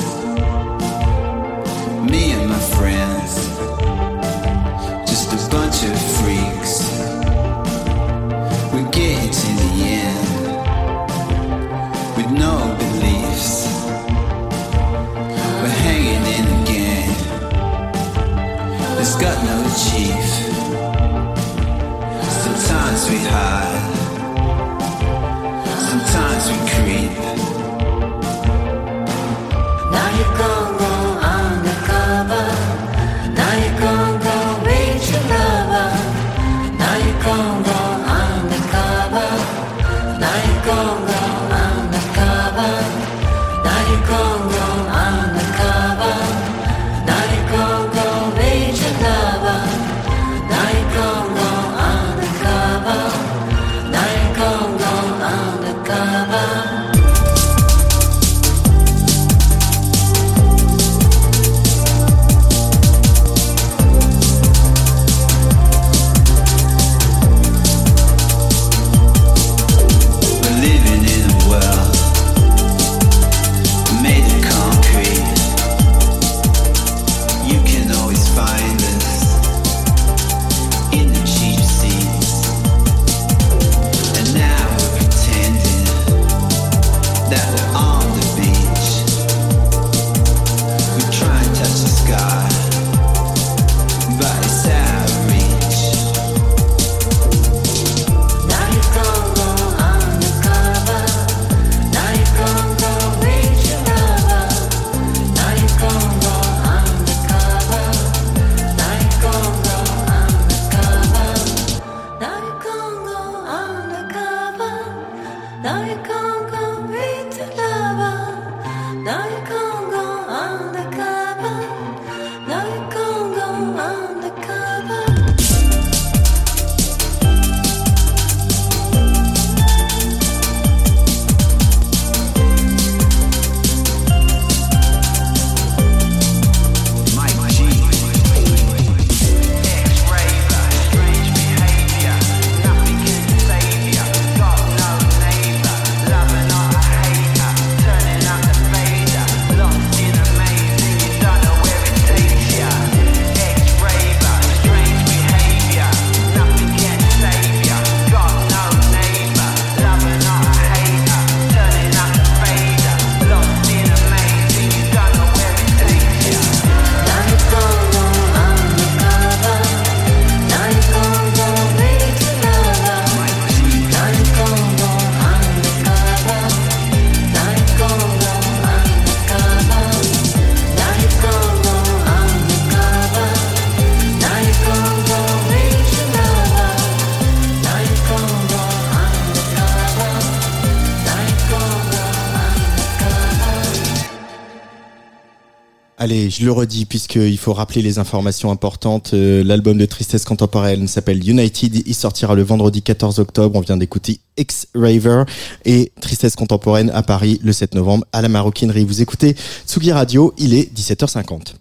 Je 196.12 196.44
le 196.44 196.52
redis 196.52 196.84
puisqu'il 196.84 197.38
faut 197.38 197.52
rappeler 197.52 197.80
les 197.80 197.98
informations 197.98 198.50
importantes. 198.50 199.12
Euh, 199.14 199.42
L'album 199.42 199.78
de 199.78 199.86
Tristesse 199.86 200.24
Contemporaine 200.24 200.86
s'appelle 200.86 201.26
United. 201.28 201.82
Il 201.86 201.94
sortira 201.94 202.34
le 202.34 202.42
vendredi 202.42 202.82
14 202.82 203.18
octobre. 203.18 203.56
On 203.56 203.60
vient 203.60 203.76
d'écouter 203.76 204.20
X-Raver 204.36 205.24
et 205.64 205.92
Tristesse 206.00 206.36
Contemporaine 206.36 206.90
à 206.90 207.02
Paris 207.02 207.40
le 207.42 207.52
7 207.52 207.74
novembre 207.74 208.04
à 208.12 208.20
la 208.20 208.28
Maroquinerie. 208.28 208.84
Vous 208.84 209.00
écoutez 209.00 209.34
Tsugi 209.66 209.92
Radio, 209.92 210.34
il 210.38 210.54
est 210.54 210.72
17h50. 210.76 211.54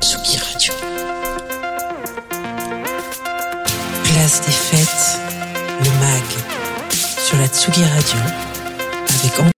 Tsugi 0.00 0.38
Radio. 0.38 0.72
Place 4.04 4.40
des 4.46 4.52
fêtes, 4.52 5.20
le 5.80 5.90
MAG, 6.00 6.92
sur 7.26 7.36
la 7.36 7.48
Tsugi 7.48 7.82
Radio, 7.82 8.18
avec. 9.08 9.57